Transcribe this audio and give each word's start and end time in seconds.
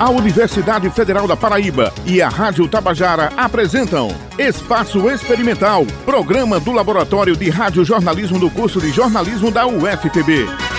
A 0.00 0.08
Universidade 0.08 0.88
Federal 0.88 1.28
da 1.28 1.36
Paraíba 1.36 1.92
e 2.06 2.22
a 2.22 2.28
Rádio 2.30 2.66
Tabajara 2.66 3.30
apresentam 3.36 4.08
Espaço 4.38 5.10
Experimental, 5.10 5.84
programa 6.06 6.58
do 6.58 6.72
Laboratório 6.72 7.36
de 7.36 7.50
Rádio 7.50 7.84
Jornalismo 7.84 8.38
do 8.38 8.50
curso 8.50 8.80
de 8.80 8.90
Jornalismo 8.92 9.50
da 9.50 9.66
UFPB. 9.66 10.69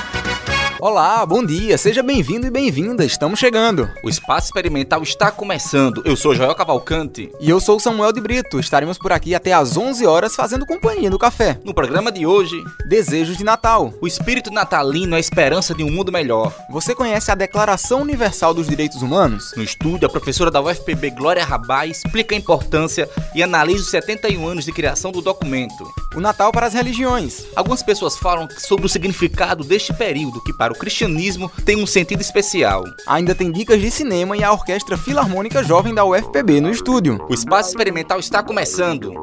Olá, 0.82 1.24
bom 1.28 1.46
dia, 1.46 1.78
seja 1.78 2.02
bem-vindo 2.02 2.48
e 2.48 2.50
bem-vinda, 2.50 3.06
estamos 3.06 3.40
chegando. 3.40 3.88
O 4.04 4.10
Espaço 4.10 4.48
Experimental 4.48 5.04
está 5.04 5.30
começando. 5.30 6.02
Eu 6.04 6.16
sou 6.16 6.34
Joel 6.34 6.56
Cavalcante. 6.56 7.32
E 7.40 7.48
eu 7.48 7.60
sou 7.60 7.80
Samuel 7.80 8.12
de 8.12 8.20
Brito. 8.20 8.60
Estaremos 8.60 8.98
por 8.98 9.12
aqui 9.12 9.36
até 9.36 9.54
às 9.54 9.78
11 9.78 10.08
horas 10.08 10.36
fazendo 10.36 10.66
companhia 10.66 11.08
no 11.08 11.20
café. 11.20 11.60
No 11.64 11.72
programa 11.72 12.12
de 12.12 12.26
hoje, 12.26 12.56
Desejos 12.90 13.38
de 13.38 13.44
Natal. 13.44 13.94
O 14.02 14.08
espírito 14.08 14.50
natalino 14.50 15.14
é 15.14 15.18
a 15.18 15.20
esperança 15.20 15.76
de 15.76 15.84
um 15.84 15.92
mundo 15.92 16.12
melhor. 16.12 16.52
Você 16.72 16.96
conhece 16.96 17.30
a 17.30 17.36
Declaração 17.36 18.02
Universal 18.02 18.52
dos 18.52 18.68
Direitos 18.68 19.04
Humanos? 19.04 19.54
No 19.56 19.62
estúdio, 19.62 20.08
a 20.08 20.12
professora 20.12 20.50
da 20.50 20.64
UFPB 20.64 21.12
Glória 21.12 21.46
Rabá 21.46 21.86
explica 21.86 22.34
a 22.34 22.40
importância 22.40 23.08
e 23.36 23.44
analisa 23.44 23.84
os 23.84 23.92
71 23.92 24.48
anos 24.48 24.66
de 24.66 24.72
criação 24.72 25.12
do 25.12 25.22
documento. 25.22 25.88
O 26.16 26.20
Natal 26.20 26.52
para 26.52 26.66
as 26.66 26.74
religiões. 26.74 27.46
Algumas 27.56 27.84
pessoas 27.84 28.18
falam 28.18 28.48
sobre 28.58 28.88
o 28.88 28.90
significado 28.90 29.64
deste 29.64 29.94
período 29.94 30.42
que 30.44 30.52
para 30.52 30.71
para 30.71 30.71
o 30.72 30.76
cristianismo 30.76 31.52
tem 31.66 31.82
um 31.82 31.86
sentido 31.86 32.22
especial. 32.22 32.84
Ainda 33.08 33.36
tem 33.36 33.52
dicas 33.52 33.80
de 33.82 33.92
cinema 33.92 34.36
e 34.38 34.44
a 34.44 34.52
Orquestra 34.52 34.98
Filarmônica 34.98 35.64
Jovem 35.64 35.94
da 35.94 36.06
UFPB 36.06 36.62
no 36.62 36.70
estúdio. 36.70 37.24
O 37.30 37.34
Espaço 37.34 37.70
Experimental 37.70 38.20
está 38.20 38.42
começando. 38.42 39.14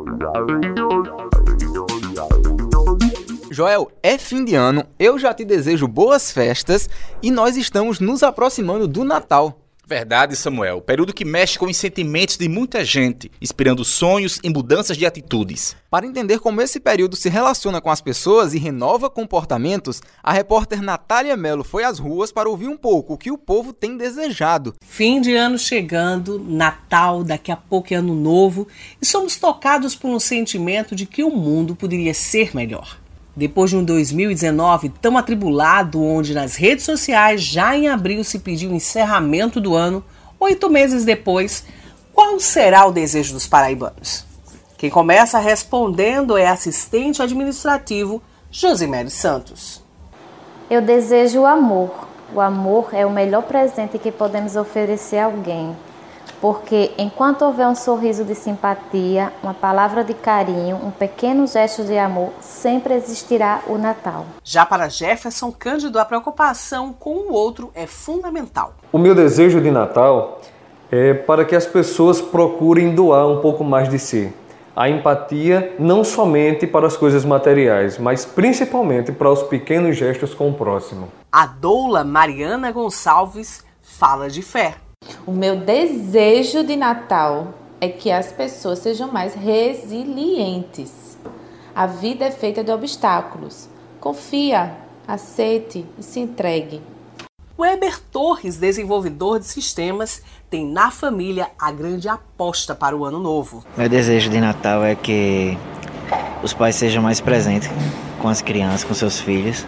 Joel, 3.50 3.90
é 4.02 4.16
fim 4.18 4.44
de 4.44 4.54
ano, 4.54 4.84
eu 4.98 5.18
já 5.18 5.34
te 5.34 5.44
desejo 5.44 5.88
boas 5.88 6.30
festas 6.30 6.88
e 7.22 7.30
nós 7.30 7.56
estamos 7.56 7.98
nos 7.98 8.22
aproximando 8.22 8.86
do 8.86 9.02
Natal. 9.02 9.67
Verdade, 9.88 10.36
Samuel. 10.36 10.82
Período 10.82 11.14
que 11.14 11.24
mexe 11.24 11.58
com 11.58 11.64
os 11.64 11.74
sentimentos 11.74 12.36
de 12.36 12.46
muita 12.46 12.84
gente, 12.84 13.32
inspirando 13.40 13.82
sonhos 13.86 14.38
e 14.44 14.50
mudanças 14.50 14.98
de 14.98 15.06
atitudes. 15.06 15.74
Para 15.90 16.06
entender 16.06 16.40
como 16.40 16.60
esse 16.60 16.78
período 16.78 17.16
se 17.16 17.30
relaciona 17.30 17.80
com 17.80 17.88
as 17.88 18.02
pessoas 18.02 18.52
e 18.52 18.58
renova 18.58 19.08
comportamentos, 19.08 20.02
a 20.22 20.30
repórter 20.30 20.82
Natália 20.82 21.38
Mello 21.38 21.64
foi 21.64 21.84
às 21.84 21.98
ruas 21.98 22.30
para 22.30 22.50
ouvir 22.50 22.68
um 22.68 22.76
pouco 22.76 23.14
o 23.14 23.16
que 23.16 23.30
o 23.30 23.38
povo 23.38 23.72
tem 23.72 23.96
desejado. 23.96 24.74
Fim 24.84 25.22
de 25.22 25.34
ano 25.34 25.56
chegando, 25.56 26.38
Natal, 26.38 27.24
daqui 27.24 27.50
a 27.50 27.56
pouco 27.56 27.94
é 27.94 27.96
ano 27.96 28.14
novo, 28.14 28.68
e 29.00 29.06
somos 29.06 29.38
tocados 29.38 29.94
por 29.94 30.10
um 30.10 30.20
sentimento 30.20 30.94
de 30.94 31.06
que 31.06 31.24
o 31.24 31.30
mundo 31.30 31.74
poderia 31.74 32.12
ser 32.12 32.54
melhor. 32.54 32.98
Depois 33.38 33.70
de 33.70 33.76
um 33.76 33.84
2019 33.84 34.88
tão 35.00 35.16
atribulado, 35.16 36.02
onde 36.02 36.34
nas 36.34 36.56
redes 36.56 36.84
sociais 36.84 37.40
já 37.40 37.76
em 37.76 37.86
abril 37.86 38.24
se 38.24 38.40
pediu 38.40 38.68
o 38.68 38.74
encerramento 38.74 39.60
do 39.60 39.76
ano, 39.76 40.02
oito 40.40 40.68
meses 40.68 41.04
depois, 41.04 41.64
qual 42.12 42.40
será 42.40 42.84
o 42.84 42.90
desejo 42.90 43.34
dos 43.34 43.46
paraibanos? 43.46 44.26
Quem 44.76 44.90
começa 44.90 45.38
respondendo 45.38 46.36
é 46.36 46.48
assistente 46.48 47.22
administrativo 47.22 48.20
Josimério 48.50 49.08
Santos. 49.08 49.84
Eu 50.68 50.82
desejo 50.82 51.42
o 51.42 51.46
amor. 51.46 52.08
O 52.34 52.40
amor 52.40 52.88
é 52.92 53.06
o 53.06 53.10
melhor 53.10 53.44
presente 53.44 54.00
que 54.00 54.10
podemos 54.10 54.56
oferecer 54.56 55.18
a 55.18 55.26
alguém 55.26 55.76
porque 56.40 56.92
enquanto 56.96 57.42
houver 57.42 57.66
um 57.66 57.74
sorriso 57.74 58.24
de 58.24 58.34
simpatia, 58.34 59.32
uma 59.42 59.54
palavra 59.54 60.04
de 60.04 60.14
carinho, 60.14 60.76
um 60.76 60.90
pequeno 60.90 61.46
gesto 61.46 61.84
de 61.84 61.96
amor, 61.98 62.30
sempre 62.40 62.94
existirá 62.94 63.62
o 63.66 63.76
Natal. 63.76 64.26
Já 64.44 64.64
para 64.64 64.88
Jefferson 64.88 65.52
Cândido, 65.52 65.98
a 65.98 66.04
preocupação 66.04 66.92
com 66.92 67.14
o 67.14 67.32
outro 67.32 67.70
é 67.74 67.86
fundamental. 67.86 68.74
O 68.92 68.98
meu 68.98 69.14
desejo 69.14 69.60
de 69.60 69.70
Natal 69.70 70.40
é 70.90 71.12
para 71.12 71.44
que 71.44 71.54
as 71.54 71.66
pessoas 71.66 72.20
procurem 72.20 72.94
doar 72.94 73.26
um 73.26 73.40
pouco 73.40 73.64
mais 73.64 73.88
de 73.88 73.98
si. 73.98 74.32
A 74.74 74.88
empatia 74.88 75.74
não 75.76 76.04
somente 76.04 76.64
para 76.64 76.86
as 76.86 76.96
coisas 76.96 77.24
materiais, 77.24 77.98
mas 77.98 78.24
principalmente 78.24 79.10
para 79.10 79.28
os 79.28 79.42
pequenos 79.42 79.96
gestos 79.96 80.34
com 80.34 80.50
o 80.50 80.54
próximo. 80.54 81.08
A 81.32 81.46
doula 81.46 82.04
Mariana 82.04 82.70
Gonçalves 82.70 83.64
fala 83.82 84.30
de 84.30 84.40
fé. 84.40 84.76
O 85.28 85.30
meu 85.30 85.56
desejo 85.56 86.64
de 86.64 86.74
Natal 86.74 87.52
é 87.80 87.88
que 87.90 88.10
as 88.10 88.32
pessoas 88.32 88.78
sejam 88.78 89.12
mais 89.12 89.34
resilientes. 89.34 91.18
A 91.74 91.86
vida 91.86 92.24
é 92.24 92.30
feita 92.30 92.64
de 92.64 92.72
obstáculos. 92.72 93.68
Confia, 94.00 94.74
aceite 95.06 95.84
e 95.98 96.02
se 96.02 96.18
entregue. 96.18 96.80
Weber 97.58 98.00
Torres, 98.10 98.56
desenvolvedor 98.56 99.38
de 99.38 99.44
sistemas, 99.44 100.22
tem 100.48 100.64
na 100.66 100.90
família 100.90 101.48
a 101.60 101.70
grande 101.70 102.08
aposta 102.08 102.74
para 102.74 102.96
o 102.96 103.04
ano 103.04 103.18
novo. 103.18 103.62
Meu 103.76 103.86
desejo 103.86 104.30
de 104.30 104.40
Natal 104.40 104.82
é 104.82 104.94
que 104.94 105.58
os 106.42 106.54
pais 106.54 106.74
sejam 106.74 107.02
mais 107.02 107.20
presentes 107.20 107.68
com 108.22 108.28
as 108.28 108.40
crianças, 108.40 108.82
com 108.82 108.94
seus 108.94 109.20
filhos, 109.20 109.66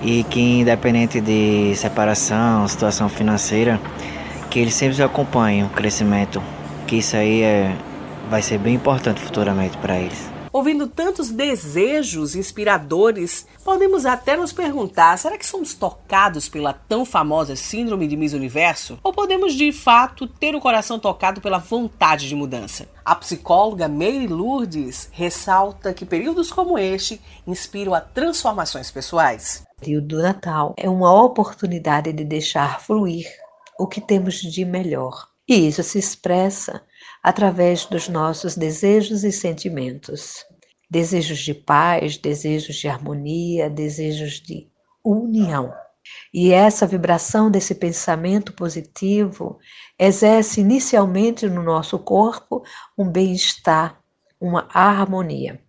e 0.00 0.24
que 0.24 0.60
independente 0.60 1.20
de 1.20 1.76
separação, 1.76 2.66
situação 2.66 3.10
financeira, 3.10 3.78
que 4.54 4.60
eles 4.60 4.74
sempre 4.74 5.02
acompanhem 5.02 5.64
o 5.64 5.68
crescimento, 5.68 6.40
que 6.86 6.98
isso 6.98 7.16
aí 7.16 7.42
é, 7.42 7.76
vai 8.30 8.40
ser 8.40 8.56
bem 8.56 8.76
importante 8.76 9.20
futuramente 9.20 9.76
para 9.78 9.98
eles. 9.98 10.30
Ouvindo 10.52 10.86
tantos 10.86 11.32
desejos 11.32 12.36
inspiradores, 12.36 13.48
podemos 13.64 14.06
até 14.06 14.36
nos 14.36 14.52
perguntar: 14.52 15.18
será 15.18 15.36
que 15.36 15.44
somos 15.44 15.74
tocados 15.74 16.48
pela 16.48 16.72
tão 16.72 17.04
famosa 17.04 17.56
Síndrome 17.56 18.06
de 18.06 18.16
Miss 18.16 18.32
Universo? 18.32 18.96
Ou 19.02 19.12
podemos 19.12 19.54
de 19.54 19.72
fato 19.72 20.28
ter 20.28 20.54
o 20.54 20.60
coração 20.60 21.00
tocado 21.00 21.40
pela 21.40 21.58
vontade 21.58 22.28
de 22.28 22.36
mudança? 22.36 22.86
A 23.04 23.16
psicóloga 23.16 23.88
Meire 23.88 24.28
Lourdes 24.28 25.08
ressalta 25.10 25.92
que 25.92 26.06
períodos 26.06 26.52
como 26.52 26.78
este 26.78 27.20
inspiram 27.44 27.92
a 27.92 28.00
transformações 28.00 28.88
pessoais. 28.88 29.64
O 29.76 29.80
período 29.80 30.06
do 30.06 30.22
Natal 30.22 30.74
é 30.76 30.88
uma 30.88 31.12
oportunidade 31.12 32.12
de 32.12 32.22
deixar 32.22 32.80
fluir 32.80 33.26
o 33.78 33.86
que 33.86 34.00
temos 34.00 34.36
de 34.36 34.64
melhor. 34.64 35.28
E 35.48 35.68
isso 35.68 35.82
se 35.82 35.98
expressa 35.98 36.82
através 37.22 37.84
dos 37.84 38.08
nossos 38.08 38.56
desejos 38.56 39.24
e 39.24 39.32
sentimentos. 39.32 40.44
Desejos 40.90 41.38
de 41.38 41.54
paz, 41.54 42.16
desejos 42.16 42.76
de 42.76 42.88
harmonia, 42.88 43.68
desejos 43.68 44.40
de 44.40 44.68
união. 45.04 45.72
E 46.32 46.52
essa 46.52 46.86
vibração 46.86 47.50
desse 47.50 47.74
pensamento 47.74 48.52
positivo 48.52 49.58
exerce 49.98 50.60
inicialmente 50.60 51.48
no 51.48 51.62
nosso 51.62 51.98
corpo 51.98 52.62
um 52.96 53.08
bem-estar, 53.08 54.00
uma 54.40 54.68
harmonia. 54.72 55.60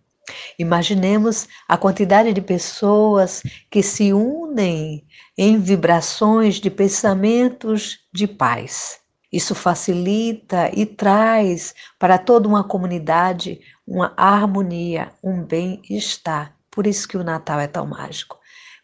Imaginemos 0.58 1.46
a 1.68 1.76
quantidade 1.76 2.32
de 2.32 2.40
pessoas 2.40 3.42
que 3.70 3.82
se 3.82 4.12
unem 4.12 5.06
em 5.36 5.58
vibrações 5.58 6.56
de 6.56 6.70
pensamentos 6.70 7.98
de 8.12 8.26
paz. 8.26 8.98
Isso 9.32 9.54
facilita 9.54 10.70
e 10.72 10.86
traz 10.86 11.74
para 11.98 12.16
toda 12.16 12.48
uma 12.48 12.64
comunidade 12.64 13.60
uma 13.86 14.12
harmonia, 14.16 15.12
um 15.22 15.42
bem-estar. 15.42 16.54
Por 16.70 16.86
isso 16.86 17.06
que 17.06 17.16
o 17.16 17.24
Natal 17.24 17.60
é 17.60 17.66
tão 17.66 17.86
mágico. 17.86 18.38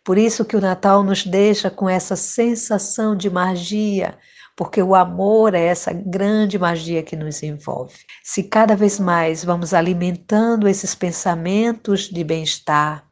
Por 0.05 0.19
isso 0.19 0.45
que 0.45 0.57
o 0.57 0.61
Natal 0.61 1.03
nos 1.03 1.25
deixa 1.25 1.71
com 1.71 1.89
essa 1.89 2.17
sensação 2.17 3.17
de 3.17 3.31
magia, 3.31 4.19
porque 4.57 4.83
o 4.83 4.95
amor 4.95 5.55
é 5.55 5.65
essa 5.65 5.93
grande 5.93 6.59
magia 6.59 7.03
que 7.03 7.17
nos 7.17 7.43
envolve. 7.43 7.95
Se 8.23 8.43
cada 8.43 8.75
vez 8.75 8.99
mais 8.99 9.45
vamos 9.45 9.73
alimentando 9.73 10.69
esses 10.69 10.95
pensamentos 10.95 12.09
de 12.11 12.25
bem-estar, 12.25 13.07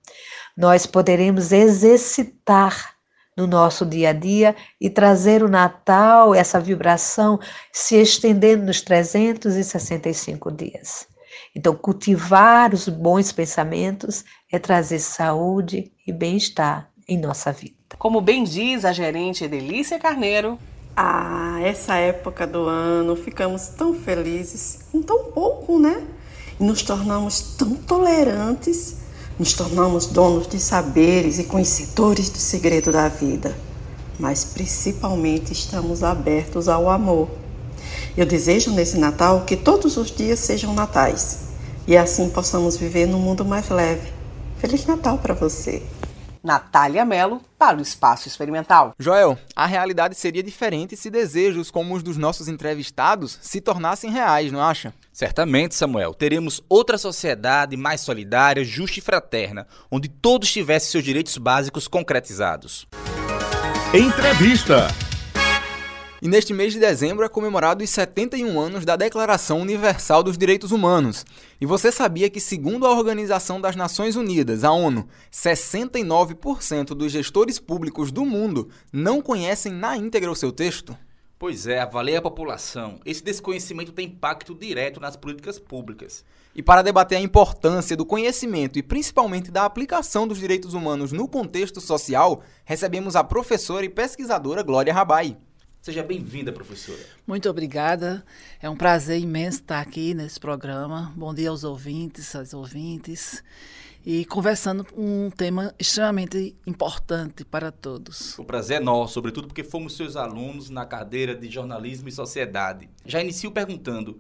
nós 0.57 0.84
poderemos 0.84 1.53
exercitar 1.53 3.00
no 3.41 3.47
nosso 3.47 3.87
dia 3.87 4.11
a 4.11 4.12
dia 4.12 4.55
e 4.78 4.91
trazer 4.91 5.43
o 5.43 5.49
Natal, 5.49 6.34
essa 6.34 6.60
vibração, 6.60 7.41
se 7.72 7.97
estendendo 7.97 8.66
nos 8.66 8.83
365 8.83 10.53
dias. 10.53 11.09
Então, 11.57 11.75
cultivar 11.75 12.75
os 12.75 12.87
bons 12.89 13.33
pensamentos 13.33 14.25
é 14.53 14.59
trazer 14.59 14.98
saúde 14.98 15.91
e 16.07 16.13
bem-estar 16.13 16.91
em 17.09 17.19
nossa 17.19 17.51
vida. 17.51 17.75
Como 17.98 18.21
bem 18.21 18.45
diz 18.45 18.84
a 18.84 18.92
gerente 18.92 19.48
Delícia 19.48 19.98
Carneiro, 19.98 20.59
ah, 20.95 21.59
essa 21.63 21.97
época 21.97 22.47
do 22.47 22.66
ano 22.66 23.16
ficamos 23.16 23.69
tão 23.69 23.95
felizes 23.95 24.81
com 24.93 25.01
tão 25.01 25.25
pouco, 25.33 25.78
né? 25.78 26.07
E 26.59 26.65
nos 26.65 26.83
tornamos 26.83 27.57
tão 27.57 27.75
tolerantes, 27.75 28.99
nos 29.41 29.54
tornamos 29.54 30.04
donos 30.04 30.47
de 30.47 30.60
saberes 30.60 31.39
e 31.39 31.45
conhecedores 31.45 32.28
do 32.28 32.37
segredo 32.37 32.92
da 32.92 33.09
vida. 33.09 33.57
Mas 34.19 34.45
principalmente 34.45 35.54
estamos 35.54 36.04
abertos 36.04 36.69
ao 36.69 36.91
amor. 36.91 37.31
Eu 38.15 38.27
desejo 38.27 38.71
nesse 38.71 38.98
Natal 38.98 39.47
que 39.47 39.57
todos 39.57 39.97
os 39.97 40.10
dias 40.10 40.41
sejam 40.41 40.75
natais 40.75 41.39
e 41.89 41.97
assim 41.97 42.28
possamos 42.28 42.77
viver 42.77 43.07
num 43.07 43.19
mundo 43.19 43.42
mais 43.42 43.71
leve. 43.71 44.13
Feliz 44.59 44.84
Natal 44.84 45.16
para 45.16 45.33
você! 45.33 45.83
Natália 46.45 47.07
Mello, 47.07 47.41
para 47.59 47.78
o 47.78 47.83
Espaço 47.83 48.28
Experimental. 48.28 48.93
Joel, 48.98 49.39
a 49.57 49.65
realidade 49.65 50.15
seria 50.16 50.43
diferente 50.43 50.98
se 50.98 51.09
desejos 51.09 51.71
como 51.71 51.95
os 51.95 52.03
dos 52.03 52.19
nossos 52.19 52.47
entrevistados 52.47 53.39
se 53.41 53.59
tornassem 53.63 54.10
reais, 54.10 54.53
não 54.53 54.60
acha? 54.60 54.93
Certamente, 55.12 55.74
Samuel. 55.74 56.15
Teremos 56.15 56.62
outra 56.68 56.97
sociedade 56.97 57.77
mais 57.77 58.01
solidária, 58.01 58.65
justa 58.65 58.98
e 58.98 59.03
fraterna, 59.03 59.66
onde 59.91 60.09
todos 60.09 60.51
tivessem 60.51 60.91
seus 60.91 61.04
direitos 61.04 61.36
básicos 61.36 61.89
concretizados. 61.89 62.86
Entrevista. 63.92 64.89
E 66.22 66.28
neste 66.28 66.53
mês 66.53 66.74
de 66.74 66.78
dezembro 66.78 67.24
é 67.24 67.28
comemorado 67.30 67.83
os 67.83 67.89
71 67.89 68.60
anos 68.60 68.84
da 68.84 68.95
Declaração 68.95 69.59
Universal 69.59 70.22
dos 70.22 70.36
Direitos 70.36 70.71
Humanos. 70.71 71.24
E 71.59 71.65
você 71.65 71.91
sabia 71.91 72.28
que, 72.28 72.41
segundo 72.41 72.86
a 72.86 72.91
Organização 72.91 73.59
das 73.59 73.74
Nações 73.74 74.16
Unidas, 74.16 74.62
a 74.62 74.71
ONU, 74.71 75.09
69% 75.33 76.89
dos 76.89 77.10
gestores 77.10 77.59
públicos 77.59 78.12
do 78.12 78.27
mundo 78.27 78.68
não 78.92 79.22
conhecem 79.22 79.72
na 79.72 79.97
íntegra 79.97 80.30
o 80.30 80.36
seu 80.36 80.53
texto? 80.53 80.95
Pois 81.41 81.66
é, 81.66 81.81
avalie 81.81 82.15
a 82.16 82.21
população. 82.21 83.01
Esse 83.03 83.25
desconhecimento 83.25 83.92
tem 83.92 84.09
impacto 84.09 84.54
direto 84.54 85.01
nas 85.01 85.16
políticas 85.16 85.59
públicas. 85.59 86.22
E 86.54 86.63
para 86.63 86.83
debater 86.83 87.16
a 87.16 87.21
importância 87.22 87.97
do 87.97 88.04
conhecimento 88.04 88.78
e 88.78 88.83
principalmente 88.83 89.51
da 89.51 89.65
aplicação 89.65 90.28
dos 90.28 90.39
direitos 90.39 90.75
humanos 90.75 91.13
no 91.13 91.27
contexto 91.27 91.81
social, 91.81 92.42
recebemos 92.63 93.16
a 93.16 93.25
professora 93.25 93.87
e 93.87 93.89
pesquisadora 93.89 94.63
Glória 94.63 94.92
Rabai. 94.92 95.39
Seja 95.81 96.03
bem-vinda, 96.03 96.53
professora. 96.53 97.01
Muito 97.27 97.48
obrigada. 97.48 98.22
É 98.60 98.69
um 98.69 98.77
prazer 98.77 99.19
imenso 99.19 99.60
estar 99.60 99.81
aqui 99.81 100.13
nesse 100.13 100.39
programa. 100.39 101.10
Bom 101.16 101.33
dia 101.33 101.48
aos 101.48 101.65
ouvintes, 101.65 102.36
às 102.36 102.53
ouvintes. 102.53 103.43
E 104.04 104.24
conversando 104.24 104.86
um 104.97 105.30
tema 105.30 105.74
extremamente 105.78 106.56
importante 106.66 107.44
para 107.44 107.70
todos. 107.70 108.38
O 108.38 108.44
prazer 108.44 108.80
é 108.80 108.84
nosso, 108.84 109.14
sobretudo 109.14 109.47
porque 109.47 109.62
fomos 109.62 109.97
seus 109.97 110.16
alunos 110.16 110.70
na 110.70 110.86
cadeira 110.86 111.34
de 111.34 111.50
jornalismo 111.50 112.08
e 112.08 112.12
sociedade. 112.12 112.88
Já 113.04 113.20
inicio 113.20 113.52
perguntando: 113.52 114.18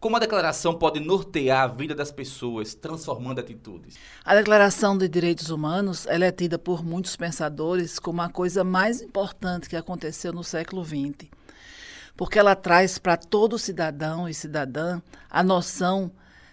como 0.00 0.16
a 0.16 0.18
declaração 0.18 0.74
pode 0.74 0.98
nortear 0.98 1.62
a 1.62 1.66
vida 1.66 1.94
das 1.94 2.10
pessoas, 2.10 2.74
transformando 2.74 3.38
atitudes? 3.38 3.96
A 4.24 4.34
Declaração 4.34 4.96
de 4.96 5.06
Direitos 5.06 5.50
Humanos 5.50 6.06
é 6.06 6.32
tida 6.32 6.58
por 6.58 6.82
muitos 6.82 7.16
pensadores 7.16 7.98
como 7.98 8.22
a 8.22 8.30
coisa 8.30 8.64
mais 8.64 9.02
importante 9.02 9.68
que 9.68 9.76
aconteceu 9.76 10.32
no 10.32 10.42
século 10.42 10.82
XX, 10.82 11.28
porque 12.16 12.38
ela 12.38 12.56
traz 12.56 12.96
para 12.96 13.18
todo 13.18 13.58
cidadão 13.58 14.26
e 14.26 14.32
cidadã 14.32 15.02
a 15.28 15.42
noção 15.42 16.10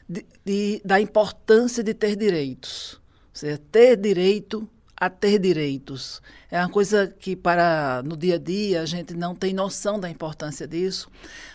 de, 0.08 0.26
de, 0.46 0.82
da 0.84 1.00
importância 1.00 1.84
de 1.84 1.94
ter 1.94 2.16
direitos, 2.16 2.94
ou 2.94 3.40
seja, 3.40 3.60
ter 3.72 3.98
direito 3.98 4.68
a 5.00 5.10
ter 5.10 5.38
direitos. 5.38 6.22
É 6.50 6.60
uma 6.60 6.70
coisa 6.70 7.08
que 7.08 7.36
para 7.36 8.02
no 8.04 8.18
dia 8.18 8.36
a 8.36 8.40
dia 8.40 8.82
a 8.82 8.86
gente 8.86 9.14
não 9.14 9.36
tem 9.36 9.54
noção 9.54 10.00
da 10.00 10.10
importância 10.10 10.68
disso, 10.68 11.10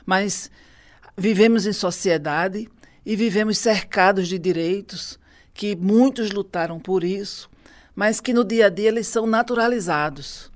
mas 0.06 0.50
vivemos 1.16 1.66
em 1.66 1.72
sociedade 1.72 2.68
e 3.04 3.16
vivemos 3.16 3.58
cercados 3.58 4.28
de 4.28 4.38
direitos 4.38 5.18
que 5.52 5.74
muitos 5.74 6.30
lutaram 6.30 6.78
por 6.78 7.02
isso, 7.02 7.50
mas 7.94 8.20
que 8.20 8.32
no 8.32 8.44
dia 8.44 8.66
a 8.66 8.70
dia 8.70 8.88
eles 8.88 9.08
são 9.08 9.26
naturalizados. 9.26 10.50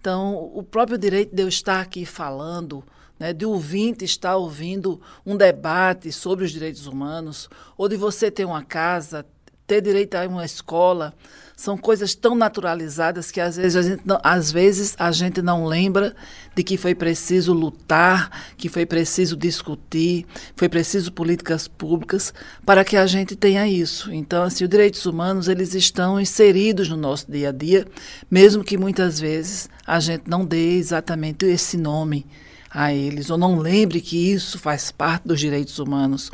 Então, 0.00 0.50
o 0.52 0.64
próprio 0.64 0.98
direito 0.98 1.34
de 1.34 1.42
eu 1.42 1.48
estar 1.48 1.80
aqui 1.80 2.04
falando, 2.04 2.84
né, 3.22 3.32
de 3.32 3.46
ouvinte 3.46 4.04
estar 4.04 4.34
ouvindo 4.34 5.00
um 5.24 5.36
debate 5.36 6.10
sobre 6.10 6.44
os 6.44 6.50
direitos 6.50 6.88
humanos, 6.88 7.48
ou 7.78 7.88
de 7.88 7.96
você 7.96 8.32
ter 8.32 8.44
uma 8.44 8.64
casa, 8.64 9.24
ter 9.64 9.80
direito 9.80 10.16
a 10.16 10.26
uma 10.26 10.44
escola, 10.44 11.14
são 11.56 11.78
coisas 11.78 12.16
tão 12.16 12.34
naturalizadas 12.34 13.30
que 13.30 13.40
às 13.40 13.56
vezes, 13.56 13.76
a 13.76 13.82
gente 13.82 14.02
não, 14.04 14.18
às 14.24 14.50
vezes 14.50 14.96
a 14.98 15.12
gente 15.12 15.40
não 15.40 15.66
lembra 15.66 16.16
de 16.52 16.64
que 16.64 16.76
foi 16.76 16.96
preciso 16.96 17.52
lutar, 17.52 18.28
que 18.56 18.68
foi 18.68 18.84
preciso 18.84 19.36
discutir, 19.36 20.26
foi 20.56 20.68
preciso 20.68 21.12
políticas 21.12 21.68
públicas 21.68 22.34
para 22.66 22.84
que 22.84 22.96
a 22.96 23.06
gente 23.06 23.36
tenha 23.36 23.68
isso. 23.68 24.12
Então, 24.12 24.42
assim, 24.42 24.64
os 24.64 24.70
direitos 24.70 25.06
humanos 25.06 25.46
eles 25.46 25.74
estão 25.74 26.20
inseridos 26.20 26.88
no 26.88 26.96
nosso 26.96 27.30
dia 27.30 27.50
a 27.50 27.52
dia, 27.52 27.86
mesmo 28.28 28.64
que 28.64 28.76
muitas 28.76 29.20
vezes 29.20 29.68
a 29.86 30.00
gente 30.00 30.24
não 30.26 30.44
dê 30.44 30.72
exatamente 30.72 31.46
esse 31.46 31.76
nome 31.76 32.26
a 32.72 32.92
eles, 32.92 33.28
ou 33.28 33.36
não 33.36 33.58
lembre 33.58 34.00
que 34.00 34.32
isso 34.32 34.58
faz 34.58 34.90
parte 34.90 35.28
dos 35.28 35.38
direitos 35.38 35.78
humanos. 35.78 36.30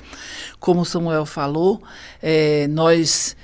Como 0.60 0.84
Samuel 0.84 1.26
falou, 1.26 1.82
é, 2.22 2.68
nós 2.68 3.36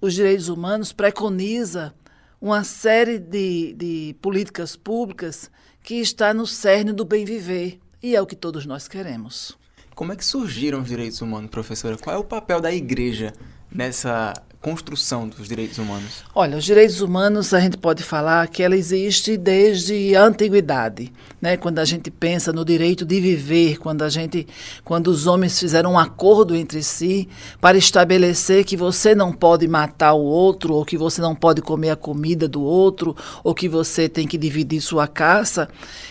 os 0.00 0.14
direitos 0.14 0.48
humanos 0.48 0.92
preconiza 0.92 1.94
uma 2.40 2.64
série 2.64 3.18
de, 3.18 3.74
de 3.74 4.16
políticas 4.20 4.76
públicas 4.76 5.50
que 5.82 5.94
está 5.94 6.34
no 6.34 6.46
cerne 6.46 6.92
do 6.92 7.04
bem 7.04 7.24
viver 7.24 7.80
e 8.02 8.14
é 8.14 8.20
o 8.20 8.26
que 8.26 8.36
todos 8.36 8.66
nós 8.66 8.86
queremos. 8.86 9.56
Como 9.94 10.12
é 10.12 10.16
que 10.16 10.24
surgiram 10.24 10.80
os 10.80 10.88
direitos 10.88 11.20
humanos, 11.20 11.50
professora? 11.50 11.96
Qual 11.96 12.14
é 12.14 12.18
o 12.18 12.24
papel 12.24 12.60
da 12.60 12.72
igreja 12.72 13.32
nessa 13.70 14.34
construção 14.60 15.28
dos 15.28 15.48
direitos 15.48 15.78
humanos? 15.78 16.24
Olha, 16.34 16.56
os 16.56 16.64
direitos 16.64 17.00
humanos 17.00 17.54
a 17.54 17.60
gente 17.60 17.76
pode 17.76 18.02
falar 18.02 18.48
que 18.48 18.62
ela 18.62 18.76
existe 18.76 19.36
desde 19.36 20.16
a 20.16 20.24
antiguidade, 20.24 21.12
né? 21.40 21.56
Quando 21.56 21.78
a 21.78 21.84
gente 21.84 22.10
pensa 22.10 22.52
no 22.52 22.64
direito 22.64 23.06
de 23.06 23.20
viver, 23.20 23.78
quando 23.78 24.02
a 24.02 24.08
gente, 24.08 24.46
quando 24.84 25.08
os 25.08 25.26
homens 25.26 25.58
fizeram 25.58 25.92
um 25.92 25.98
acordo 25.98 26.56
entre 26.56 26.82
si 26.82 27.28
para 27.60 27.78
estabelecer 27.78 28.64
que 28.64 28.76
você 28.76 29.14
não 29.14 29.32
pode 29.32 29.68
matar 29.68 30.14
o 30.14 30.24
outro, 30.24 30.74
ou 30.74 30.84
que 30.84 30.98
você 30.98 31.20
não 31.20 31.36
pode 31.36 31.62
comer 31.62 31.90
a 31.90 31.96
comida 31.96 32.48
do 32.48 32.60
outro, 32.60 33.16
ou 33.44 33.54
que 33.54 33.68
você 33.68 34.08
tem 34.08 34.26
que 34.26 34.36
dividir 34.36 34.80
sua 34.80 35.06
caça, 35.06 35.68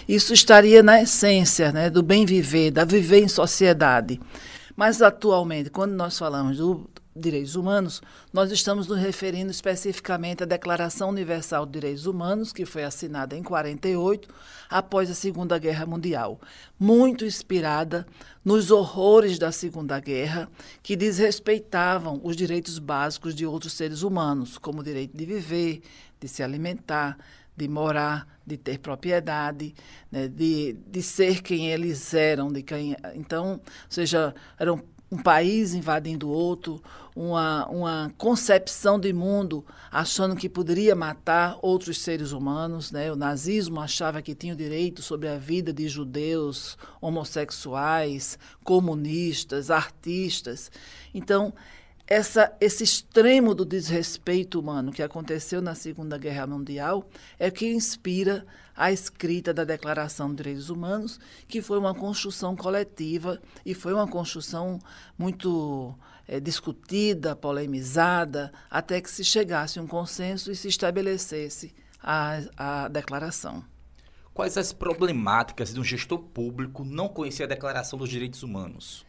isso 0.07 0.33
estaria 0.33 0.81
na 0.81 1.01
essência, 1.01 1.71
né, 1.73 1.89
do 1.89 2.01
bem 2.01 2.25
viver, 2.25 2.71
da 2.71 2.85
viver 2.85 3.21
em 3.21 3.27
sociedade. 3.27 4.19
Mas 4.75 5.01
atualmente, 5.01 5.69
quando 5.69 5.93
nós 5.93 6.17
falamos 6.17 6.57
do, 6.57 6.87
direitos 7.17 7.55
humanos, 7.55 8.01
nós 8.31 8.51
estamos 8.51 8.87
nos 8.87 8.99
referindo 8.99 9.51
especificamente 9.51 10.43
à 10.43 10.45
Declaração 10.45 11.09
Universal 11.09 11.65
de 11.65 11.73
Direitos 11.73 12.05
Humanos, 12.05 12.53
que 12.53 12.65
foi 12.65 12.83
assinada 12.83 13.35
em 13.35 13.43
48, 13.43 14.29
após 14.69 15.09
a 15.09 15.13
Segunda 15.13 15.57
Guerra 15.57 15.85
Mundial, 15.85 16.39
muito 16.79 17.25
inspirada 17.25 18.05
nos 18.43 18.71
horrores 18.71 19.37
da 19.37 19.51
Segunda 19.51 19.99
Guerra, 19.99 20.49
que 20.81 20.95
desrespeitavam 20.95 22.21
os 22.23 22.35
direitos 22.35 22.79
básicos 22.79 23.35
de 23.35 23.45
outros 23.45 23.73
seres 23.73 24.01
humanos, 24.01 24.57
como 24.57 24.81
o 24.81 24.83
direito 24.83 25.15
de 25.15 25.25
viver, 25.25 25.81
de 26.19 26.27
se 26.27 26.43
alimentar, 26.43 27.17
de 27.57 27.67
morar, 27.67 28.27
de 28.45 28.55
ter 28.55 28.77
propriedade, 28.77 29.73
né, 30.11 30.27
de, 30.27 30.77
de 30.85 31.01
ser 31.01 31.41
quem 31.41 31.71
eles 31.71 32.13
eram, 32.13 32.51
de 32.53 32.61
quem, 32.61 32.95
então, 33.15 33.53
ou 33.53 33.61
seja, 33.89 34.33
eram 34.59 34.83
um 35.11 35.17
país 35.17 35.73
invadindo 35.73 36.29
outro, 36.29 36.81
uma, 37.15 37.65
uma 37.67 38.13
concepção 38.17 38.99
de 38.99 39.11
mundo 39.13 39.65
achando 39.89 40.35
que 40.35 40.49
poderia 40.49 40.95
matar 40.95 41.57
outros 41.61 41.99
seres 41.99 42.31
humanos. 42.31 42.91
Né? 42.91 43.11
O 43.11 43.15
nazismo 43.15 43.79
achava 43.79 44.21
que 44.21 44.35
tinha 44.35 44.53
o 44.53 44.57
direito 44.57 45.01
sobre 45.01 45.29
a 45.29 45.37
vida 45.37 45.71
de 45.71 45.87
judeus, 45.87 46.77
homossexuais, 46.99 48.37
comunistas, 48.63 49.71
artistas. 49.71 50.69
Então, 51.13 51.53
essa, 52.05 52.53
esse 52.61 52.83
extremo 52.83 53.53
do 53.53 53.65
desrespeito 53.65 54.59
humano 54.59 54.91
que 54.91 55.03
aconteceu 55.03 55.61
na 55.61 55.75
Segunda 55.75 56.17
Guerra 56.17 56.47
Mundial 56.47 57.09
é 57.37 57.51
que 57.51 57.67
inspira 57.67 58.45
a 58.77 58.91
escrita 58.91 59.51
da 59.51 59.63
Declaração 59.63 60.29
de 60.29 60.35
Direitos 60.35 60.69
Humanos, 60.69 61.19
que 61.47 61.63
foi 61.63 61.79
uma 61.79 61.95
construção 61.95 62.55
coletiva 62.55 63.41
e 63.65 63.73
foi 63.73 63.91
uma 63.91 64.07
construção 64.07 64.77
muito 65.17 65.97
é, 66.27 66.39
discutida, 66.39 67.35
polemizada, 67.35 68.53
até 68.69 69.01
que 69.01 69.09
se 69.09 69.23
chegasse 69.23 69.79
a 69.79 69.81
um 69.81 69.87
consenso 69.87 70.51
e 70.51 70.55
se 70.55 70.67
estabelecesse 70.67 71.73
a, 72.01 72.39
a 72.55 72.87
declaração. 72.87 73.65
Quais 74.31 74.55
as 74.55 74.71
problemáticas 74.71 75.73
de 75.73 75.79
um 75.79 75.83
gestor 75.83 76.19
público 76.19 76.85
não 76.85 77.09
conhecer 77.09 77.45
a 77.45 77.47
Declaração 77.47 77.97
dos 77.97 78.07
Direitos 78.07 78.43
Humanos? 78.43 79.03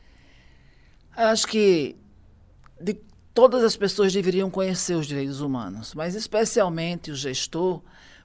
Acho 1.14 1.46
que 1.46 1.94
de 2.80 2.98
todas 3.34 3.62
as 3.62 3.76
pessoas 3.76 4.12
deveriam 4.12 4.50
conhecer 4.50 4.94
os 4.94 5.06
direitos 5.06 5.40
humanos, 5.40 5.94
mas 5.94 6.14
especialmente 6.14 7.10
o 7.10 7.14
gestor, 7.14 7.82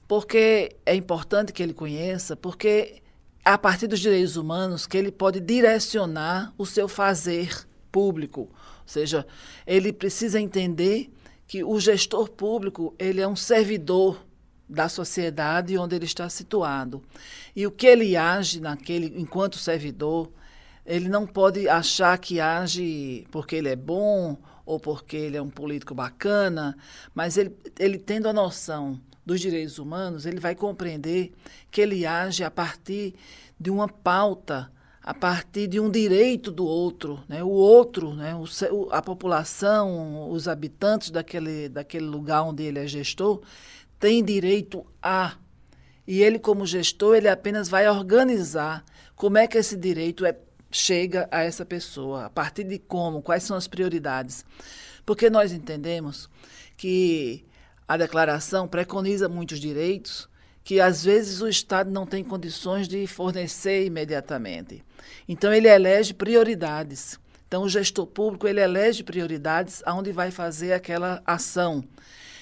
porque 0.07 0.75
é 0.85 0.95
importante 0.95 1.53
que 1.53 1.63
ele 1.63 1.73
conheça, 1.73 2.35
porque 2.35 3.01
é 3.45 3.49
a 3.51 3.57
partir 3.57 3.87
dos 3.87 3.99
direitos 3.99 4.37
humanos 4.37 4.87
que 4.87 4.97
ele 4.97 5.11
pode 5.11 5.39
direcionar 5.39 6.53
o 6.57 6.65
seu 6.65 6.87
fazer 6.87 7.67
público, 7.91 8.41
ou 8.41 8.87
seja, 8.87 9.25
ele 9.67 9.93
precisa 9.93 10.39
entender 10.39 11.11
que 11.47 11.63
o 11.63 11.79
gestor 11.79 12.29
público 12.29 12.95
ele 12.97 13.21
é 13.21 13.27
um 13.27 13.35
servidor 13.35 14.25
da 14.67 14.89
sociedade 14.89 15.77
onde 15.77 15.95
ele 15.95 16.05
está 16.05 16.27
situado. 16.29 17.03
E 17.55 17.67
o 17.67 17.71
que 17.71 17.85
ele 17.85 18.15
age 18.15 18.59
naquele 18.59 19.13
enquanto 19.19 19.57
servidor 19.57 20.31
ele 20.85 21.07
não 21.07 21.25
pode 21.25 21.67
achar 21.69 22.17
que 22.17 22.39
age 22.39 23.25
porque 23.31 23.55
ele 23.55 23.69
é 23.69 23.75
bom 23.75 24.37
ou 24.65 24.79
porque 24.79 25.15
ele 25.15 25.37
é 25.37 25.41
um 25.41 25.49
político 25.49 25.93
bacana, 25.93 26.75
mas 27.13 27.37
ele, 27.37 27.55
ele 27.79 27.97
tendo 27.97 28.27
a 28.27 28.33
noção 28.33 28.99
dos 29.25 29.39
direitos 29.39 29.79
humanos, 29.79 30.25
ele 30.25 30.39
vai 30.39 30.55
compreender 30.55 31.31
que 31.71 31.81
ele 31.81 32.05
age 32.05 32.43
a 32.43 32.51
partir 32.51 33.15
de 33.59 33.69
uma 33.69 33.87
pauta, 33.87 34.71
a 35.01 35.13
partir 35.13 35.67
de 35.67 35.79
um 35.79 35.89
direito 35.89 36.51
do 36.51 36.65
outro. 36.65 37.23
Né? 37.27 37.43
O 37.43 37.49
outro, 37.49 38.13
né? 38.13 38.35
O, 38.35 38.89
a 38.91 39.01
população, 39.01 40.29
os 40.29 40.47
habitantes 40.47 41.09
daquele, 41.09 41.69
daquele 41.69 42.05
lugar 42.05 42.43
onde 42.43 42.63
ele 42.63 42.79
é 42.79 42.87
gestor, 42.87 43.41
tem 43.99 44.23
direito 44.23 44.85
a. 45.01 45.37
E 46.05 46.21
ele, 46.21 46.37
como 46.37 46.65
gestor, 46.65 47.15
ele 47.15 47.29
apenas 47.29 47.69
vai 47.69 47.87
organizar 47.87 48.83
como 49.15 49.37
é 49.37 49.47
que 49.47 49.57
esse 49.57 49.77
direito 49.77 50.25
é, 50.25 50.37
chega 50.69 51.29
a 51.31 51.41
essa 51.43 51.65
pessoa, 51.65 52.25
a 52.25 52.29
partir 52.29 52.65
de 52.65 52.77
como, 52.77 53.21
quais 53.21 53.43
são 53.43 53.55
as 53.55 53.67
prioridades. 53.67 54.43
Porque 55.05 55.29
nós 55.29 55.53
entendemos 55.53 56.29
que 56.75 57.45
a 57.87 57.97
declaração 57.97 58.67
preconiza 58.67 59.27
muitos 59.27 59.59
direitos 59.59 60.29
que 60.63 60.79
às 60.79 61.03
vezes 61.03 61.41
o 61.41 61.47
Estado 61.47 61.91
não 61.91 62.05
tem 62.05 62.23
condições 62.23 62.87
de 62.87 63.05
fornecer 63.05 63.85
imediatamente. 63.85 64.83
Então 65.27 65.53
ele 65.53 65.67
elege 65.67 66.13
prioridades. 66.13 67.19
Então 67.47 67.63
o 67.63 67.69
gestor 67.69 68.07
público 68.07 68.47
ele 68.47 68.61
elege 68.61 69.03
prioridades 69.03 69.83
aonde 69.85 70.11
vai 70.11 70.31
fazer 70.31 70.73
aquela 70.73 71.21
ação. 71.25 71.83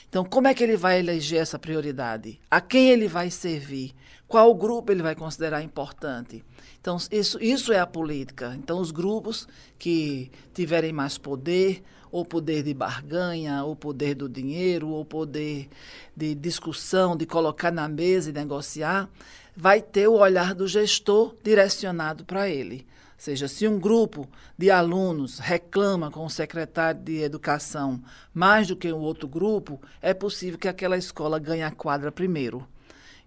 Então 0.08 0.24
como 0.24 0.48
é 0.48 0.54
que 0.54 0.64
ele 0.64 0.78
vai 0.78 1.00
eleger 1.00 1.42
essa 1.42 1.58
prioridade? 1.58 2.40
A 2.50 2.62
quem 2.62 2.90
ele 2.90 3.08
vai 3.08 3.32
servir? 3.32 3.94
Qual 4.28 4.54
grupo 4.54 4.92
ele 4.92 5.02
vai 5.02 5.16
considerar 5.16 5.64
importante? 5.64 6.46
Então 6.80 6.98
isso, 7.12 7.38
isso 7.42 7.74
é 7.74 7.80
a 7.80 7.88
política. 7.88 8.56
Então 8.58 8.80
os 8.80 8.92
grupos 8.92 9.48
que 9.80 10.32
tiverem 10.54 10.94
mais 10.94 11.18
poder, 11.18 11.84
ou 12.12 12.26
poder 12.26 12.64
de 12.64 12.74
barganha, 12.74 13.64
ou 13.64 13.76
poder 13.76 14.16
do 14.16 14.28
dinheiro, 14.28 14.90
ou 14.90 15.06
poder 15.06 15.70
de 16.16 16.36
discussão, 16.36 17.16
de 17.16 17.26
colocar 17.26 17.72
na 17.72 17.88
mesa 17.88 18.30
e 18.30 18.34
negociar, 18.34 19.10
vai 19.56 19.82
ter 19.82 20.08
o 20.08 20.16
olhar 20.16 20.54
do 20.54 20.68
gestor 20.68 21.36
direcionado 21.44 22.26
para 22.26 22.50
ele. 22.50 22.86
Ou 23.22 23.24
seja, 23.24 23.48
se 23.48 23.68
um 23.68 23.80
grupo 23.80 24.28
de 24.58 24.72
alunos 24.72 25.40
reclama 25.40 26.10
com 26.10 26.26
o 26.26 26.30
secretário 26.30 27.02
de 27.02 27.22
educação 27.22 28.02
mais 28.34 28.68
do 28.68 28.76
que 28.76 28.92
o 28.92 28.98
um 28.98 29.02
outro 29.02 29.28
grupo, 29.28 29.80
é 30.02 30.14
possível 30.14 30.58
que 30.58 30.68
aquela 30.68 30.98
escola 30.98 31.38
ganhe 31.38 31.64
a 31.64 31.72
quadra 31.72 32.12
primeiro. 32.12 32.68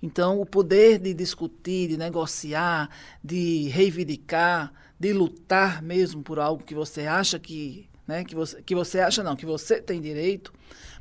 Então, 0.02 0.40
o 0.40 0.44
poder 0.44 0.98
de 0.98 1.14
discutir, 1.14 1.88
de 1.88 1.96
negociar, 1.96 2.90
de 3.22 3.68
reivindicar, 3.68 4.72
de 4.98 5.12
lutar 5.12 5.80
mesmo 5.80 6.22
por 6.22 6.38
algo 6.38 6.62
que 6.62 6.74
você 6.74 7.06
acha 7.06 7.38
que 7.38 7.88
né? 8.06 8.24
Que 8.24 8.34
você, 8.34 8.62
que 8.62 8.74
você 8.74 9.00
acha 9.00 9.22
não, 9.22 9.36
que 9.36 9.46
você 9.46 9.80
tem 9.80 10.00
direito, 10.00 10.52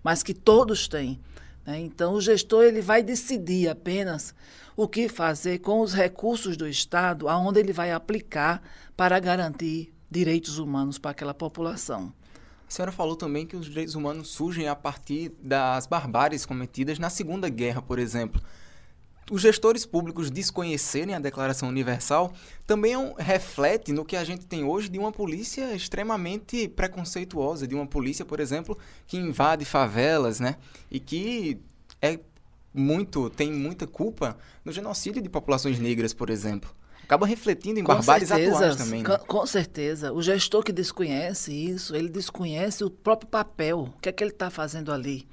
mas 0.03 0.23
que 0.23 0.33
todos 0.33 0.87
têm. 0.87 1.19
Né? 1.65 1.79
Então, 1.79 2.13
o 2.13 2.21
gestor 2.21 2.63
ele 2.63 2.81
vai 2.81 3.03
decidir 3.03 3.69
apenas 3.69 4.33
o 4.75 4.87
que 4.87 5.07
fazer 5.07 5.59
com 5.59 5.81
os 5.81 5.93
recursos 5.93 6.57
do 6.57 6.67
Estado, 6.67 7.29
aonde 7.29 7.59
ele 7.59 7.73
vai 7.73 7.91
aplicar 7.91 8.61
para 8.97 9.19
garantir 9.19 9.93
direitos 10.09 10.57
humanos 10.57 10.97
para 10.97 11.11
aquela 11.11 11.33
população. 11.33 12.13
A 12.67 12.71
senhora 12.71 12.91
falou 12.91 13.15
também 13.15 13.45
que 13.45 13.55
os 13.55 13.67
direitos 13.67 13.93
humanos 13.93 14.29
surgem 14.29 14.67
a 14.67 14.75
partir 14.75 15.31
das 15.41 15.85
barbáries 15.85 16.45
cometidas 16.45 16.97
na 16.97 17.09
Segunda 17.09 17.47
Guerra, 17.49 17.81
por 17.81 17.99
exemplo 17.99 18.41
os 19.31 19.41
gestores 19.41 19.85
públicos 19.85 20.29
desconhecerem 20.29 21.15
a 21.15 21.19
Declaração 21.19 21.69
Universal 21.69 22.33
também 22.65 22.93
é 22.93 23.13
reflete 23.17 23.93
no 23.93 24.03
que 24.03 24.15
a 24.15 24.23
gente 24.23 24.45
tem 24.45 24.63
hoje 24.63 24.89
de 24.89 24.99
uma 24.99 25.11
polícia 25.11 25.73
extremamente 25.73 26.67
preconceituosa, 26.67 27.67
de 27.67 27.75
uma 27.75 27.85
polícia, 27.85 28.25
por 28.25 28.39
exemplo, 28.39 28.77
que 29.07 29.17
invade 29.17 29.65
favelas, 29.65 30.39
né? 30.39 30.55
E 30.91 30.99
que 30.99 31.59
é 32.01 32.19
muito, 32.73 33.29
tem 33.29 33.51
muita 33.51 33.85
culpa 33.85 34.37
no 34.65 34.71
genocídio 34.71 35.21
de 35.21 35.29
populações 35.29 35.79
negras, 35.79 36.13
por 36.13 36.29
exemplo. 36.29 36.73
Acaba 37.03 37.27
refletindo 37.27 37.79
em 37.79 37.83
barbáries 37.83 38.31
atuais 38.31 38.75
também. 38.75 39.03
Né? 39.03 39.17
Com, 39.17 39.25
com 39.25 39.45
certeza. 39.45 40.13
O 40.13 40.21
gestor 40.21 40.63
que 40.63 40.71
desconhece 40.71 41.53
isso, 41.53 41.95
ele 41.95 42.09
desconhece 42.09 42.83
o 42.83 42.89
próprio 42.89 43.29
papel. 43.29 43.91
O 43.95 44.01
que 44.01 44.09
é 44.09 44.11
que 44.11 44.23
ele 44.23 44.31
está 44.31 44.49
fazendo 44.49 44.91
ali? 44.91 45.27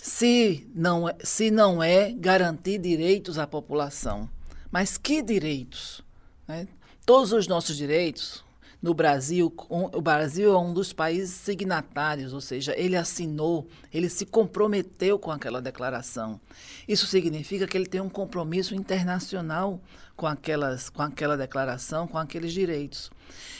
Se 0.00 0.66
não, 0.74 1.06
é, 1.06 1.14
se 1.22 1.50
não 1.50 1.82
é 1.82 2.10
garantir 2.10 2.78
direitos 2.78 3.38
à 3.38 3.46
população. 3.46 4.30
Mas 4.70 4.96
que 4.96 5.20
direitos? 5.20 6.02
Né? 6.48 6.66
Todos 7.04 7.32
os 7.32 7.46
nossos 7.46 7.76
direitos, 7.76 8.42
no 8.80 8.94
Brasil, 8.94 9.54
o 9.68 10.00
Brasil 10.00 10.54
é 10.54 10.58
um 10.58 10.72
dos 10.72 10.90
países 10.90 11.34
signatários, 11.34 12.32
ou 12.32 12.40
seja, 12.40 12.74
ele 12.78 12.96
assinou, 12.96 13.68
ele 13.92 14.08
se 14.08 14.24
comprometeu 14.24 15.18
com 15.18 15.30
aquela 15.30 15.60
declaração. 15.60 16.40
Isso 16.88 17.06
significa 17.06 17.66
que 17.66 17.76
ele 17.76 17.86
tem 17.86 18.00
um 18.00 18.08
compromisso 18.08 18.74
internacional 18.74 19.78
com, 20.16 20.26
aquelas, 20.26 20.88
com 20.88 21.02
aquela 21.02 21.36
declaração, 21.36 22.06
com 22.06 22.16
aqueles 22.16 22.54
direitos. 22.54 23.10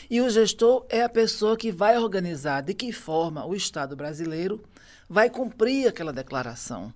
E 0.08 0.22
o 0.22 0.30
gestor 0.30 0.86
é 0.88 1.02
a 1.02 1.08
pessoa 1.08 1.54
que 1.54 1.70
vai 1.70 1.98
organizar 1.98 2.62
de 2.62 2.72
que 2.72 2.92
forma 2.92 3.44
o 3.44 3.54
Estado 3.54 3.94
brasileiro 3.94 4.58
vai 5.10 5.28
cumprir 5.28 5.88
aquela 5.88 6.12
declaração. 6.12 6.94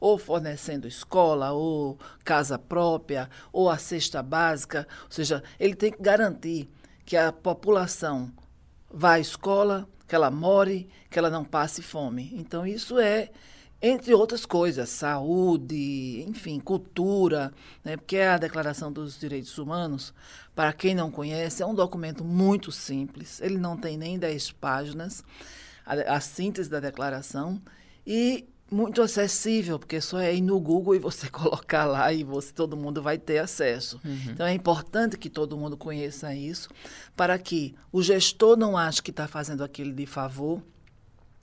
Ou 0.00 0.16
fornecendo 0.16 0.88
escola, 0.88 1.52
ou 1.52 1.98
casa 2.24 2.58
própria, 2.58 3.28
ou 3.52 3.68
a 3.68 3.76
cesta 3.76 4.22
básica. 4.22 4.88
Ou 5.04 5.10
seja, 5.10 5.42
ele 5.60 5.74
tem 5.74 5.92
que 5.92 6.02
garantir 6.02 6.70
que 7.04 7.16
a 7.16 7.30
população 7.30 8.32
vá 8.90 9.14
à 9.14 9.20
escola, 9.20 9.86
que 10.08 10.14
ela 10.14 10.30
more, 10.30 10.88
que 11.10 11.18
ela 11.18 11.30
não 11.30 11.44
passe 11.44 11.82
fome. 11.82 12.32
Então, 12.34 12.66
isso 12.66 12.98
é, 12.98 13.30
entre 13.80 14.14
outras 14.14 14.46
coisas, 14.46 14.88
saúde, 14.88 16.24
enfim, 16.26 16.58
cultura, 16.60 17.52
né? 17.84 17.96
porque 17.96 18.18
a 18.18 18.38
Declaração 18.38 18.92
dos 18.92 19.18
Direitos 19.18 19.58
Humanos, 19.58 20.14
para 20.54 20.72
quem 20.72 20.94
não 20.94 21.10
conhece, 21.10 21.62
é 21.62 21.66
um 21.66 21.74
documento 21.74 22.24
muito 22.24 22.72
simples, 22.72 23.40
ele 23.40 23.58
não 23.58 23.76
tem 23.76 23.96
nem 23.96 24.18
10 24.18 24.52
páginas 24.52 25.22
a, 25.84 26.16
a 26.16 26.20
síntese 26.20 26.70
da 26.70 26.80
declaração 26.80 27.60
e 28.06 28.46
muito 28.70 29.02
acessível, 29.02 29.78
porque 29.78 30.00
só 30.00 30.18
é 30.18 30.34
ir 30.34 30.40
no 30.40 30.58
Google 30.58 30.94
e 30.96 30.98
você 30.98 31.28
colocar 31.30 31.84
lá 31.84 32.12
e 32.12 32.24
você 32.24 32.52
todo 32.52 32.76
mundo 32.76 33.02
vai 33.02 33.18
ter 33.18 33.38
acesso. 33.38 34.00
Uhum. 34.04 34.30
Então 34.30 34.46
é 34.46 34.52
importante 34.52 35.16
que 35.16 35.30
todo 35.30 35.56
mundo 35.56 35.76
conheça 35.76 36.34
isso, 36.34 36.68
para 37.16 37.38
que 37.38 37.74
o 37.92 38.02
gestor 38.02 38.56
não 38.56 38.76
ache 38.76 39.02
que 39.02 39.10
está 39.10 39.28
fazendo 39.28 39.62
aquilo 39.62 39.92
de 39.92 40.06
favor 40.06 40.62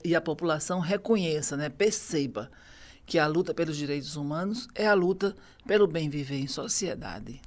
e 0.04 0.14
a 0.14 0.20
população 0.20 0.80
reconheça, 0.80 1.56
né, 1.56 1.68
perceba 1.68 2.50
que 3.06 3.18
a 3.18 3.26
luta 3.26 3.54
pelos 3.54 3.76
direitos 3.76 4.16
humanos 4.16 4.68
é 4.74 4.86
a 4.86 4.94
luta 4.94 5.34
pelo 5.66 5.86
bem 5.86 6.08
viver 6.08 6.38
em 6.38 6.46
sociedade. 6.46 7.40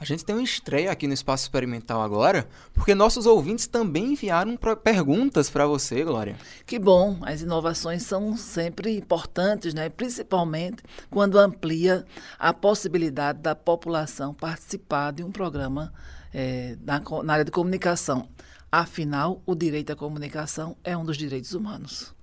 A 0.00 0.04
gente 0.04 0.24
tem 0.24 0.36
uma 0.36 0.44
estreia 0.44 0.92
aqui 0.92 1.08
no 1.08 1.12
Espaço 1.12 1.42
Experimental 1.42 2.00
agora, 2.00 2.48
porque 2.72 2.94
nossos 2.94 3.26
ouvintes 3.26 3.66
também 3.66 4.12
enviaram 4.12 4.56
perguntas 4.82 5.50
para 5.50 5.66
você, 5.66 6.04
Glória. 6.04 6.36
Que 6.64 6.78
bom, 6.78 7.18
as 7.22 7.42
inovações 7.42 8.04
são 8.04 8.36
sempre 8.36 8.96
importantes, 8.96 9.74
né? 9.74 9.88
principalmente 9.88 10.84
quando 11.10 11.36
amplia 11.36 12.06
a 12.38 12.54
possibilidade 12.54 13.40
da 13.40 13.56
população 13.56 14.32
participar 14.32 15.12
de 15.12 15.24
um 15.24 15.32
programa 15.32 15.92
é, 16.32 16.76
na, 16.80 17.02
na 17.24 17.32
área 17.32 17.44
de 17.44 17.50
comunicação. 17.50 18.28
Afinal, 18.70 19.42
o 19.44 19.54
direito 19.54 19.92
à 19.92 19.96
comunicação 19.96 20.76
é 20.84 20.96
um 20.96 21.04
dos 21.04 21.16
direitos 21.16 21.54
humanos. 21.54 22.14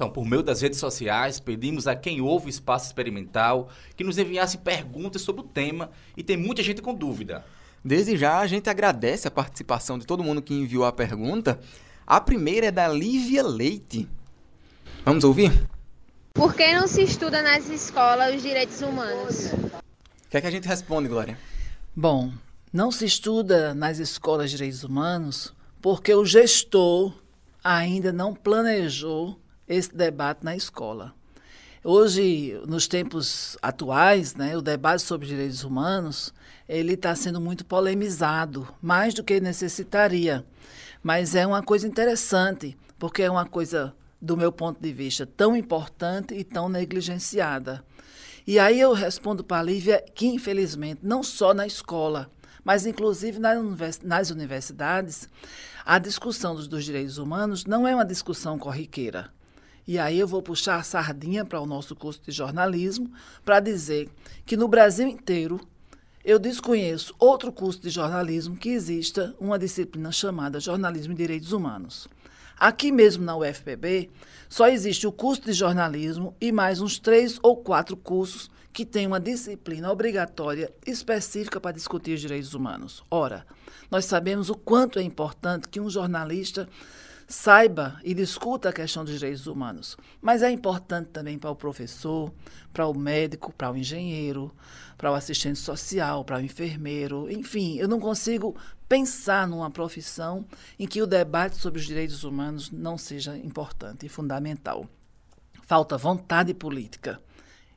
Então, 0.00 0.08
por 0.08 0.24
meio 0.24 0.42
das 0.42 0.62
redes 0.62 0.78
sociais, 0.78 1.38
pedimos 1.38 1.86
a 1.86 1.94
quem 1.94 2.22
ouve 2.22 2.46
o 2.46 2.48
Espaço 2.48 2.86
Experimental 2.86 3.68
que 3.94 4.02
nos 4.02 4.16
enviasse 4.16 4.56
perguntas 4.56 5.20
sobre 5.20 5.42
o 5.42 5.44
tema 5.44 5.90
e 6.16 6.22
tem 6.22 6.38
muita 6.38 6.62
gente 6.62 6.80
com 6.80 6.94
dúvida. 6.94 7.44
Desde 7.84 8.16
já, 8.16 8.38
a 8.38 8.46
gente 8.46 8.70
agradece 8.70 9.28
a 9.28 9.30
participação 9.30 9.98
de 9.98 10.06
todo 10.06 10.24
mundo 10.24 10.40
que 10.40 10.54
enviou 10.54 10.86
a 10.86 10.92
pergunta. 10.92 11.60
A 12.06 12.18
primeira 12.18 12.68
é 12.68 12.70
da 12.70 12.88
Lívia 12.88 13.42
Leite. 13.42 14.08
Vamos 15.04 15.22
ouvir? 15.22 15.68
Por 16.32 16.54
que 16.54 16.72
não 16.72 16.88
se 16.88 17.02
estuda 17.02 17.42
nas 17.42 17.68
escolas 17.68 18.34
os 18.34 18.42
direitos 18.42 18.80
humanos? 18.80 19.52
O 19.52 20.30
que 20.30 20.38
é 20.38 20.40
que 20.40 20.46
a 20.46 20.50
gente 20.50 20.66
responde, 20.66 21.10
Glória? 21.10 21.38
Bom, 21.94 22.32
não 22.72 22.90
se 22.90 23.04
estuda 23.04 23.74
nas 23.74 23.98
escolas 23.98 24.50
direitos 24.50 24.82
humanos 24.82 25.52
porque 25.78 26.14
o 26.14 26.24
gestor 26.24 27.12
ainda 27.62 28.10
não 28.10 28.34
planejou 28.34 29.38
esse 29.70 29.94
debate 29.94 30.44
na 30.44 30.56
escola. 30.56 31.14
Hoje, 31.82 32.60
nos 32.66 32.88
tempos 32.88 33.56
atuais, 33.62 34.34
né, 34.34 34.56
o 34.56 34.60
debate 34.60 35.02
sobre 35.02 35.28
direitos 35.28 35.62
humanos 35.64 36.34
ele 36.68 36.94
está 36.94 37.14
sendo 37.14 37.40
muito 37.40 37.64
polemizado, 37.64 38.68
mais 38.82 39.14
do 39.14 39.24
que 39.24 39.40
necessitaria. 39.40 40.44
Mas 41.02 41.34
é 41.34 41.46
uma 41.46 41.62
coisa 41.62 41.88
interessante, 41.88 42.76
porque 42.98 43.22
é 43.22 43.30
uma 43.30 43.46
coisa, 43.46 43.94
do 44.20 44.36
meu 44.36 44.52
ponto 44.52 44.80
de 44.80 44.92
vista, 44.92 45.24
tão 45.24 45.56
importante 45.56 46.34
e 46.34 46.44
tão 46.44 46.68
negligenciada. 46.68 47.82
E 48.46 48.58
aí 48.58 48.80
eu 48.80 48.92
respondo 48.92 49.42
para 49.42 49.58
a 49.60 49.62
Lívia 49.62 50.04
que, 50.14 50.26
infelizmente, 50.26 51.00
não 51.02 51.22
só 51.22 51.54
na 51.54 51.66
escola, 51.66 52.30
Mas, 52.62 52.84
inclusive, 52.84 53.38
nas 54.04 54.30
universidades, 54.30 55.26
a 55.82 55.98
discussão 55.98 56.54
dos, 56.54 56.84
direitos 56.84 57.16
humanos 57.16 57.64
não 57.64 57.88
é 57.88 57.94
uma 57.94 58.04
discussão 58.04 58.58
corriqueira. 58.58 59.32
E 59.90 59.98
aí 59.98 60.20
eu 60.20 60.28
vou 60.28 60.40
puxar 60.40 60.76
a 60.76 60.84
sardinha 60.84 61.44
para 61.44 61.60
o 61.60 61.66
nosso 61.66 61.96
curso 61.96 62.20
de 62.24 62.30
jornalismo 62.30 63.10
para 63.44 63.58
dizer 63.58 64.08
que 64.46 64.56
no 64.56 64.68
Brasil 64.68 65.08
inteiro 65.08 65.60
eu 66.24 66.38
desconheço 66.38 67.12
outro 67.18 67.50
curso 67.50 67.80
de 67.80 67.90
jornalismo 67.90 68.56
que 68.56 68.68
exista 68.68 69.34
uma 69.40 69.58
disciplina 69.58 70.12
chamada 70.12 70.60
Jornalismo 70.60 71.12
e 71.12 71.16
Direitos 71.16 71.50
Humanos. 71.50 72.06
Aqui 72.56 72.92
mesmo 72.92 73.24
na 73.24 73.36
UFPB, 73.36 74.08
só 74.48 74.68
existe 74.68 75.08
o 75.08 75.12
curso 75.12 75.42
de 75.42 75.52
jornalismo 75.52 76.36
e 76.40 76.52
mais 76.52 76.80
uns 76.80 76.96
três 76.96 77.40
ou 77.42 77.56
quatro 77.56 77.96
cursos 77.96 78.48
que 78.72 78.86
têm 78.86 79.08
uma 79.08 79.18
disciplina 79.18 79.90
obrigatória 79.90 80.72
específica 80.86 81.60
para 81.60 81.72
discutir 81.72 82.14
os 82.14 82.20
direitos 82.20 82.54
humanos. 82.54 83.02
Ora, 83.10 83.44
nós 83.90 84.04
sabemos 84.04 84.50
o 84.50 84.54
quanto 84.54 85.00
é 85.00 85.02
importante 85.02 85.68
que 85.68 85.80
um 85.80 85.90
jornalista 85.90 86.68
saiba 87.30 88.00
e 88.02 88.12
discuta 88.12 88.68
a 88.68 88.72
questão 88.72 89.04
dos 89.04 89.14
direitos 89.14 89.46
humanos, 89.46 89.96
mas 90.20 90.42
é 90.42 90.50
importante 90.50 91.10
também 91.10 91.38
para 91.38 91.48
o 91.48 91.54
professor, 91.54 92.32
para 92.72 92.88
o 92.88 92.98
médico, 92.98 93.52
para 93.52 93.70
o 93.70 93.76
engenheiro, 93.76 94.52
para 94.98 95.12
o 95.12 95.14
assistente 95.14 95.60
social, 95.60 96.24
para 96.24 96.38
o 96.38 96.40
enfermeiro, 96.40 97.30
enfim, 97.30 97.76
eu 97.76 97.86
não 97.86 98.00
consigo 98.00 98.56
pensar 98.88 99.46
numa 99.46 99.70
profissão 99.70 100.44
em 100.76 100.88
que 100.88 101.00
o 101.00 101.06
debate 101.06 101.56
sobre 101.56 101.78
os 101.78 101.86
direitos 101.86 102.24
humanos 102.24 102.68
não 102.72 102.98
seja 102.98 103.38
importante 103.38 104.04
e 104.04 104.08
fundamental. 104.08 104.84
Falta 105.62 105.96
vontade 105.96 106.52
política 106.52 107.20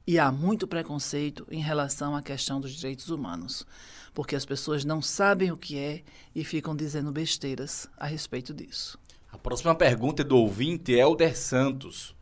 e 0.07 0.17
há 0.17 0.31
muito 0.31 0.67
preconceito 0.67 1.45
em 1.51 1.61
relação 1.61 2.15
à 2.15 2.23
questão 2.23 2.59
dos 2.59 2.71
direitos 2.71 3.09
humanos, 3.09 3.67
porque 4.15 4.35
as 4.35 4.45
pessoas 4.45 4.83
não 4.83 4.99
sabem 4.99 5.51
o 5.51 5.57
que 5.57 5.77
é 5.77 6.03
e 6.33 6.43
ficam 6.43 6.75
dizendo 6.75 7.11
besteiras 7.11 7.87
a 7.95 8.07
respeito 8.07 8.51
disso. 8.51 9.02
A 9.33 9.37
próxima 9.37 9.73
pergunta 9.73 10.21
é 10.21 10.25
do 10.25 10.37
ouvinte 10.37 10.91
Helder 10.93 11.35
Santos. 11.35 12.15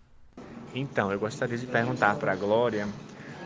Então, 0.74 1.12
eu 1.12 1.20
gostaria 1.20 1.58
de 1.58 1.68
perguntar 1.68 2.16
para 2.16 2.32
a 2.32 2.36
Glória 2.38 2.88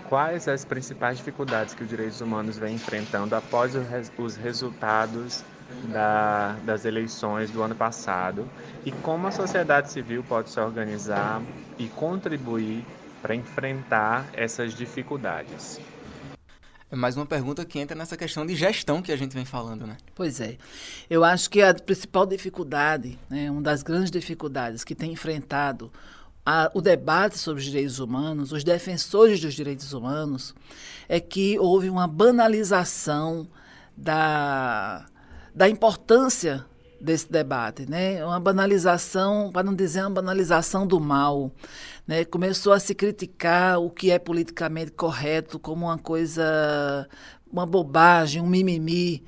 quais 0.08 0.48
as 0.48 0.64
principais 0.64 1.18
dificuldades 1.18 1.74
que 1.74 1.82
os 1.82 1.90
direitos 1.90 2.22
humanos 2.22 2.60
vem 2.60 2.76
enfrentando 2.76 3.36
após 3.36 3.74
os 4.20 4.36
resultados 4.36 5.44
da, 5.92 6.56
das 6.64 6.86
eleições 6.86 7.50
do 7.50 7.64
ano 7.64 7.74
passado 7.74 8.48
e 8.86 8.92
como 8.92 9.26
a 9.26 9.32
sociedade 9.32 9.92
civil 9.92 10.24
pode 10.24 10.52
se 10.52 10.60
organizar 10.60 11.42
e 11.80 11.88
contribuir 11.88 12.86
para 13.20 13.34
enfrentar 13.34 14.28
essas 14.34 14.76
dificuldades. 14.76 15.82
É 16.92 16.96
mais 16.96 17.18
uma 17.18 17.26
pergunta 17.26 17.66
que 17.66 17.80
entra 17.80 17.98
nessa 17.98 18.16
questão 18.16 18.46
de 18.46 18.56
gestão 18.56 19.02
que 19.02 19.12
a 19.12 19.16
gente 19.18 19.34
vem 19.34 19.44
falando, 19.44 19.88
né? 19.88 19.98
Pois 20.14 20.40
é. 20.40 20.58
Eu 21.10 21.24
acho 21.24 21.50
que 21.50 21.62
a 21.62 21.74
principal 21.74 22.26
dificuldade, 22.26 23.18
né, 23.30 23.50
uma 23.50 23.62
das 23.62 23.82
grandes 23.82 24.12
dificuldades 24.12 24.84
que 24.84 24.94
tem 24.94 25.12
enfrentado 25.12 25.92
a, 26.46 26.70
o 26.76 26.82
debate 26.82 27.40
sobre 27.40 27.60
os 27.60 27.66
direitos 27.66 28.00
humanos, 28.00 28.52
os 28.52 28.64
defensores 28.64 29.42
dos 29.42 29.56
direitos 29.56 29.94
humanos, 29.94 30.54
é 31.10 31.20
que 31.20 31.58
houve 31.58 31.90
uma 31.90 32.08
banalização 32.08 33.48
da, 33.98 35.06
da 35.54 35.68
importância 35.68 36.64
desse 37.02 37.32
debate, 37.32 37.90
né? 37.90 38.24
Uma 38.24 38.40
banalização, 38.40 39.52
para 39.52 39.64
não 39.64 39.74
dizer 39.74 40.02
uma 40.02 40.10
banalização 40.10 40.86
do 40.86 41.00
mal, 41.00 41.52
né? 42.08 42.26
Começou 42.26 42.74
a 42.74 42.80
se 42.80 42.94
criticar 42.94 43.80
o 43.80 43.90
que 43.90 44.12
é 44.12 44.20
politicamente 44.20 44.92
correto 44.92 45.60
como 45.60 45.86
uma 45.86 45.98
coisa, 45.98 47.08
uma 47.52 47.66
bobagem, 47.66 48.42
um 48.42 48.48
mimimi, 48.48 49.24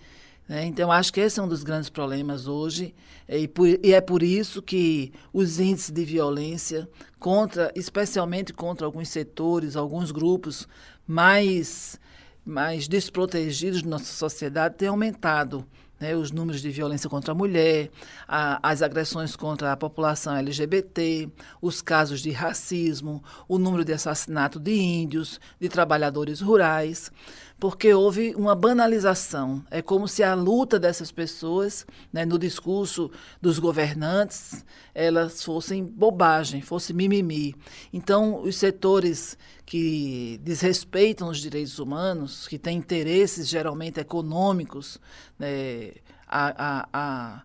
né? 0.48 0.66
Então, 0.66 0.92
acho 0.92 1.12
que 1.12 1.20
esse 1.20 1.40
é 1.40 1.44
um 1.44 1.48
dos 1.48 1.64
grandes 1.64 1.90
problemas 1.90 2.48
hoje, 2.48 2.96
e, 3.28 3.48
por, 3.48 3.68
e, 3.68 3.94
é 3.94 4.00
por 4.00 4.24
isso 4.24 4.62
que 4.62 5.12
os 5.34 5.60
índices 5.60 5.92
de 5.92 6.06
violência, 6.06 6.88
contra, 7.20 7.72
especialmente 7.76 8.54
contra 8.54 8.86
alguns 8.86 9.10
setores, 9.10 9.76
alguns 9.76 10.12
grupos 10.12 10.68
mais, 11.06 12.00
mais 12.46 12.88
desprotegidos 12.88 13.82
da 13.82 13.90
nossa 13.90 14.06
sociedade, 14.06 14.76
têm 14.76 14.88
aumentado. 14.88 15.66
Né, 16.00 16.16
os 16.16 16.32
números 16.32 16.62
de 16.62 16.70
violência 16.70 17.10
contra 17.10 17.32
a 17.32 17.36
mulher, 17.36 17.90
a, 18.28 18.60
as 18.62 18.84
agressões 18.84 19.36
contra 19.36 19.72
a 19.72 19.76
população 19.76 20.36
LGBT, 20.36 21.28
os 21.60 21.82
casos 21.82 22.22
de 22.22 22.30
racismo, 22.30 23.24
o 23.48 23.58
número 23.58 23.84
de 23.84 23.94
assassinato 23.94 24.60
de 24.60 24.74
índios, 24.74 25.40
de 25.60 25.68
trabalhadores 25.68 26.40
rurais 26.40 27.12
porque 27.60 27.94
houve 27.94 28.36
uma 28.36 28.56
banalização. 28.56 29.64
É 29.72 29.82
como 29.82 30.08
se 30.08 30.24
a 30.24 30.34
luta 30.34 30.80
dessas 30.80 31.12
pessoas, 31.12 31.86
né, 32.14 32.26
no 32.26 32.38
discurso 32.38 33.12
dos 33.42 33.58
governantes, 33.60 34.64
elas 34.94 35.44
fossem 35.44 35.84
bobagem, 35.84 36.62
fosse 36.62 36.94
mimimi. 36.94 37.56
Então, 37.92 38.42
os 38.42 38.58
setores 38.58 39.38
que 39.66 40.40
desrespeitam 40.44 41.30
os 41.30 41.40
direitos 41.40 41.80
humanos, 41.80 42.48
que 42.48 42.60
têm 42.60 42.78
interesses 42.78 43.48
geralmente 43.48 44.00
econômicos 44.00 45.00
né, 45.40 45.94
a, 46.28 46.82
a, 46.84 46.90
a 46.94 47.42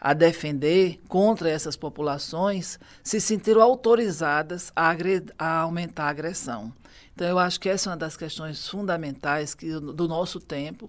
a 0.00 0.12
defender 0.12 1.00
contra 1.08 1.50
essas 1.50 1.76
populações 1.76 2.78
se 3.02 3.20
sentiram 3.20 3.60
autorizadas 3.60 4.72
a, 4.76 4.94
a, 5.38 5.58
aumentar 5.58 6.04
a 6.04 6.10
agressão. 6.10 6.72
Então, 7.18 7.26
eu 7.26 7.38
acho 7.40 7.58
que 7.58 7.68
essa 7.68 7.88
é 7.88 7.90
uma 7.90 7.96
das 7.96 8.16
questões 8.16 8.68
fundamentais 8.68 9.52
que, 9.52 9.68
do 9.72 10.06
nosso 10.06 10.38
tempo. 10.38 10.88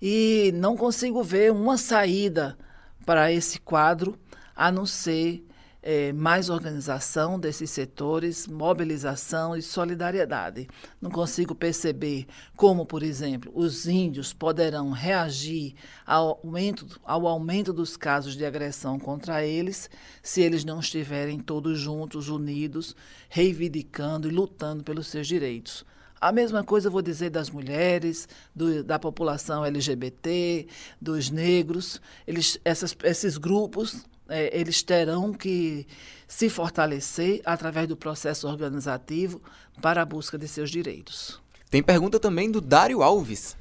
E 0.00 0.52
não 0.54 0.76
consigo 0.76 1.20
ver 1.20 1.50
uma 1.50 1.76
saída 1.76 2.56
para 3.04 3.32
esse 3.32 3.58
quadro 3.58 4.16
a 4.54 4.70
não 4.70 4.86
ser 4.86 5.44
é, 5.90 6.12
mais 6.12 6.50
organização 6.50 7.40
desses 7.40 7.70
setores, 7.70 8.46
mobilização 8.46 9.56
e 9.56 9.62
solidariedade. 9.62 10.68
Não 11.00 11.10
consigo 11.10 11.54
perceber 11.54 12.26
como, 12.54 12.84
por 12.84 13.02
exemplo, 13.02 13.50
os 13.54 13.86
índios 13.86 14.34
poderão 14.34 14.90
reagir 14.90 15.74
ao 16.04 16.38
aumento, 16.44 17.00
ao 17.02 17.26
aumento 17.26 17.72
dos 17.72 17.96
casos 17.96 18.36
de 18.36 18.44
agressão 18.44 18.98
contra 18.98 19.42
eles 19.42 19.88
se 20.22 20.42
eles 20.42 20.62
não 20.62 20.78
estiverem 20.78 21.40
todos 21.40 21.78
juntos, 21.78 22.28
unidos, 22.28 22.94
reivindicando 23.30 24.28
e 24.28 24.30
lutando 24.30 24.84
pelos 24.84 25.06
seus 25.06 25.26
direitos. 25.26 25.86
A 26.20 26.30
mesma 26.30 26.62
coisa 26.62 26.88
eu 26.88 26.92
vou 26.92 27.00
dizer 27.00 27.30
das 27.30 27.48
mulheres, 27.48 28.28
do, 28.54 28.84
da 28.84 28.98
população 28.98 29.64
LGBT, 29.64 30.66
dos 31.00 31.30
negros. 31.30 31.98
Eles, 32.26 32.60
essas, 32.62 32.94
esses 33.04 33.38
grupos 33.38 34.04
é, 34.28 34.56
eles 34.58 34.82
terão 34.82 35.32
que 35.32 35.86
se 36.26 36.50
fortalecer 36.50 37.40
através 37.44 37.88
do 37.88 37.96
processo 37.96 38.46
organizativo 38.46 39.40
para 39.80 40.02
a 40.02 40.04
busca 40.04 40.36
de 40.36 40.46
seus 40.46 40.70
direitos. 40.70 41.40
Tem 41.70 41.82
pergunta 41.82 42.20
também 42.20 42.50
do 42.50 42.60
Dário 42.60 43.02
Alves. 43.02 43.56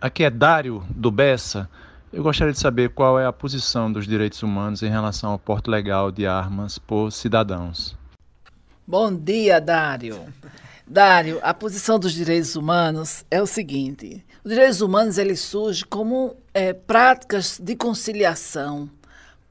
Aqui 0.00 0.24
é 0.24 0.30
Dário, 0.30 0.84
do 0.90 1.10
Bessa. 1.10 1.68
Eu 2.12 2.22
gostaria 2.22 2.52
de 2.52 2.60
saber 2.60 2.90
qual 2.90 3.18
é 3.18 3.26
a 3.26 3.32
posição 3.32 3.90
dos 3.90 4.06
direitos 4.06 4.42
humanos 4.42 4.82
em 4.82 4.90
relação 4.90 5.30
ao 5.30 5.38
porte 5.38 5.68
legal 5.68 6.12
de 6.12 6.26
armas 6.26 6.78
por 6.78 7.10
cidadãos. 7.10 7.96
Bom 8.86 9.14
dia, 9.14 9.60
Dário. 9.60 10.20
Dário, 10.86 11.40
a 11.42 11.54
posição 11.54 11.98
dos 11.98 12.12
direitos 12.12 12.54
humanos 12.54 13.24
é 13.30 13.40
o 13.40 13.46
seguinte: 13.46 14.24
os 14.44 14.50
direitos 14.50 14.82
humanos 14.82 15.16
ele 15.16 15.34
surge 15.34 15.84
como 15.84 16.36
é, 16.52 16.74
práticas 16.74 17.58
de 17.58 17.74
conciliação, 17.74 18.88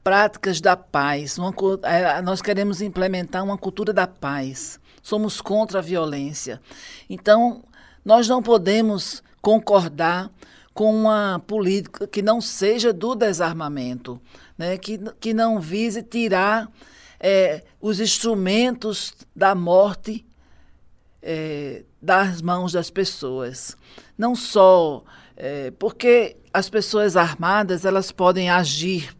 práticas 0.04 0.60
da 0.60 0.76
paz. 0.76 1.38
Uma, 1.38 1.52
é, 1.82 2.20
nós 2.20 2.42
queremos 2.42 2.82
implementar 2.82 3.42
uma 3.42 3.56
cultura 3.56 3.92
da 3.92 4.06
paz. 4.06 4.78
Somos 5.02 5.40
contra 5.40 5.78
a 5.78 5.82
violência. 5.82 6.60
Então, 7.08 7.64
nós 8.04 8.28
não 8.28 8.42
podemos 8.42 9.22
concordar 9.40 10.30
com 10.74 10.94
uma 10.94 11.42
política 11.46 12.06
que 12.06 12.20
não 12.20 12.40
seja 12.40 12.92
do 12.92 13.14
desarmamento, 13.14 14.20
né? 14.58 14.76
que, 14.76 14.98
que 15.20 15.32
não 15.32 15.58
vise 15.60 16.02
tirar 16.02 16.70
é, 17.18 17.62
os 17.80 18.00
instrumentos 18.00 19.14
da 19.34 19.54
morte 19.54 20.26
é, 21.22 21.84
das 22.02 22.42
mãos 22.42 22.72
das 22.72 22.90
pessoas. 22.90 23.76
Não 24.18 24.34
só 24.34 25.02
é, 25.36 25.70
porque 25.78 26.36
as 26.52 26.68
pessoas 26.68 27.16
armadas 27.16 27.84
elas 27.84 28.12
podem 28.12 28.50
agir 28.50 29.14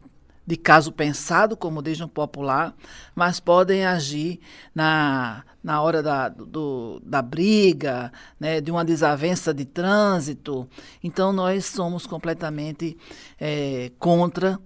de 0.46 0.57
caso 0.57 0.92
pensado, 0.92 1.57
como 1.57 1.83
diz 1.83 1.98
no 1.98 2.09
popular, 2.09 2.74
mas 3.14 3.40
podem 3.40 3.87
agir 3.87 4.40
na, 4.74 5.44
na 5.62 5.80
hora 5.80 6.02
da, 6.02 6.28
do, 6.28 7.00
da 7.04 7.22
briga, 7.22 8.12
né, 8.38 8.61
de 8.61 8.70
uma 8.70 8.85
desavença 8.85 9.54
de 9.54 9.64
trânsito. 9.64 10.68
Então, 11.02 11.33
nós 11.33 11.64
somos 11.64 12.07
completamente 12.07 12.96
é, 13.40 13.90
contra 13.98 14.59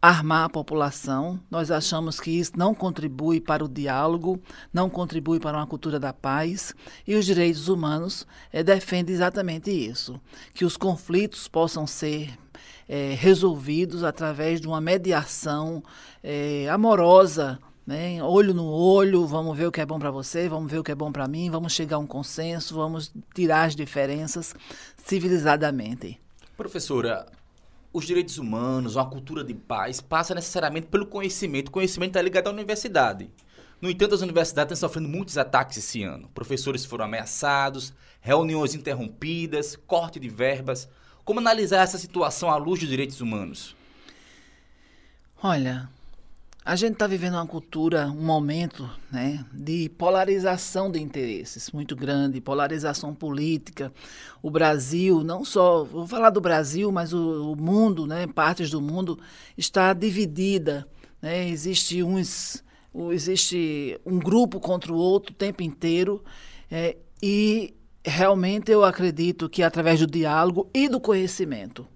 armar 0.00 0.44
a 0.44 0.48
população. 0.48 1.40
Nós 1.50 1.70
achamos 1.70 2.20
que 2.20 2.30
isso 2.30 2.52
não 2.56 2.74
contribui 2.74 3.40
para 3.40 3.64
o 3.64 3.68
diálogo, 3.68 4.40
não 4.72 4.88
contribui 4.88 5.40
para 5.40 5.58
uma 5.58 5.66
cultura 5.66 5.98
da 5.98 6.12
paz. 6.12 6.74
E 7.06 7.14
os 7.14 7.26
direitos 7.26 7.68
humanos 7.68 8.26
é, 8.52 8.62
defendem 8.62 9.14
exatamente 9.14 9.70
isso: 9.70 10.20
que 10.54 10.64
os 10.64 10.76
conflitos 10.76 11.48
possam 11.48 11.86
ser 11.86 12.38
é, 12.88 13.14
resolvidos 13.18 14.02
através 14.02 14.60
de 14.60 14.66
uma 14.66 14.80
mediação 14.80 15.82
é, 16.22 16.68
amorosa. 16.70 17.58
Né? 17.86 18.22
Olho 18.22 18.52
no 18.52 18.66
olho, 18.66 19.26
vamos 19.26 19.56
ver 19.56 19.66
o 19.66 19.72
que 19.72 19.80
é 19.80 19.86
bom 19.86 19.98
para 19.98 20.10
você, 20.10 20.48
vamos 20.48 20.70
ver 20.70 20.78
o 20.78 20.84
que 20.84 20.92
é 20.92 20.94
bom 20.94 21.10
para 21.10 21.26
mim, 21.26 21.50
vamos 21.50 21.72
chegar 21.72 21.96
a 21.96 22.00
um 22.00 22.06
consenso, 22.06 22.74
vamos 22.74 23.12
tirar 23.34 23.64
as 23.64 23.74
diferenças 23.74 24.54
civilizadamente. 25.04 26.20
Professora, 26.56 27.26
os 27.92 28.04
direitos 28.06 28.36
humanos, 28.36 28.96
uma 28.96 29.08
cultura 29.08 29.42
de 29.42 29.54
paz, 29.54 30.00
passa 30.00 30.34
necessariamente 30.34 30.88
pelo 30.88 31.06
conhecimento. 31.06 31.68
O 31.68 31.72
conhecimento 31.72 32.10
está 32.10 32.22
ligado 32.22 32.48
à 32.48 32.50
universidade. 32.50 33.30
No 33.80 33.88
entanto, 33.88 34.14
as 34.14 34.22
universidades 34.22 34.72
estão 34.72 34.88
sofrendo 34.88 35.08
muitos 35.08 35.38
ataques 35.38 35.78
esse 35.78 36.02
ano. 36.02 36.28
Professores 36.34 36.84
foram 36.84 37.04
ameaçados, 37.04 37.94
reuniões 38.20 38.74
interrompidas, 38.74 39.76
corte 39.86 40.18
de 40.18 40.28
verbas. 40.28 40.88
Como 41.28 41.40
analisar 41.40 41.82
essa 41.82 41.98
situação 41.98 42.50
à 42.50 42.56
luz 42.56 42.80
dos 42.80 42.88
direitos 42.88 43.20
humanos? 43.20 43.76
Olha, 45.42 45.86
a 46.64 46.74
gente 46.74 46.94
está 46.94 47.06
vivendo 47.06 47.34
uma 47.34 47.46
cultura, 47.46 48.06
um 48.06 48.24
momento 48.24 48.90
né, 49.12 49.44
de 49.52 49.90
polarização 49.90 50.90
de 50.90 50.98
interesses 50.98 51.70
muito 51.70 51.94
grande, 51.94 52.40
polarização 52.40 53.14
política. 53.14 53.92
O 54.40 54.50
Brasil, 54.50 55.22
não 55.22 55.44
só, 55.44 55.84
vou 55.84 56.06
falar 56.06 56.30
do 56.30 56.40
Brasil, 56.40 56.90
mas 56.90 57.12
o, 57.12 57.52
o 57.52 57.54
mundo, 57.54 58.06
né, 58.06 58.26
partes 58.26 58.70
do 58.70 58.80
mundo, 58.80 59.20
está 59.54 59.92
dividida. 59.92 60.88
Né, 61.20 61.46
existe, 61.50 62.02
uns, 62.02 62.64
existe 63.10 64.00
um 64.06 64.18
grupo 64.18 64.58
contra 64.58 64.90
o 64.90 64.96
outro 64.96 65.32
o 65.32 65.36
tempo 65.36 65.62
inteiro. 65.62 66.24
É, 66.70 66.96
e 67.22 67.74
realmente 68.08 68.70
eu 68.70 68.84
acredito 68.84 69.48
que 69.48 69.62
através 69.62 70.00
do 70.00 70.06
diálogo 70.06 70.68
e 70.74 70.88
do 70.88 71.00
conhecimento, 71.00 71.86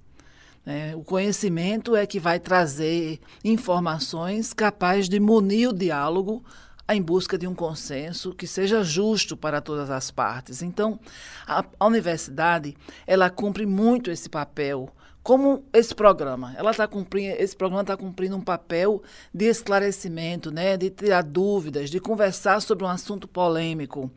é, 0.65 0.95
o 0.95 1.03
conhecimento 1.03 1.97
é 1.97 2.07
que 2.07 2.21
vai 2.21 2.39
trazer 2.39 3.19
informações 3.45 4.53
capazes 4.53 5.09
de 5.09 5.19
munir 5.19 5.69
o 5.69 5.73
diálogo 5.73 6.45
em 6.89 7.03
busca 7.03 7.37
de 7.37 7.47
um 7.47 7.55
consenso 7.55 8.33
que 8.33 8.47
seja 8.47 8.85
justo 8.85 9.37
para 9.37 9.61
todas 9.61 9.91
as 9.91 10.11
partes. 10.11 10.63
Então, 10.63 11.01
a, 11.47 11.65
a 11.79 11.87
universidade 11.87 12.77
ela 13.07 13.31
cumpre 13.31 13.67
muito 13.67 14.11
esse 14.11 14.29
papel 14.29 14.89
como 15.23 15.65
esse 15.73 15.95
programa. 15.95 16.55
Ela 16.57 16.73
está 16.73 16.87
cumprindo, 16.87 17.37
esse 17.39 17.57
programa 17.57 17.83
está 17.83 17.97
cumprindo 17.97 18.37
um 18.37 18.41
papel 18.41 19.03
de 19.33 19.47
esclarecimento, 19.47 20.51
né, 20.51 20.77
de 20.77 20.91
tirar 20.91 21.23
dúvidas, 21.23 21.91
de 21.91 22.01
conversar 22.01 22.61
sobre 22.61 22.85
um 22.85 22.89
assunto 22.89 23.29
polêmico. 23.29 24.11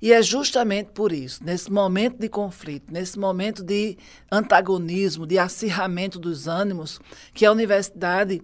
E 0.00 0.12
é 0.12 0.22
justamente 0.22 0.90
por 0.92 1.12
isso, 1.12 1.42
nesse 1.44 1.70
momento 1.70 2.18
de 2.18 2.28
conflito, 2.28 2.92
nesse 2.92 3.18
momento 3.18 3.62
de 3.62 3.96
antagonismo, 4.30 5.26
de 5.26 5.38
acirramento 5.38 6.18
dos 6.18 6.46
ânimos, 6.46 7.00
que 7.32 7.46
a 7.46 7.52
universidade 7.52 8.42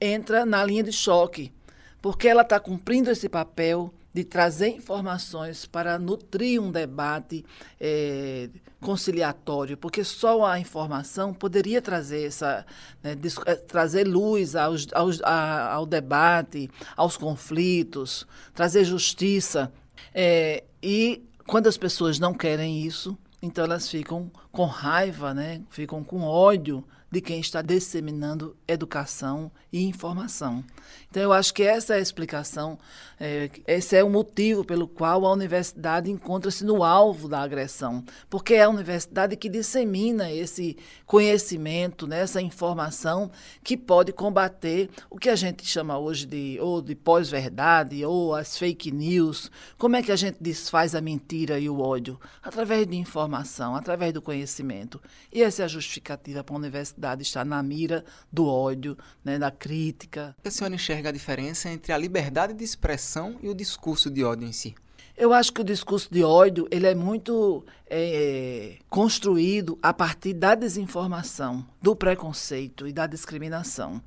entra 0.00 0.46
na 0.46 0.64
linha 0.64 0.82
de 0.82 0.92
choque, 0.92 1.52
porque 2.00 2.28
ela 2.28 2.42
está 2.42 2.58
cumprindo 2.58 3.10
esse 3.10 3.28
papel 3.28 3.92
de 4.12 4.24
trazer 4.24 4.68
informações 4.68 5.66
para 5.66 5.98
nutrir 5.98 6.60
um 6.60 6.70
debate 6.70 7.44
é, 7.80 8.48
conciliatório, 8.80 9.76
porque 9.76 10.02
só 10.02 10.44
a 10.44 10.58
informação 10.58 11.32
poderia 11.32 11.80
trazer 11.80 12.26
essa 12.26 12.66
né, 13.02 13.16
eh, 13.46 13.54
trazer 13.54 14.06
luz 14.06 14.56
aos, 14.56 14.88
aos, 14.92 15.20
a, 15.22 15.72
ao 15.74 15.86
debate, 15.86 16.68
aos 16.96 17.16
conflitos, 17.16 18.26
trazer 18.52 18.84
justiça. 18.84 19.72
É, 20.14 20.64
e 20.82 21.22
quando 21.46 21.66
as 21.66 21.76
pessoas 21.76 22.18
não 22.18 22.32
querem 22.32 22.80
isso, 22.82 23.16
então 23.42 23.64
elas 23.64 23.88
ficam 23.88 24.30
com 24.52 24.64
raiva, 24.64 25.32
né? 25.34 25.62
ficam 25.70 26.04
com 26.04 26.22
ódio 26.22 26.84
de 27.10 27.20
quem 27.20 27.40
está 27.40 27.60
disseminando 27.60 28.56
educação 28.68 29.50
e 29.72 29.84
informação. 29.84 30.64
Então, 31.10 31.22
eu 31.22 31.32
acho 31.32 31.52
que 31.52 31.62
essa 31.64 31.94
é 31.94 31.98
a 31.98 32.00
explicação, 32.00 32.78
é, 33.18 33.50
esse 33.66 33.96
é 33.96 34.04
o 34.04 34.08
motivo 34.08 34.64
pelo 34.64 34.86
qual 34.86 35.26
a 35.26 35.32
universidade 35.32 36.08
encontra-se 36.08 36.64
no 36.64 36.84
alvo 36.84 37.28
da 37.28 37.40
agressão, 37.40 38.04
porque 38.28 38.54
é 38.54 38.62
a 38.62 38.68
universidade 38.68 39.36
que 39.36 39.48
dissemina 39.48 40.30
esse 40.30 40.76
conhecimento, 41.04 42.06
né, 42.06 42.20
essa 42.20 42.40
informação 42.40 43.30
que 43.64 43.76
pode 43.76 44.12
combater 44.12 44.88
o 45.08 45.18
que 45.18 45.28
a 45.28 45.36
gente 45.36 45.66
chama 45.66 45.98
hoje 45.98 46.26
de 46.26 46.58
ou 46.60 46.80
de 46.80 46.94
pós-verdade 46.94 48.04
ou 48.04 48.34
as 48.34 48.56
fake 48.56 48.92
news. 48.92 49.50
Como 49.76 49.96
é 49.96 50.02
que 50.02 50.12
a 50.12 50.16
gente 50.16 50.36
desfaz 50.40 50.94
a 50.94 51.00
mentira 51.00 51.58
e 51.58 51.68
o 51.68 51.80
ódio? 51.80 52.20
Através 52.40 52.86
de 52.86 52.96
informação, 52.96 53.74
através 53.74 54.12
do 54.12 54.22
conhecimento. 54.22 55.00
E 55.32 55.42
essa 55.42 55.62
é 55.62 55.64
a 55.64 55.68
justificativa 55.68 56.44
para 56.44 56.54
a 56.54 56.58
universidade 56.58 56.99
estar 57.22 57.44
na 57.44 57.62
mira 57.62 58.04
do 58.32 58.46
ódio, 58.46 58.96
né, 59.24 59.38
da 59.38 59.50
crítica. 59.50 60.34
A 60.44 60.50
senhora 60.50 60.74
enxerga 60.74 61.08
a 61.08 61.12
diferença 61.12 61.68
entre 61.68 61.92
a 61.92 61.98
liberdade 61.98 62.54
de 62.54 62.64
expressão 62.64 63.36
e 63.42 63.48
o 63.48 63.54
discurso 63.54 64.10
de 64.10 64.24
ódio 64.24 64.46
em 64.46 64.52
si? 64.52 64.74
Eu 65.16 65.34
acho 65.34 65.52
que 65.52 65.60
o 65.60 65.64
discurso 65.64 66.08
de 66.10 66.24
ódio 66.24 66.66
ele 66.70 66.86
é 66.86 66.94
muito 66.94 67.62
é, 67.88 68.76
construído 68.88 69.78
a 69.82 69.92
partir 69.92 70.32
da 70.32 70.54
desinformação, 70.54 71.66
do 71.82 71.94
preconceito 71.94 72.88
e 72.88 72.92
da 72.92 73.06
discriminação. 73.06 74.00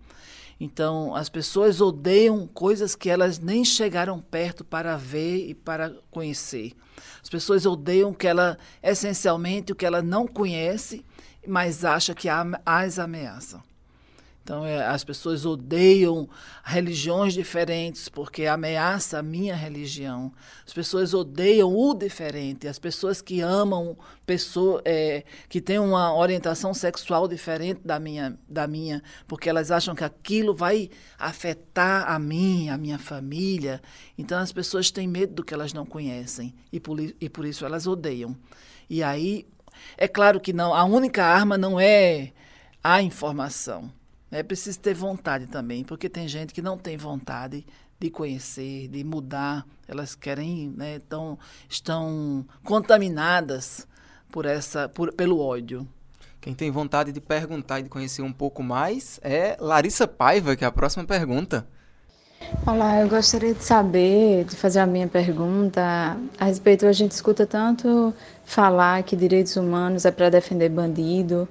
Então, 0.59 1.15
as 1.15 1.29
pessoas 1.29 1.81
odeiam 1.81 2.47
coisas 2.47 2.95
que 2.95 3.09
elas 3.09 3.37
nem 3.37 3.65
chegaram 3.65 4.19
perto 4.19 4.63
para 4.63 4.95
ver 4.97 5.49
e 5.49 5.53
para 5.53 5.93
conhecer. 6.09 6.73
As 7.21 7.29
pessoas 7.29 7.65
odeiam 7.65 8.13
que 8.13 8.27
ela, 8.27 8.57
essencialmente, 8.81 9.71
o 9.71 9.75
que 9.75 9.85
ela 9.85 10.01
não 10.01 10.27
conhece, 10.27 11.03
mas 11.47 11.83
acha 11.85 12.13
que 12.13 12.27
as 12.65 12.99
ameaçam. 12.99 13.61
Então, 14.43 14.65
é, 14.65 14.85
as 14.85 15.05
pessoas 15.05 15.45
odeiam 15.45 16.27
religiões 16.65 17.33
diferentes 17.33 18.09
porque 18.09 18.45
ameaça 18.45 19.19
a 19.19 19.23
minha 19.23 19.55
religião. 19.55 20.33
As 20.67 20.73
pessoas 20.73 21.13
odeiam 21.13 21.73
o 21.73 21.93
diferente. 21.93 22.67
As 22.67 22.77
pessoas 22.77 23.21
que 23.21 23.39
amam 23.39 23.97
pessoa, 24.25 24.81
é, 24.83 25.23
que 25.47 25.61
têm 25.61 25.79
uma 25.79 26.13
orientação 26.13 26.73
sexual 26.73 27.25
diferente 27.25 27.79
da 27.85 27.97
minha, 28.01 28.37
da 28.49 28.67
minha, 28.67 29.01
porque 29.29 29.49
elas 29.49 29.71
acham 29.71 29.95
que 29.95 30.03
aquilo 30.03 30.53
vai 30.53 30.89
afetar 31.17 32.11
a 32.11 32.19
mim, 32.19 32.67
a 32.67 32.77
minha 32.77 32.99
família. 32.99 33.81
Então, 34.17 34.37
as 34.39 34.51
pessoas 34.51 34.91
têm 34.91 35.07
medo 35.07 35.35
do 35.35 35.43
que 35.45 35.53
elas 35.53 35.71
não 35.71 35.85
conhecem 35.85 36.53
e 36.69 36.81
por, 36.81 36.99
e 36.99 37.29
por 37.29 37.45
isso 37.45 37.65
elas 37.65 37.87
odeiam. 37.87 38.35
E 38.89 39.01
aí, 39.01 39.47
é 39.97 40.07
claro 40.07 40.39
que 40.39 40.53
não. 40.53 40.73
A 40.73 40.83
única 40.83 41.23
arma 41.23 41.57
não 41.57 41.79
é 41.79 42.31
a 42.83 43.01
informação 43.01 43.91
é 44.33 44.41
preciso 44.41 44.79
ter 44.79 44.95
vontade 44.95 45.45
também, 45.45 45.83
porque 45.83 46.09
tem 46.09 46.27
gente 46.27 46.53
que 46.53 46.61
não 46.61 46.77
tem 46.77 46.97
vontade 46.97 47.65
de 47.99 48.09
conhecer, 48.09 48.87
de 48.87 49.03
mudar. 49.03 49.65
Elas 49.87 50.15
querem, 50.15 50.73
né, 50.75 50.99
tão, 51.07 51.37
estão 51.69 52.45
contaminadas 52.63 53.87
por 54.31 54.45
essa, 54.45 54.89
por, 54.89 55.13
pelo 55.13 55.39
ódio. 55.39 55.87
Quem 56.41 56.53
tem 56.53 56.71
vontade 56.71 57.11
de 57.11 57.21
perguntar 57.21 57.79
e 57.79 57.83
de 57.83 57.89
conhecer 57.89 58.23
um 58.23 58.33
pouco 58.33 58.63
mais 58.63 59.19
é 59.21 59.55
Larissa 59.59 60.07
Paiva, 60.07 60.55
que 60.55 60.65
é 60.65 60.67
a 60.67 60.71
próxima 60.71 61.05
pergunta. 61.05 61.67
Olá, 62.65 63.01
eu 63.01 63.09
gostaria 63.09 63.53
de 63.53 63.63
saber, 63.63 64.45
de 64.45 64.55
fazer 64.55 64.79
a 64.79 64.85
minha 64.85 65.07
pergunta 65.07 66.17
a 66.39 66.45
respeito. 66.45 66.85
A 66.85 66.93
gente 66.93 67.11
escuta 67.11 67.45
tanto 67.45 68.13
falar 68.45 69.03
que 69.03 69.15
direitos 69.15 69.55
humanos 69.57 70.05
é 70.05 70.11
para 70.11 70.29
defender 70.29 70.69
bandido, 70.69 71.47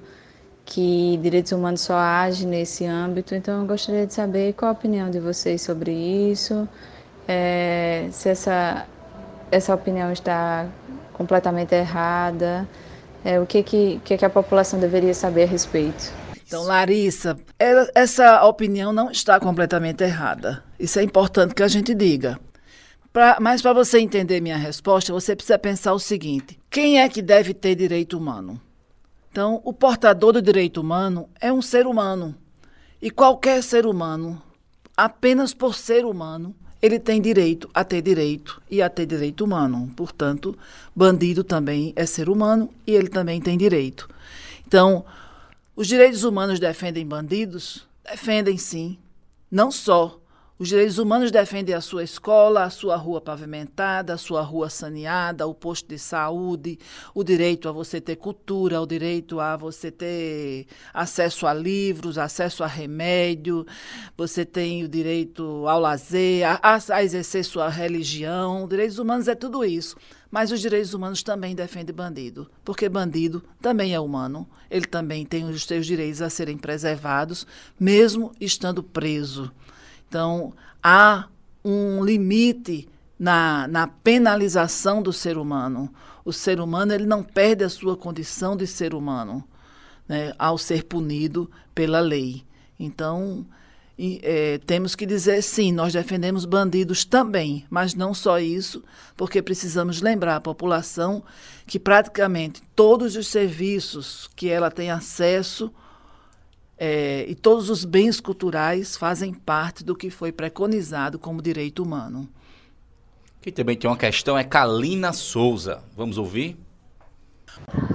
que 0.65 1.19
direitos 1.21 1.51
humanos 1.51 1.81
só 1.81 1.95
age 1.95 2.47
nesse 2.47 2.85
âmbito. 2.85 3.35
Então, 3.35 3.61
eu 3.61 3.67
gostaria 3.67 4.07
de 4.07 4.13
saber 4.13 4.53
qual 4.53 4.69
a 4.69 4.73
opinião 4.73 5.11
de 5.11 5.19
vocês 5.19 5.61
sobre 5.61 5.91
isso, 5.91 6.67
é, 7.27 8.07
se 8.11 8.29
essa, 8.29 8.85
essa 9.51 9.73
opinião 9.75 10.11
está 10.11 10.67
completamente 11.13 11.75
errada, 11.75 12.67
é, 13.23 13.39
o 13.39 13.45
que, 13.45 13.63
que, 13.63 14.01
que, 14.03 14.17
que 14.17 14.25
a 14.25 14.29
população 14.29 14.79
deveria 14.79 15.13
saber 15.13 15.43
a 15.43 15.47
respeito. 15.47 16.11
Então, 16.45 16.63
Larissa, 16.63 17.35
essa 17.95 18.45
opinião 18.45 18.93
não 18.93 19.09
está 19.09 19.39
completamente 19.39 20.03
errada. 20.03 20.63
Isso 20.83 20.99
é 20.99 21.03
importante 21.03 21.55
que 21.55 21.63
a 21.63 21.67
gente 21.69 21.95
diga. 21.95 22.37
Pra, 23.13 23.37
mas 23.39 23.61
para 23.61 23.71
você 23.71 23.99
entender 23.99 24.41
minha 24.41 24.57
resposta, 24.57 25.13
você 25.13 25.33
precisa 25.33 25.57
pensar 25.57 25.93
o 25.93 25.99
seguinte: 25.99 26.59
quem 26.69 26.99
é 26.99 27.07
que 27.07 27.21
deve 27.21 27.53
ter 27.53 27.73
direito 27.73 28.17
humano? 28.17 28.59
Então, 29.31 29.61
o 29.63 29.71
portador 29.71 30.33
do 30.33 30.41
direito 30.41 30.81
humano 30.81 31.29
é 31.39 31.53
um 31.53 31.61
ser 31.61 31.87
humano. 31.87 32.35
E 33.01 33.09
qualquer 33.09 33.63
ser 33.63 33.85
humano, 33.85 34.41
apenas 34.97 35.53
por 35.53 35.73
ser 35.73 36.03
humano, 36.03 36.53
ele 36.81 36.99
tem 36.99 37.21
direito 37.21 37.69
a 37.73 37.85
ter 37.85 38.01
direito 38.01 38.61
e 38.69 38.81
a 38.81 38.89
ter 38.89 39.05
direito 39.05 39.45
humano. 39.45 39.89
Portanto, 39.95 40.53
bandido 40.93 41.45
também 41.45 41.93
é 41.95 42.05
ser 42.05 42.27
humano 42.27 42.69
e 42.85 42.91
ele 42.91 43.07
também 43.07 43.39
tem 43.39 43.57
direito. 43.57 44.09
Então, 44.67 45.05
os 45.77 45.87
direitos 45.87 46.25
humanos 46.25 46.59
defendem 46.59 47.07
bandidos? 47.07 47.87
Defendem 48.03 48.57
sim. 48.57 48.97
Não 49.49 49.71
só 49.71 50.19
os 50.63 50.69
direitos 50.69 50.97
humanos 50.97 51.29
defendem 51.29 51.75
a 51.75 51.81
sua 51.81 52.05
escola, 52.05 52.63
a 52.63 52.69
sua 52.69 52.95
rua 52.95 53.19
pavimentada, 53.19 54.13
a 54.13 54.17
sua 54.17 54.41
rua 54.41 54.69
saneada, 54.69 55.45
o 55.45 55.53
posto 55.53 55.89
de 55.89 55.99
saúde, 55.99 56.79
o 57.13 57.21
direito 57.21 57.67
a 57.67 57.73
você 57.73 57.99
ter 57.99 58.15
cultura, 58.15 58.79
o 58.79 58.87
direito 58.87 59.41
a 59.41 59.57
você 59.57 59.91
ter 59.91 60.65
acesso 60.93 61.47
a 61.47 61.53
livros, 61.53 62.17
acesso 62.17 62.63
a 62.63 62.67
remédio, 62.67 63.67
você 64.15 64.45
tem 64.45 64.85
o 64.85 64.87
direito 64.87 65.67
ao 65.67 65.81
lazer, 65.81 66.45
a, 66.45 66.79
a 66.91 67.03
exercer 67.03 67.43
sua 67.43 67.67
religião. 67.67 68.65
Direitos 68.65 68.99
humanos 68.99 69.27
é 69.27 69.35
tudo 69.35 69.65
isso. 69.65 69.97
Mas 70.31 70.49
os 70.49 70.61
direitos 70.61 70.93
humanos 70.93 71.21
também 71.21 71.53
defendem 71.53 71.93
bandido, 71.93 72.49
porque 72.63 72.87
bandido 72.87 73.43
também 73.61 73.93
é 73.93 73.99
humano. 73.99 74.49
Ele 74.71 74.85
também 74.85 75.25
tem 75.25 75.43
os 75.43 75.65
seus 75.65 75.85
direitos 75.85 76.21
a 76.21 76.29
serem 76.29 76.57
preservados, 76.57 77.45
mesmo 77.77 78.31
estando 78.39 78.81
preso. 78.81 79.51
Então, 80.13 80.53
há 80.83 81.25
um 81.65 82.05
limite 82.05 82.87
na, 83.17 83.67
na 83.67 83.87
penalização 83.87 85.01
do 85.01 85.11
ser 85.11 85.39
humano. 85.39 85.91
O 86.23 86.31
ser 86.31 86.59
humano 86.59 86.93
ele 86.93 87.07
não 87.07 87.23
perde 87.23 87.63
a 87.63 87.69
sua 87.69 87.97
condição 87.97 88.55
de 88.55 88.67
ser 88.67 88.93
humano 88.93 89.43
né, 90.07 90.31
ao 90.37 90.55
ser 90.55 90.83
punido 90.83 91.49
pela 91.73 91.99
lei. 91.99 92.45
Então, 92.79 93.43
e, 93.97 94.19
é, 94.21 94.59
temos 94.59 94.95
que 94.95 95.07
dizer 95.07 95.41
sim, 95.41 95.71
nós 95.71 95.93
defendemos 95.93 96.45
bandidos 96.45 97.03
também, 97.03 97.65
mas 97.67 97.95
não 97.95 98.13
só 98.13 98.37
isso, 98.37 98.83
porque 99.17 99.41
precisamos 99.41 99.99
lembrar 99.99 100.35
a 100.35 100.41
população 100.41 101.23
que 101.65 101.79
praticamente 101.79 102.61
todos 102.75 103.15
os 103.15 103.25
serviços 103.25 104.29
que 104.35 104.47
ela 104.47 104.69
tem 104.69 104.91
acesso 104.91 105.73
é, 106.77 107.25
e 107.27 107.35
todos 107.35 107.69
os 107.69 107.85
bens 107.85 108.19
culturais 108.19 108.97
fazem 108.97 109.33
parte 109.33 109.83
do 109.83 109.95
que 109.95 110.09
foi 110.09 110.31
preconizado 110.31 111.19
como 111.19 111.41
direito 111.41 111.83
humano. 111.83 112.27
Quem 113.41 113.51
também 113.53 113.77
tem 113.77 113.89
uma 113.89 113.97
questão 113.97 114.37
é 114.37 114.43
Kalina 114.43 115.11
Souza. 115.13 115.83
Vamos 115.95 116.17
ouvir? 116.17 116.57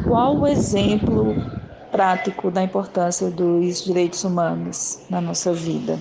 Qual 0.05 0.39
o 0.39 0.47
exemplo 0.47 1.35
prático 1.91 2.51
da 2.51 2.63
importância 2.63 3.31
dos 3.31 3.85
direitos 3.85 4.23
humanos 4.25 5.01
na 5.09 5.21
nossa 5.21 5.53
vida? 5.53 5.99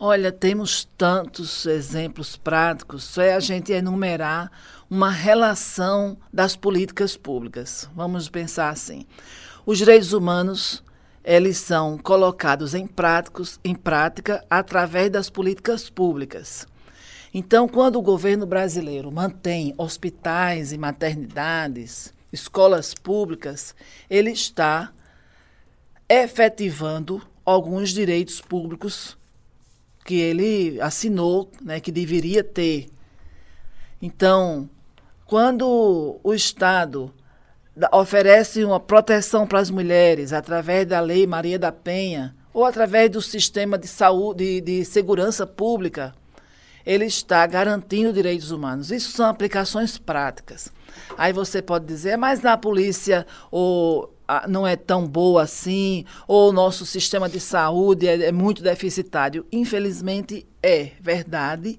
Olha, 0.00 0.30
temos 0.30 0.88
tantos 0.96 1.66
exemplos 1.66 2.36
práticos, 2.36 3.02
só 3.02 3.20
é 3.20 3.34
a 3.34 3.40
gente 3.40 3.72
enumerar 3.72 4.50
uma 4.88 5.10
relação 5.10 6.16
das 6.32 6.54
políticas 6.54 7.16
públicas. 7.16 7.90
Vamos 7.96 8.28
pensar 8.28 8.70
assim: 8.70 9.04
os 9.66 9.76
direitos 9.76 10.12
humanos 10.12 10.84
eles 11.28 11.58
são 11.58 11.98
colocados 11.98 12.74
em, 12.74 12.86
práticos, 12.86 13.60
em 13.62 13.74
prática 13.74 14.42
através 14.48 15.10
das 15.10 15.28
políticas 15.28 15.90
públicas. 15.90 16.66
Então, 17.34 17.68
quando 17.68 17.96
o 17.96 18.02
governo 18.02 18.46
brasileiro 18.46 19.12
mantém 19.12 19.74
hospitais 19.76 20.72
e 20.72 20.78
maternidades, 20.78 22.14
escolas 22.32 22.94
públicas, 22.94 23.74
ele 24.08 24.30
está 24.30 24.90
efetivando 26.08 27.20
alguns 27.44 27.90
direitos 27.90 28.40
públicos 28.40 29.14
que 30.06 30.14
ele 30.14 30.80
assinou, 30.80 31.50
né, 31.62 31.78
que 31.78 31.92
deveria 31.92 32.42
ter. 32.42 32.88
Então, 34.00 34.66
quando 35.26 36.18
o 36.24 36.32
Estado 36.32 37.12
oferece 37.92 38.64
uma 38.64 38.80
proteção 38.80 39.46
para 39.46 39.60
as 39.60 39.70
mulheres 39.70 40.32
através 40.32 40.86
da 40.86 41.00
Lei 41.00 41.26
Maria 41.26 41.58
da 41.58 41.70
Penha 41.70 42.34
ou 42.52 42.64
através 42.64 43.10
do 43.10 43.22
sistema 43.22 43.78
de 43.78 43.86
saúde, 43.86 44.60
de, 44.60 44.80
de 44.80 44.84
segurança 44.84 45.46
pública, 45.46 46.14
ele 46.84 47.04
está 47.04 47.46
garantindo 47.46 48.12
direitos 48.12 48.50
humanos. 48.50 48.90
Isso 48.90 49.12
são 49.12 49.26
aplicações 49.26 49.98
práticas. 49.98 50.72
Aí 51.16 51.32
você 51.32 51.60
pode 51.60 51.84
dizer, 51.84 52.16
mas 52.16 52.40
na 52.40 52.56
polícia 52.56 53.26
ou 53.50 54.12
não 54.48 54.66
é 54.66 54.76
tão 54.76 55.06
boa 55.06 55.42
assim, 55.42 56.04
ou 56.26 56.50
o 56.50 56.52
nosso 56.52 56.84
sistema 56.84 57.28
de 57.28 57.40
saúde 57.40 58.06
é, 58.06 58.26
é 58.26 58.32
muito 58.32 58.62
deficitário. 58.62 59.46
Infelizmente 59.52 60.46
é 60.62 60.92
verdade, 61.00 61.78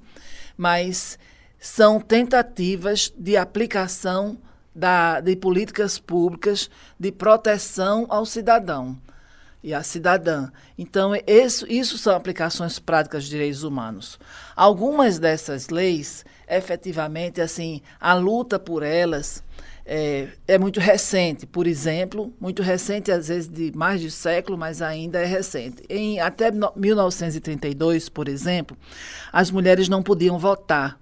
mas 0.55 1.19
são 1.59 1.99
tentativas 1.99 3.13
de 3.17 3.35
aplicação 3.35 4.38
da, 4.79 5.19
de 5.19 5.35
políticas 5.35 5.99
públicas 5.99 6.69
de 6.97 7.11
proteção 7.11 8.05
ao 8.09 8.25
cidadão 8.25 8.97
e 9.61 9.73
à 9.73 9.83
cidadã. 9.83 10.49
Então, 10.77 11.11
isso, 11.27 11.67
isso 11.67 11.97
são 11.97 12.15
aplicações 12.15 12.79
práticas 12.79 13.25
de 13.25 13.31
direitos 13.31 13.63
humanos. 13.63 14.17
Algumas 14.55 15.19
dessas 15.19 15.67
leis, 15.67 16.25
efetivamente, 16.47 17.41
assim, 17.41 17.81
a 17.99 18.13
luta 18.13 18.57
por 18.57 18.83
elas 18.83 19.43
é, 19.85 20.29
é, 20.47 20.57
muito 20.57 20.79
recente. 20.79 21.45
Por 21.45 21.67
exemplo, 21.67 22.33
muito 22.39 22.61
recente, 22.61 23.11
às 23.11 23.27
vezes 23.27 23.49
de 23.49 23.75
mais 23.75 23.99
de 23.99 24.09
século, 24.09 24.57
mas 24.57 24.81
ainda 24.81 25.19
é 25.19 25.25
recente. 25.25 25.83
Em, 25.89 26.19
até 26.19 26.51
1932, 26.51 28.07
por 28.07 28.29
exemplo, 28.29 28.77
as 29.33 29.51
mulheres 29.51 29.89
não 29.89 30.01
podiam 30.01 30.39
votar. 30.39 30.97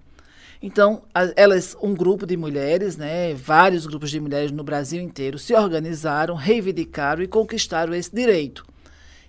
Então, 0.62 1.04
elas, 1.36 1.76
um 1.82 1.94
grupo 1.94 2.26
de 2.26 2.36
mulheres, 2.36 2.98
né, 2.98 3.34
vários 3.34 3.86
grupos 3.86 4.10
de 4.10 4.20
mulheres 4.20 4.52
no 4.52 4.64
Brasil 4.64 5.02
inteiro, 5.02 5.38
se 5.38 5.54
organizaram, 5.54 6.36
reivindicaram 6.36 7.22
e 7.22 7.28
conquistaram 7.28 7.94
esse 7.94 8.14
direito. 8.14 8.66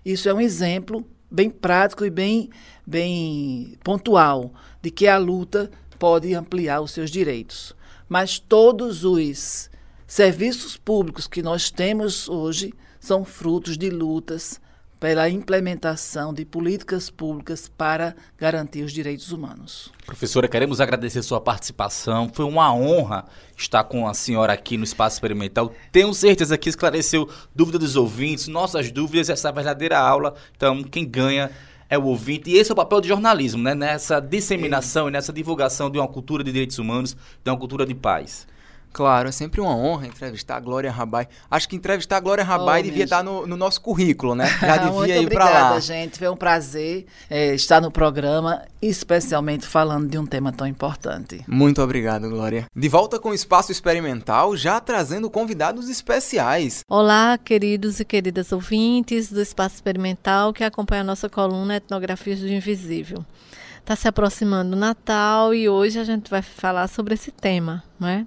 Isso 0.05 0.29
é 0.29 0.35
um 0.35 0.41
exemplo 0.41 1.05
bem 1.31 1.51
prático 1.51 2.05
e 2.05 2.11
bem, 2.11 2.49
bem 2.87 3.77
pontual 3.85 4.55
de 4.81 4.91
que 4.91 5.07
a 5.07 5.19
luta 5.19 5.71
pode 5.99 6.35
ampliar 6.35 6.81
os 6.81 6.93
seus 6.93 7.11
direitos. 7.11 7.75
Mas 8.09 8.39
todos 8.39 9.05
os 9.05 9.69
serviços 10.07 10.79
públicos 10.79 11.27
que 11.27 11.43
nós 11.43 11.71
temos 11.71 12.29
hoje 12.29 12.73
são 12.99 13.25
frutos 13.25 13.77
de 13.77 13.91
lutas 13.91 14.59
pela 15.01 15.29
implementação 15.29 16.35
de 16.35 16.45
políticas 16.45 17.09
públicas 17.09 17.69
para 17.69 18.17
garantir 18.37 18.83
os 18.83 18.93
direitos 18.93 19.31
humanos. 19.31 19.93
Professora, 20.05 20.49
queremos 20.49 20.81
agradecer 20.81 21.23
sua 21.23 21.41
participação. 21.41 22.31
Foi 22.33 22.45
uma 22.45 22.75
honra 22.75 23.25
estar 23.57 23.85
com 23.85 24.09
a 24.09 24.15
senhora 24.15 24.53
aqui 24.53 24.77
no 24.77 24.85
Espaço 24.85 25.17
Experimental. 25.17 25.73
Tenho 25.93 26.13
certeza 26.13 26.59
que 26.59 26.69
esclareceu 26.69 27.29
dúvidas 27.55 27.81
dos 27.81 27.97
ouvintes, 27.97 28.49
nossas 28.49 28.91
dúvidas, 28.91 29.29
essa 29.29 29.53
verdadeira 29.53 29.99
aula. 29.99 30.35
Então, 30.57 30.83
quem 30.83 31.09
ganha 31.09 31.51
é 31.89 31.97
o 31.97 32.05
ouvinte. 32.05 32.51
E 32.51 32.57
esse 32.57 32.71
é 32.71 32.73
o 32.73 32.77
papel 32.77 33.01
de 33.01 33.09
jornalismo, 33.09 33.63
né? 33.63 33.75
Nessa 33.75 34.21
disseminação 34.21 35.09
e 35.09 35.11
nessa 35.11 35.33
divulgação 35.33 35.91
de 35.91 35.99
uma 35.99 36.09
cultura 36.09 36.45
de 36.45 36.53
direitos 36.53 36.79
humanos, 36.79 37.17
de 37.45 37.51
uma 37.51 37.57
cultura 37.57 37.87
de 37.87 37.95
paz. 37.95 38.47
Claro, 38.93 39.29
é 39.29 39.33
sempre 39.33 39.61
uma 39.61 39.75
honra 39.75 40.07
entrevistar 40.07 40.57
a 40.57 40.61
Glória 40.61 40.91
Rabai. 40.91 41.29
Acho 41.51 41.69
que 41.69 41.77
entrevistar 41.77 42.17
a 42.17 42.21
Glória 42.21 42.43
Rabai 42.43 42.81
oh, 42.81 42.85
devia 42.85 43.05
estar 43.05 43.23
no, 43.23 43.47
no, 43.47 43.57
nosso 43.57 43.81
currículo, 43.81 44.35
né? 44.35 44.47
Já 44.61 44.77
devia 44.89 45.19
ir 45.19 45.29
para 45.29 45.45
lá. 45.45 45.51
Obrigada, 45.51 45.81
gente. 45.81 46.19
Foi 46.19 46.29
um 46.29 46.37
prazer 46.37 47.07
é, 47.31 47.55
estar 47.55 47.81
no 47.81 47.91
programa, 47.91 48.63
especialmente 48.81 49.67
falando 49.67 50.09
de 50.09 50.19
um 50.19 50.27
tema 50.27 50.53
tão 50.53 50.67
importante. 50.67 51.45
Muito 51.47 51.83
obrigado, 51.83 52.29
Glória. 52.29 52.67
De 52.75 52.89
volta 52.89 53.19
com 53.19 53.31
o 53.31 53.35
Espaço 53.35 53.71
Experimental, 53.71 54.57
já 54.57 54.81
trazendo 54.81 55.31
convidados 55.31 55.89
especiais. 55.89 56.81
Olá, 56.89 57.39
queridos 57.39 58.01
e 58.01 58.05
queridas 58.05 58.53
ouvintes 58.53 59.31
do 59.31 59.41
Espaço 59.41 59.77
Experimental 59.77 60.53
que 60.53 60.65
acompanha 60.65 61.03
a 61.03 61.05
nossa 61.05 61.29
coluna 61.29 61.77
Etnografias 61.77 62.41
do 62.41 62.49
Invisível. 62.49 63.25
Está 63.89 63.97
se 63.97 64.07
aproximando 64.07 64.77
o 64.77 64.79
Natal 64.79 65.55
e 65.55 65.67
hoje 65.67 65.99
a 65.99 66.05
gente 66.05 66.29
vai 66.29 66.43
falar 66.43 66.89
sobre 66.89 67.15
esse 67.15 67.31
tema, 67.31 67.83
não 67.99 68.07
é? 68.07 68.27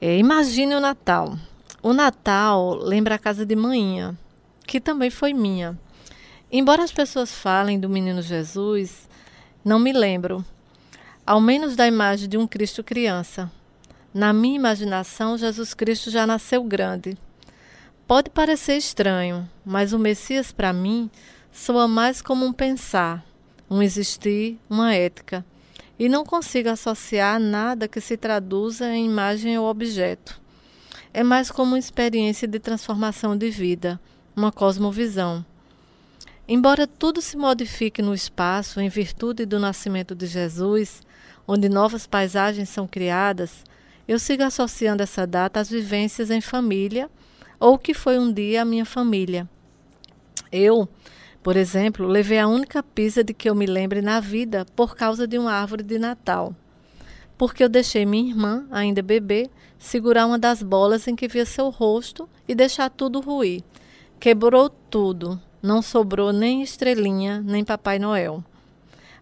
É, 0.00 0.16
imagine 0.16 0.76
o 0.76 0.80
Natal. 0.80 1.36
O 1.82 1.92
Natal 1.92 2.76
lembra 2.76 3.16
a 3.16 3.18
casa 3.18 3.44
de 3.44 3.56
manhã, 3.56 4.16
que 4.64 4.80
também 4.80 5.10
foi 5.10 5.34
minha. 5.34 5.76
Embora 6.52 6.84
as 6.84 6.92
pessoas 6.92 7.34
falem 7.34 7.80
do 7.80 7.88
menino 7.88 8.22
Jesus, 8.22 9.08
não 9.64 9.80
me 9.80 9.92
lembro, 9.92 10.44
ao 11.26 11.40
menos 11.40 11.74
da 11.74 11.84
imagem 11.84 12.28
de 12.28 12.38
um 12.38 12.46
Cristo 12.46 12.84
criança. 12.84 13.50
Na 14.14 14.32
minha 14.32 14.54
imaginação, 14.54 15.36
Jesus 15.36 15.74
Cristo 15.74 16.12
já 16.12 16.24
nasceu 16.24 16.62
grande. 16.62 17.18
Pode 18.06 18.30
parecer 18.30 18.76
estranho, 18.76 19.50
mas 19.66 19.92
o 19.92 19.98
Messias 19.98 20.52
para 20.52 20.72
mim 20.72 21.10
soa 21.50 21.88
mais 21.88 22.22
como 22.22 22.46
um 22.46 22.52
pensar, 22.52 23.24
um 23.68 23.82
existir, 23.82 24.60
uma 24.70 24.94
ética 24.94 25.44
e 25.98 26.08
não 26.08 26.24
consigo 26.24 26.68
associar 26.68 27.40
nada 27.40 27.88
que 27.88 28.00
se 28.00 28.16
traduza 28.16 28.86
em 28.94 29.06
imagem 29.06 29.58
ou 29.58 29.66
objeto. 29.66 30.40
É 31.12 31.24
mais 31.24 31.50
como 31.50 31.72
uma 31.72 31.78
experiência 31.78 32.46
de 32.46 32.58
transformação 32.58 33.36
de 33.36 33.50
vida, 33.50 34.00
uma 34.36 34.52
cosmovisão. 34.52 35.44
Embora 36.46 36.86
tudo 36.86 37.20
se 37.20 37.36
modifique 37.36 38.00
no 38.00 38.14
espaço 38.14 38.80
em 38.80 38.88
virtude 38.88 39.44
do 39.44 39.58
nascimento 39.58 40.14
de 40.14 40.26
Jesus, 40.26 41.02
onde 41.46 41.68
novas 41.68 42.06
paisagens 42.06 42.68
são 42.68 42.86
criadas, 42.86 43.64
eu 44.06 44.18
sigo 44.18 44.42
associando 44.42 45.02
essa 45.02 45.26
data 45.26 45.60
às 45.60 45.68
vivências 45.68 46.30
em 46.30 46.40
família 46.40 47.10
ou 47.58 47.76
que 47.76 47.92
foi 47.92 48.18
um 48.18 48.32
dia 48.32 48.62
a 48.62 48.64
minha 48.64 48.86
família. 48.86 49.48
Eu 50.50 50.88
Por 51.48 51.56
exemplo, 51.56 52.06
levei 52.06 52.38
a 52.38 52.46
única 52.46 52.82
pizza 52.82 53.24
de 53.24 53.32
que 53.32 53.48
eu 53.48 53.54
me 53.54 53.64
lembre 53.64 54.02
na 54.02 54.20
vida 54.20 54.66
por 54.76 54.94
causa 54.94 55.26
de 55.26 55.38
uma 55.38 55.50
árvore 55.50 55.82
de 55.82 55.98
Natal. 55.98 56.54
Porque 57.38 57.64
eu 57.64 57.70
deixei 57.70 58.04
minha 58.04 58.28
irmã, 58.28 58.66
ainda 58.70 59.00
bebê, 59.00 59.48
segurar 59.78 60.26
uma 60.26 60.38
das 60.38 60.62
bolas 60.62 61.08
em 61.08 61.16
que 61.16 61.26
via 61.26 61.46
seu 61.46 61.70
rosto 61.70 62.28
e 62.46 62.54
deixar 62.54 62.90
tudo 62.90 63.22
ruir. 63.22 63.62
Quebrou 64.20 64.68
tudo, 64.68 65.40
não 65.62 65.80
sobrou 65.80 66.34
nem 66.34 66.60
estrelinha, 66.60 67.40
nem 67.40 67.64
Papai 67.64 67.98
Noel. 67.98 68.44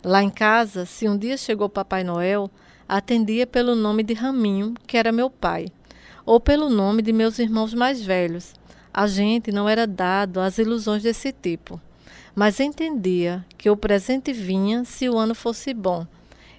Lá 0.03 0.21
em 0.21 0.29
casa, 0.29 0.85
se 0.85 1.09
um 1.09 1.17
dia 1.17 1.37
chegou 1.37 1.69
Papai 1.69 2.03
Noel, 2.03 2.51
atendia 2.89 3.47
pelo 3.47 3.77
nome 3.77 4.03
de 4.03 4.15
Raminho, 4.15 4.75
que 4.85 4.97
era 4.97 5.13
meu 5.13 5.31
pai, 5.31 5.69
ou 6.25 6.41
pelo 6.41 6.69
nome 6.69 7.03
de 7.03 7.13
meus 7.13 7.39
irmãos 7.39 7.73
mais 7.73 8.03
velhos. 8.03 8.53
A 8.93 9.07
gente 9.07 9.53
não 9.53 9.69
era 9.69 9.87
dado 9.87 10.41
às 10.41 10.59
ilusões 10.59 11.05
desse 11.05 11.31
tipo 11.31 11.81
mas 12.37 12.61
entendia 12.61 13.43
que 13.57 13.71
o 13.71 13.77
presente 13.77 14.31
vinha 14.31 14.85
se 14.85 15.09
o 15.09 15.17
ano 15.17 15.35
fosse 15.35 15.73
bom, 15.73 16.07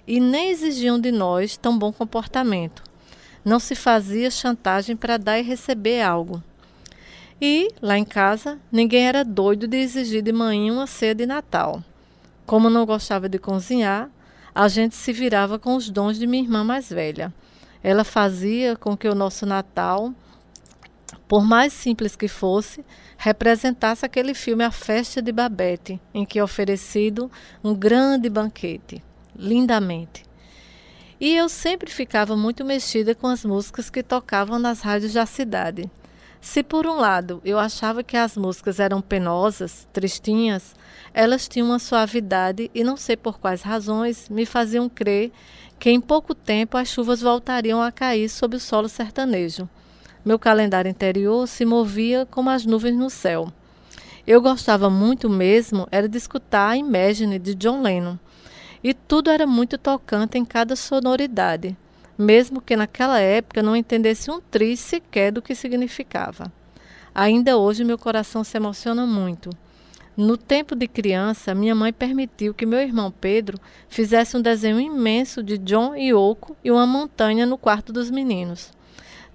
e 0.08 0.18
nem 0.18 0.50
exigiam 0.50 1.00
de 1.00 1.12
nós 1.12 1.56
tão 1.56 1.78
bom 1.78 1.92
comportamento. 1.92 2.82
Não 3.44 3.60
se 3.60 3.76
fazia 3.76 4.28
chantagem 4.28 4.96
para 4.96 5.16
dar 5.16 5.38
e 5.38 5.42
receber 5.42 6.02
algo. 6.02 6.42
E, 7.40 7.68
lá 7.80 7.96
em 7.96 8.04
casa, 8.04 8.58
ninguém 8.72 9.06
era 9.06 9.24
doido 9.24 9.68
de 9.68 9.76
exigir 9.76 10.20
de 10.20 10.32
manhã 10.32 10.72
uma 10.72 10.88
ceia 10.88 11.14
de 11.14 11.24
Natal. 11.24 11.84
Como 12.44 12.68
não 12.68 12.84
gostava 12.84 13.28
de 13.28 13.38
cozinhar, 13.38 14.10
a 14.52 14.66
gente 14.66 14.96
se 14.96 15.12
virava 15.12 15.60
com 15.60 15.76
os 15.76 15.88
dons 15.88 16.18
de 16.18 16.26
minha 16.26 16.42
irmã 16.42 16.64
mais 16.64 16.90
velha. 16.90 17.32
Ela 17.80 18.02
fazia 18.02 18.74
com 18.74 18.96
que 18.96 19.08
o 19.08 19.14
nosso 19.14 19.46
Natal, 19.46 20.12
por 21.28 21.44
mais 21.44 21.74
simples 21.74 22.16
que 22.16 22.26
fosse, 22.26 22.82
representasse 23.18 24.04
aquele 24.04 24.32
filme 24.32 24.64
A 24.64 24.70
Festa 24.70 25.20
de 25.20 25.30
Babette, 25.30 26.00
em 26.14 26.24
que 26.24 26.38
é 26.38 26.42
oferecido 26.42 27.30
um 27.62 27.74
grande 27.74 28.30
banquete, 28.30 29.04
lindamente. 29.36 30.24
E 31.20 31.36
eu 31.36 31.48
sempre 31.48 31.90
ficava 31.90 32.34
muito 32.34 32.64
mexida 32.64 33.14
com 33.14 33.26
as 33.26 33.44
músicas 33.44 33.90
que 33.90 34.02
tocavam 34.02 34.58
nas 34.58 34.80
rádios 34.80 35.12
da 35.12 35.26
cidade. 35.26 35.90
Se 36.40 36.62
por 36.62 36.86
um 36.86 36.96
lado 36.96 37.42
eu 37.44 37.58
achava 37.58 38.02
que 38.02 38.16
as 38.16 38.36
músicas 38.36 38.80
eram 38.80 39.02
penosas, 39.02 39.86
tristinhas, 39.92 40.74
elas 41.12 41.48
tinham 41.48 41.68
uma 41.68 41.80
suavidade 41.80 42.70
e 42.72 42.84
não 42.84 42.96
sei 42.96 43.16
por 43.16 43.38
quais 43.38 43.62
razões 43.62 44.28
me 44.28 44.46
faziam 44.46 44.88
crer 44.88 45.32
que 45.78 45.90
em 45.90 46.00
pouco 46.00 46.34
tempo 46.34 46.76
as 46.76 46.88
chuvas 46.88 47.20
voltariam 47.20 47.82
a 47.82 47.92
cair 47.92 48.28
sobre 48.28 48.56
o 48.56 48.60
solo 48.60 48.88
sertanejo. 48.88 49.68
Meu 50.28 50.38
calendário 50.38 50.90
interior 50.90 51.48
se 51.48 51.64
movia 51.64 52.26
como 52.30 52.50
as 52.50 52.66
nuvens 52.66 52.94
no 52.94 53.08
céu. 53.08 53.50
Eu 54.26 54.42
gostava 54.42 54.90
muito 54.90 55.30
mesmo 55.30 55.88
era 55.90 56.06
de 56.06 56.18
escutar 56.18 56.68
a 56.68 56.76
Imagine 56.76 57.38
de 57.38 57.54
John 57.54 57.80
Lennon. 57.80 58.18
E 58.84 58.92
tudo 58.92 59.30
era 59.30 59.46
muito 59.46 59.78
tocante 59.78 60.36
em 60.36 60.44
cada 60.44 60.76
sonoridade, 60.76 61.74
mesmo 62.18 62.60
que 62.60 62.76
naquela 62.76 63.18
época 63.18 63.62
não 63.62 63.74
entendesse 63.74 64.30
um 64.30 64.38
tri 64.38 64.76
sequer 64.76 65.32
do 65.32 65.40
que 65.40 65.54
significava. 65.54 66.52
Ainda 67.14 67.56
hoje 67.56 67.82
meu 67.82 67.96
coração 67.96 68.44
se 68.44 68.54
emociona 68.54 69.06
muito. 69.06 69.48
No 70.14 70.36
tempo 70.36 70.76
de 70.76 70.86
criança, 70.86 71.54
minha 71.54 71.74
mãe 71.74 71.90
permitiu 71.90 72.52
que 72.52 72.66
meu 72.66 72.80
irmão 72.80 73.10
Pedro 73.10 73.58
fizesse 73.88 74.36
um 74.36 74.42
desenho 74.42 74.78
imenso 74.78 75.42
de 75.42 75.56
John 75.56 75.96
e 75.96 76.12
Oco 76.12 76.54
e 76.62 76.70
uma 76.70 76.86
montanha 76.86 77.46
no 77.46 77.56
quarto 77.56 77.94
dos 77.94 78.10
meninos. 78.10 78.76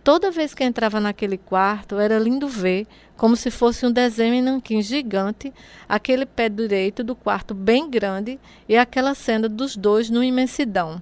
Toda 0.04 0.32
vez 0.32 0.54
que 0.54 0.66
entrava 0.66 1.00
naquele 1.00 1.38
quarto, 1.38 1.98
era 1.98 2.20
lindo 2.20 2.46
ver, 2.46 2.86
como 3.16 3.38
se 3.38 3.50
fosse 3.50 3.86
um 3.86 3.92
desenho 3.92 4.34
em 4.34 4.42
nanquim 4.42 4.82
gigante, 4.82 5.54
aquele 5.88 6.26
pé 6.26 6.50
direito 6.50 7.06
do 7.06 7.16
quarto 7.16 7.54
bem 7.54 7.90
grande 7.90 8.38
e 8.68 8.76
aquela 8.76 9.16
cena 9.16 9.48
dos 9.48 9.78
dois 9.78 10.10
no 10.10 10.22
imensidão. 10.22 11.02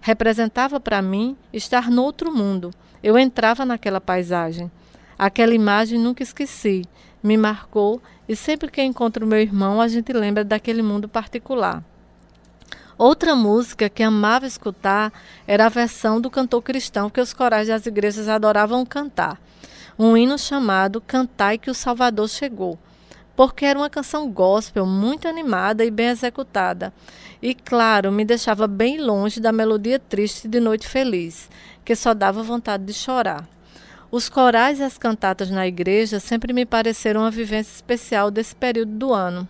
Representava 0.00 0.78
para 0.78 1.02
mim 1.02 1.36
estar 1.52 1.90
no 1.90 2.04
outro 2.04 2.32
mundo. 2.32 2.70
Eu 3.02 3.18
entrava 3.18 3.64
naquela 3.64 4.00
paisagem. 4.00 4.70
Aquela 5.18 5.52
imagem 5.52 5.98
nunca 5.98 6.22
esqueci, 6.22 6.84
me 7.20 7.36
marcou 7.36 8.00
e 8.28 8.36
sempre 8.36 8.70
que 8.70 8.80
encontro 8.80 9.26
meu 9.26 9.40
irmão, 9.40 9.80
a 9.80 9.88
gente 9.88 10.12
lembra 10.12 10.44
daquele 10.44 10.82
mundo 10.82 11.08
particular. 11.08 11.82
Outra 12.98 13.36
música 13.36 13.90
que 13.90 14.02
amava 14.02 14.46
escutar 14.46 15.12
era 15.46 15.66
a 15.66 15.68
versão 15.68 16.18
do 16.18 16.30
cantor 16.30 16.62
cristão 16.62 17.10
que 17.10 17.20
os 17.20 17.34
corais 17.34 17.68
das 17.68 17.84
igrejas 17.84 18.26
adoravam 18.26 18.86
cantar. 18.86 19.38
Um 19.98 20.16
hino 20.16 20.38
chamado 20.38 20.98
Cantai 21.02 21.58
que 21.58 21.70
o 21.70 21.74
Salvador 21.74 22.26
chegou, 22.26 22.78
porque 23.36 23.66
era 23.66 23.78
uma 23.78 23.90
canção 23.90 24.30
gospel 24.30 24.86
muito 24.86 25.28
animada 25.28 25.84
e 25.84 25.90
bem 25.90 26.06
executada. 26.06 26.90
E 27.42 27.54
claro, 27.54 28.10
me 28.10 28.24
deixava 28.24 28.66
bem 28.66 28.98
longe 28.98 29.40
da 29.40 29.52
melodia 29.52 29.98
triste 29.98 30.48
de 30.48 30.58
Noite 30.58 30.88
Feliz, 30.88 31.50
que 31.84 31.94
só 31.94 32.14
dava 32.14 32.42
vontade 32.42 32.84
de 32.84 32.94
chorar. 32.94 33.46
Os 34.10 34.30
corais 34.30 34.80
e 34.80 34.82
as 34.82 34.96
cantatas 34.96 35.50
na 35.50 35.66
igreja 35.66 36.18
sempre 36.18 36.50
me 36.54 36.64
pareceram 36.64 37.20
uma 37.20 37.30
vivência 37.30 37.74
especial 37.74 38.30
desse 38.30 38.56
período 38.56 38.92
do 38.92 39.12
ano. 39.12 39.46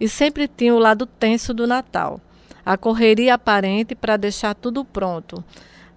E 0.00 0.08
sempre 0.08 0.48
tinha 0.48 0.74
o 0.74 0.78
lado 0.78 1.04
tenso 1.04 1.52
do 1.52 1.66
Natal 1.66 2.18
a 2.68 2.76
correria 2.76 3.32
aparente 3.32 3.94
para 3.94 4.18
deixar 4.18 4.54
tudo 4.54 4.84
pronto, 4.84 5.42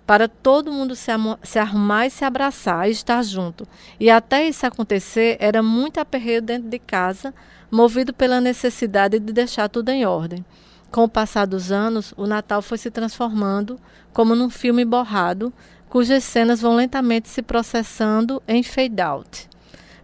para 0.07 0.29
todo 0.29 0.71
mundo 0.71 0.95
se, 0.95 1.11
se 1.43 1.59
arrumar 1.59 2.05
e 2.05 2.09
se 2.09 2.23
abraçar 2.23 2.87
e 2.87 2.93
estar 2.93 3.21
junto. 3.25 3.67
E 3.99 4.09
até 4.09 4.47
isso 4.47 4.65
acontecer, 4.65 5.35
era 5.41 5.61
muito 5.61 5.99
aperreio 5.99 6.41
dentro 6.41 6.69
de 6.69 6.79
casa, 6.79 7.33
movido 7.69 8.13
pela 8.13 8.39
necessidade 8.39 9.19
de 9.19 9.33
deixar 9.33 9.67
tudo 9.67 9.89
em 9.89 10.05
ordem. 10.05 10.45
Com 10.89 11.03
o 11.03 11.09
passar 11.09 11.45
dos 11.45 11.73
anos, 11.73 12.13
o 12.15 12.25
Natal 12.25 12.61
foi 12.61 12.77
se 12.77 12.89
transformando 12.89 13.77
como 14.13 14.33
num 14.33 14.49
filme 14.49 14.85
borrado, 14.85 15.51
cujas 15.89 16.23
cenas 16.23 16.61
vão 16.61 16.73
lentamente 16.73 17.27
se 17.27 17.41
processando 17.41 18.41
em 18.47 18.63
fade 18.63 19.01
out, 19.01 19.49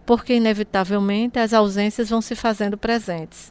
porque 0.04 0.34
inevitavelmente 0.34 1.38
as 1.38 1.54
ausências 1.54 2.10
vão 2.10 2.20
se 2.20 2.34
fazendo 2.34 2.76
presentes. 2.76 3.50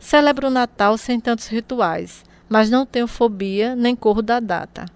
Celebro 0.00 0.48
o 0.48 0.50
Natal 0.50 0.98
sem 0.98 1.20
tantos 1.20 1.46
rituais, 1.46 2.24
mas 2.50 2.68
não 2.68 2.84
tenho 2.84 3.06
fobia 3.06 3.76
nem 3.76 3.94
corro 3.94 4.20
da 4.20 4.40
data. 4.40 4.86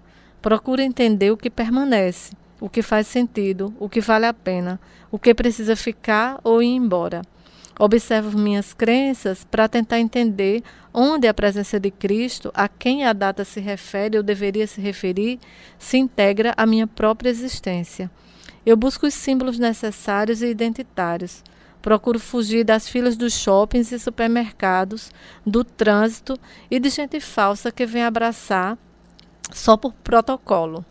Procuro 0.41 0.81
entender 0.81 1.31
o 1.31 1.37
que 1.37 1.49
permanece, 1.49 2.33
o 2.59 2.67
que 2.69 2.81
faz 2.81 3.07
sentido, 3.07 3.73
o 3.79 3.87
que 3.87 4.01
vale 4.01 4.25
a 4.25 4.33
pena, 4.33 4.77
o 5.09 5.17
que 5.17 5.33
precisa 5.33 5.73
ficar 5.73 6.37
ou 6.43 6.61
ir 6.61 6.75
embora. 6.75 7.21
Observo 7.79 8.37
minhas 8.37 8.73
crenças 8.73 9.45
para 9.45 9.69
tentar 9.69 9.99
entender 9.99 10.63
onde 10.93 11.27
a 11.27 11.33
presença 11.33 11.79
de 11.79 11.91
Cristo, 11.91 12.51
a 12.53 12.67
quem 12.67 13.05
a 13.05 13.13
data 13.13 13.45
se 13.45 13.59
refere 13.61 14.17
ou 14.17 14.23
deveria 14.23 14.67
se 14.67 14.81
referir, 14.81 15.39
se 15.79 15.97
integra 15.97 16.53
à 16.57 16.65
minha 16.65 16.87
própria 16.87 17.29
existência. 17.29 18.11
Eu 18.65 18.75
busco 18.75 19.05
os 19.05 19.13
símbolos 19.13 19.57
necessários 19.57 20.41
e 20.41 20.47
identitários 20.47 21.43
Procuro 21.85 22.19
fugir 22.19 22.63
das 22.63 22.89
filas 22.89 23.15
dos 23.15 23.31
shoppings 23.33 23.91
e 23.91 23.99
supermercados, 23.99 25.11
do 25.45 25.63
trânsito 25.63 26.35
e 26.69 26.79
de 26.79 26.89
gente 26.89 27.19
falsa 27.19 27.71
que 27.71 27.85
vem 27.85 28.03
abraçar 28.03 28.75
só 29.51 29.77
por 29.77 29.93
protocolo. 29.93 30.83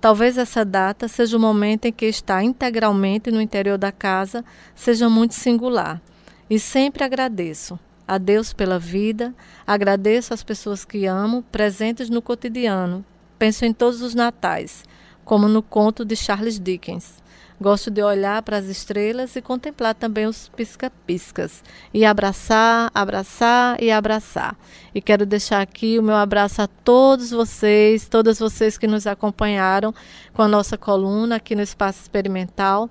Talvez 0.00 0.38
essa 0.38 0.64
data 0.64 1.08
seja 1.08 1.36
o 1.36 1.40
momento 1.40 1.86
em 1.86 1.92
que 1.92 2.06
está 2.06 2.40
integralmente 2.40 3.32
no 3.32 3.40
interior 3.40 3.76
da 3.76 3.90
casa 3.90 4.44
seja 4.76 5.08
muito 5.08 5.34
singular. 5.34 6.00
E 6.48 6.56
sempre 6.60 7.02
agradeço. 7.02 7.76
A 8.06 8.16
Deus 8.16 8.52
pela 8.52 8.78
vida, 8.78 9.34
agradeço 9.66 10.32
às 10.32 10.44
pessoas 10.44 10.84
que 10.84 11.04
amo, 11.04 11.42
presentes 11.50 12.08
no 12.08 12.22
cotidiano. 12.22 13.04
Penso 13.40 13.64
em 13.64 13.72
todos 13.72 14.02
os 14.02 14.14
natais, 14.14 14.84
como 15.24 15.48
no 15.48 15.62
conto 15.64 16.04
de 16.04 16.14
Charles 16.14 16.60
Dickens. 16.60 17.26
Gosto 17.60 17.90
de 17.90 18.00
olhar 18.00 18.40
para 18.42 18.56
as 18.56 18.66
estrelas 18.66 19.34
e 19.34 19.42
contemplar 19.42 19.92
também 19.92 20.26
os 20.26 20.48
pisca-piscas. 20.48 21.64
E 21.92 22.04
abraçar, 22.04 22.88
abraçar 22.94 23.82
e 23.82 23.90
abraçar. 23.90 24.56
E 24.94 25.02
quero 25.02 25.26
deixar 25.26 25.60
aqui 25.60 25.98
o 25.98 26.02
meu 26.02 26.14
abraço 26.14 26.62
a 26.62 26.68
todos 26.68 27.30
vocês, 27.32 28.08
todas 28.08 28.38
vocês 28.38 28.78
que 28.78 28.86
nos 28.86 29.08
acompanharam 29.08 29.92
com 30.32 30.42
a 30.42 30.48
nossa 30.48 30.78
coluna 30.78 31.36
aqui 31.36 31.56
no 31.56 31.62
Espaço 31.62 32.00
Experimental. 32.02 32.88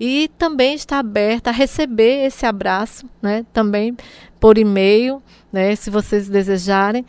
E 0.00 0.28
também 0.36 0.74
está 0.74 0.98
aberta 0.98 1.50
a 1.50 1.52
receber 1.52 2.26
esse 2.26 2.44
abraço, 2.44 3.08
né? 3.22 3.46
Também 3.52 3.96
por 4.40 4.58
e-mail, 4.58 5.22
né? 5.52 5.74
Se 5.74 5.90
vocês 5.90 6.28
desejarem 6.28 7.04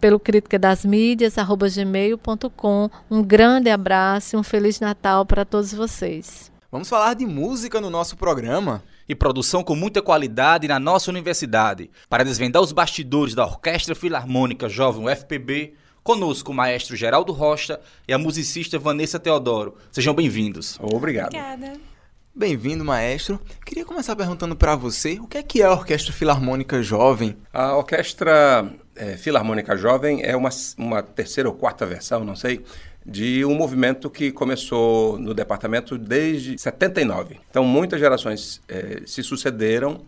pelo 0.00 0.18
crítica 0.18 0.58
das 0.58 0.84
mídias, 0.84 1.38
arroba 1.38 1.68
gmail.com. 1.68 2.90
Um 3.10 3.22
grande 3.22 3.70
abraço 3.70 4.36
e 4.36 4.38
um 4.38 4.42
Feliz 4.42 4.80
Natal 4.80 5.24
para 5.24 5.44
todos 5.44 5.72
vocês. 5.72 6.50
Vamos 6.70 6.88
falar 6.88 7.14
de 7.14 7.24
música 7.24 7.80
no 7.80 7.88
nosso 7.88 8.16
programa. 8.16 8.82
E 9.08 9.14
produção 9.14 9.64
com 9.64 9.74
muita 9.74 10.02
qualidade 10.02 10.68
na 10.68 10.78
nossa 10.78 11.10
universidade. 11.10 11.90
Para 12.10 12.24
desvendar 12.24 12.60
os 12.60 12.72
bastidores 12.72 13.34
da 13.34 13.46
Orquestra 13.46 13.94
Filarmônica 13.94 14.68
Jovem 14.68 15.06
UFPB, 15.06 15.72
conosco 16.02 16.52
o 16.52 16.54
maestro 16.54 16.94
Geraldo 16.94 17.32
Rocha 17.32 17.80
e 18.06 18.12
a 18.12 18.18
musicista 18.18 18.78
Vanessa 18.78 19.18
Teodoro. 19.18 19.76
Sejam 19.90 20.12
bem-vindos. 20.12 20.78
Obrigado. 20.82 21.28
Obrigada. 21.28 21.97
Bem-vindo, 22.38 22.84
maestro. 22.84 23.40
Queria 23.66 23.84
começar 23.84 24.14
perguntando 24.14 24.54
para 24.54 24.76
você 24.76 25.18
o 25.18 25.26
que 25.26 25.38
é 25.38 25.42
que 25.42 25.60
é 25.60 25.64
a 25.64 25.72
Orquestra 25.72 26.12
Filarmônica 26.12 26.80
Jovem? 26.80 27.36
A 27.52 27.76
Orquestra 27.76 28.72
é, 28.94 29.16
Filarmônica 29.16 29.76
Jovem 29.76 30.22
é 30.22 30.36
uma, 30.36 30.48
uma 30.76 31.02
terceira 31.02 31.48
ou 31.48 31.54
quarta 31.56 31.84
versão, 31.84 32.22
não 32.22 32.36
sei, 32.36 32.64
de 33.04 33.44
um 33.44 33.56
movimento 33.56 34.08
que 34.08 34.30
começou 34.30 35.18
no 35.18 35.34
departamento 35.34 35.98
desde 35.98 36.56
79. 36.56 37.40
Então, 37.50 37.64
muitas 37.64 37.98
gerações 37.98 38.62
é, 38.68 39.02
se 39.04 39.24
sucederam. 39.24 40.02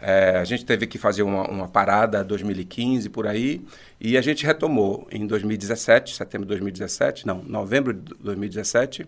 É, 0.00 0.38
a 0.38 0.44
gente 0.44 0.64
teve 0.64 0.88
que 0.88 0.98
fazer 0.98 1.22
uma, 1.22 1.48
uma 1.48 1.68
parada 1.68 2.24
2015 2.24 3.08
por 3.10 3.28
aí 3.28 3.64
e 4.00 4.18
a 4.18 4.20
gente 4.20 4.44
retomou 4.44 5.06
em 5.08 5.24
2017, 5.24 6.16
setembro 6.16 6.46
de 6.46 6.48
2017, 6.48 7.28
não, 7.28 7.44
novembro 7.44 7.94
de 7.94 8.12
2017 8.18 9.06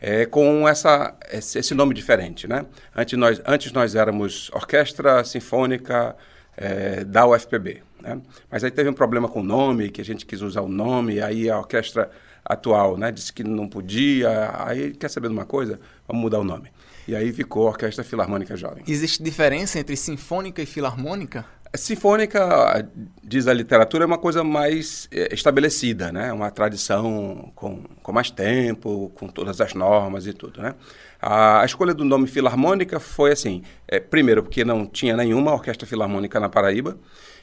é, 0.00 0.26
com 0.26 0.68
essa, 0.68 1.14
esse 1.30 1.74
nome 1.74 1.94
diferente. 1.94 2.46
Né? 2.46 2.64
Antes, 2.94 3.18
nós, 3.18 3.40
antes 3.46 3.72
nós 3.72 3.94
éramos 3.94 4.50
Orquestra 4.52 5.24
Sinfônica 5.24 6.16
é, 6.56 7.04
da 7.04 7.26
UFPB. 7.26 7.82
Né? 8.00 8.20
Mas 8.50 8.62
aí 8.62 8.70
teve 8.70 8.88
um 8.88 8.94
problema 8.94 9.28
com 9.28 9.40
o 9.40 9.44
nome, 9.44 9.90
que 9.90 10.00
a 10.00 10.04
gente 10.04 10.26
quis 10.26 10.40
usar 10.42 10.60
o 10.60 10.68
nome, 10.68 11.20
aí 11.20 11.48
a 11.48 11.58
orquestra 11.58 12.10
atual 12.44 12.98
né, 12.98 13.10
disse 13.10 13.32
que 13.32 13.42
não 13.42 13.66
podia, 13.66 14.52
aí 14.66 14.92
quer 14.92 15.08
saber 15.08 15.28
de 15.28 15.34
uma 15.34 15.46
coisa? 15.46 15.80
Vamos 16.06 16.22
mudar 16.22 16.38
o 16.38 16.44
nome. 16.44 16.70
E 17.06 17.14
aí 17.14 17.32
ficou 17.32 17.66
a 17.66 17.70
Orquestra 17.70 18.02
Filarmônica 18.02 18.56
Jovem. 18.56 18.82
Existe 18.86 19.22
diferença 19.22 19.78
entre 19.78 19.96
sinfônica 19.96 20.62
e 20.62 20.66
filarmônica? 20.66 21.44
Sinfônica, 21.76 22.88
diz 23.22 23.46
a 23.46 23.52
literatura, 23.52 24.04
é 24.04 24.06
uma 24.06 24.18
coisa 24.18 24.44
mais 24.44 25.08
é, 25.10 25.34
estabelecida, 25.34 26.12
né? 26.12 26.32
Uma 26.32 26.50
tradição 26.50 27.50
com, 27.54 27.82
com 28.02 28.12
mais 28.12 28.30
tempo, 28.30 29.10
com 29.14 29.28
todas 29.28 29.60
as 29.60 29.74
normas 29.74 30.26
e 30.26 30.32
tudo, 30.32 30.60
né? 30.62 30.74
A, 31.20 31.62
a 31.62 31.64
escolha 31.64 31.94
do 31.94 32.04
nome 32.04 32.26
Filarmônica 32.26 33.00
foi 33.00 33.32
assim, 33.32 33.62
é, 33.88 33.98
primeiro 33.98 34.42
porque 34.42 34.64
não 34.64 34.86
tinha 34.86 35.16
nenhuma 35.16 35.52
orquestra 35.52 35.86
filarmônica 35.86 36.38
na 36.38 36.48
Paraíba, 36.48 36.96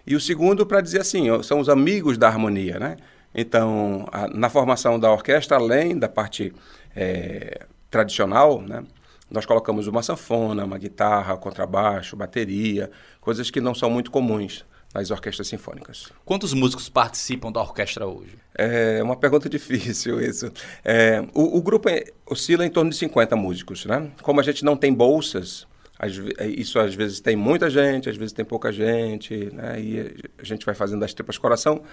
e 0.05 0.15
o 0.15 0.19
segundo 0.19 0.65
para 0.65 0.82
dizer 0.82 1.01
assim, 1.01 1.25
são 1.43 1.59
os 1.59 1.69
amigos 1.69 2.17
da 2.17 2.27
harmonia, 2.27 2.79
né? 2.79 2.97
Então, 3.34 4.07
a, 4.11 4.27
na 4.27 4.49
formação 4.49 4.99
da 4.99 5.11
orquestra, 5.11 5.57
além 5.57 5.97
da 5.97 6.07
parte 6.07 6.53
é, 6.95 7.65
tradicional, 7.89 8.61
né? 8.61 8.84
Nós 9.32 9.45
colocamos 9.45 9.88
uma 9.88 10.03
sanfona, 10.03 10.65
uma 10.65 10.77
guitarra, 10.77 11.38
contrabaixo, 11.38 12.17
bateria, 12.17 12.91
coisas 13.21 13.49
que 13.49 13.61
não 13.61 13.73
são 13.73 13.89
muito 13.89 14.11
comuns 14.11 14.65
nas 14.93 15.09
orquestras 15.09 15.47
sinfônicas. 15.47 16.11
Quantos 16.25 16.53
músicos 16.53 16.89
participam 16.89 17.51
da 17.51 17.61
orquestra 17.61 18.05
hoje? 18.05 18.38
É 18.53 19.01
uma 19.01 19.15
pergunta 19.15 19.47
difícil 19.49 20.19
isso. 20.21 20.51
É, 20.84 21.23
o, 21.34 21.57
o, 21.57 21.61
grupo 21.61 21.89
é, 21.89 22.05
oscila 22.29 22.65
em 22.65 22.69
torno 22.69 22.89
de 22.89 22.97
50 22.97 23.36
músicos, 23.36 23.86
né? 23.86 24.11
Como 24.21 24.39
a 24.39 24.43
gente 24.43 24.65
não 24.65 24.75
tem 24.75 24.93
bolsas, 24.93 25.65
isso 26.57 26.79
às 26.79 26.93
vezes 26.95 27.19
tem 27.19 27.36
muita 27.36 27.69
gente, 27.69 28.09
às 28.09 28.17
vezes 28.17 28.34
tem 28.34 28.43
pouca 28.43 28.71
gente, 28.71 29.49
né? 29.53 29.79
E 29.79 30.15
a 30.38 30.43
gente 30.43 30.65
vai 30.65 30.75
fazendo 30.75 31.05
as 31.05 31.13
tripas 31.13 31.38
coração, 31.38 31.84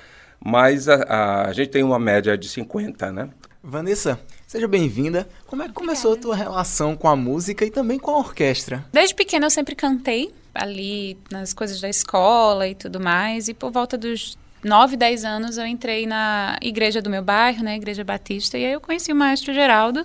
mas 0.45 0.89
a, 0.89 1.03
a, 1.03 1.49
a 1.49 1.53
gente 1.53 1.69
tem 1.69 1.83
uma 1.83 1.99
média 1.99 2.37
de 2.37 2.49
50, 2.49 3.13
né? 3.13 3.31
Vanessa, 3.63 4.19
seja 4.49 4.67
bem-vinda. 4.67 5.29
Como 5.47 5.63
é 5.63 5.69
que 5.69 5.75
começou 5.75 6.15
a 6.15 6.17
tua 6.17 6.35
relação 6.35 6.97
com 6.97 7.07
a 7.07 7.15
música 7.15 7.67
e 7.67 7.71
também 7.71 7.99
com 7.99 8.13
a 8.13 8.19
orquestra? 8.19 8.83
Desde 8.91 9.15
pequena 9.15 9.45
eu 9.45 9.51
sempre 9.51 9.77
cantei 9.77 10.33
ali 10.55 11.19
nas 11.31 11.53
coisas 11.53 11.79
da 11.83 11.89
escola 11.89 12.67
e 12.67 12.75
tudo 12.75 12.99
mais. 12.99 13.49
E 13.49 13.55
por 13.55 13.71
volta 13.71 13.99
dos 13.99 14.39
9, 14.65 14.97
10 14.97 15.25
anos 15.27 15.59
eu 15.59 15.67
entrei 15.67 16.07
na 16.07 16.59
igreja 16.63 17.03
do 17.03 17.11
meu 17.11 17.23
bairro, 17.23 17.59
na 17.59 17.71
né, 17.73 17.77
Igreja 17.77 18.03
Batista, 18.03 18.57
e 18.57 18.65
aí 18.65 18.73
eu 18.73 18.81
conheci 18.81 19.13
o 19.13 19.17
maestro 19.17 19.53
Geraldo 19.53 20.03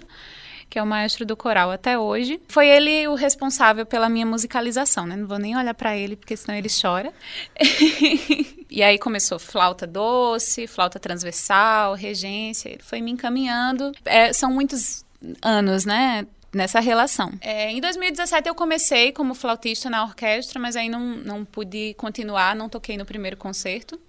que 0.74 0.80
é 0.80 0.82
o 0.82 0.88
maestro 0.88 1.24
do 1.24 1.38
coral 1.38 1.70
até 1.70 2.00
hoje. 2.00 2.42
Foi 2.48 2.68
ele 2.68 3.08
o 3.08 3.14
responsável 3.14 3.86
pela 3.86 4.10
minha 4.10 4.26
musicalização, 4.26 5.06
né? 5.06 5.16
Não 5.16 5.28
vou 5.28 5.38
nem 5.38 5.56
olhar 5.56 5.76
para 5.76 5.96
ele, 5.96 6.16
porque 6.16 6.36
senão 6.36 6.58
ele 6.58 6.68
chora. 6.68 7.14
e 8.72 8.82
aí 8.82 8.98
começou 8.98 9.38
flauta 9.38 9.86
doce, 9.86 10.66
flauta 10.66 11.00
transversal, 11.00 11.94
regência. 11.94 12.70
Ele 12.70 12.82
foi 12.82 13.02
me 13.02 13.12
encaminhando. 13.12 13.92
É, 14.04 14.34
são 14.34 14.52
muitos 14.52 15.06
anos, 15.44 15.86
né? 15.86 16.26
nessa 16.52 16.80
relação. 16.80 17.32
É, 17.40 17.70
em 17.70 17.80
2017 17.80 18.48
eu 18.48 18.56
comecei 18.56 19.12
como 19.12 19.36
flautista 19.36 19.92
na 19.92 20.04
orquestra, 20.04 20.60
mas 20.60 20.76
aí 20.76 20.90
não, 20.90 21.02
não 21.18 21.46
pude 21.46 21.94
continuar, 21.96 22.56
não 22.56 22.68
toquei 22.68 22.98
no 22.98 23.06
primeiro 23.06 23.38
concerto. 23.38 24.00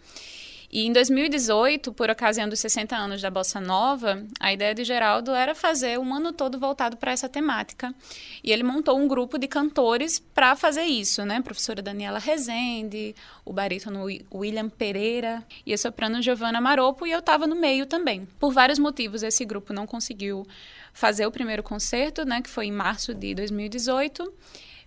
E 0.74 0.86
em 0.86 0.92
2018, 0.92 1.92
por 1.92 2.10
ocasião 2.10 2.48
dos 2.48 2.58
60 2.58 2.96
anos 2.96 3.22
da 3.22 3.30
Bossa 3.30 3.60
Nova, 3.60 4.26
a 4.40 4.52
ideia 4.52 4.74
de 4.74 4.82
Geraldo 4.82 5.30
era 5.30 5.54
fazer 5.54 6.00
um 6.00 6.12
ano 6.12 6.32
todo 6.32 6.58
voltado 6.58 6.96
para 6.96 7.12
essa 7.12 7.28
temática. 7.28 7.94
E 8.42 8.50
ele 8.50 8.64
montou 8.64 8.98
um 8.98 9.06
grupo 9.06 9.38
de 9.38 9.46
cantores 9.46 10.18
para 10.18 10.56
fazer 10.56 10.82
isso, 10.82 11.24
né? 11.24 11.36
A 11.36 11.42
professora 11.42 11.80
Daniela 11.80 12.18
Rezende, 12.18 13.14
o 13.44 13.52
barítono 13.52 14.04
William 14.34 14.68
Pereira 14.68 15.44
e 15.64 15.72
a 15.72 15.78
soprano 15.78 16.20
Giovanna 16.20 16.60
Maropo, 16.60 17.06
e 17.06 17.12
eu 17.12 17.20
estava 17.20 17.46
no 17.46 17.54
meio 17.54 17.86
também. 17.86 18.26
Por 18.40 18.52
vários 18.52 18.80
motivos, 18.80 19.22
esse 19.22 19.44
grupo 19.44 19.72
não 19.72 19.86
conseguiu 19.86 20.44
fazer 20.92 21.24
o 21.24 21.30
primeiro 21.30 21.62
concerto, 21.62 22.24
né? 22.24 22.42
Que 22.42 22.50
foi 22.50 22.66
em 22.66 22.72
março 22.72 23.14
de 23.14 23.32
2018. 23.32 24.28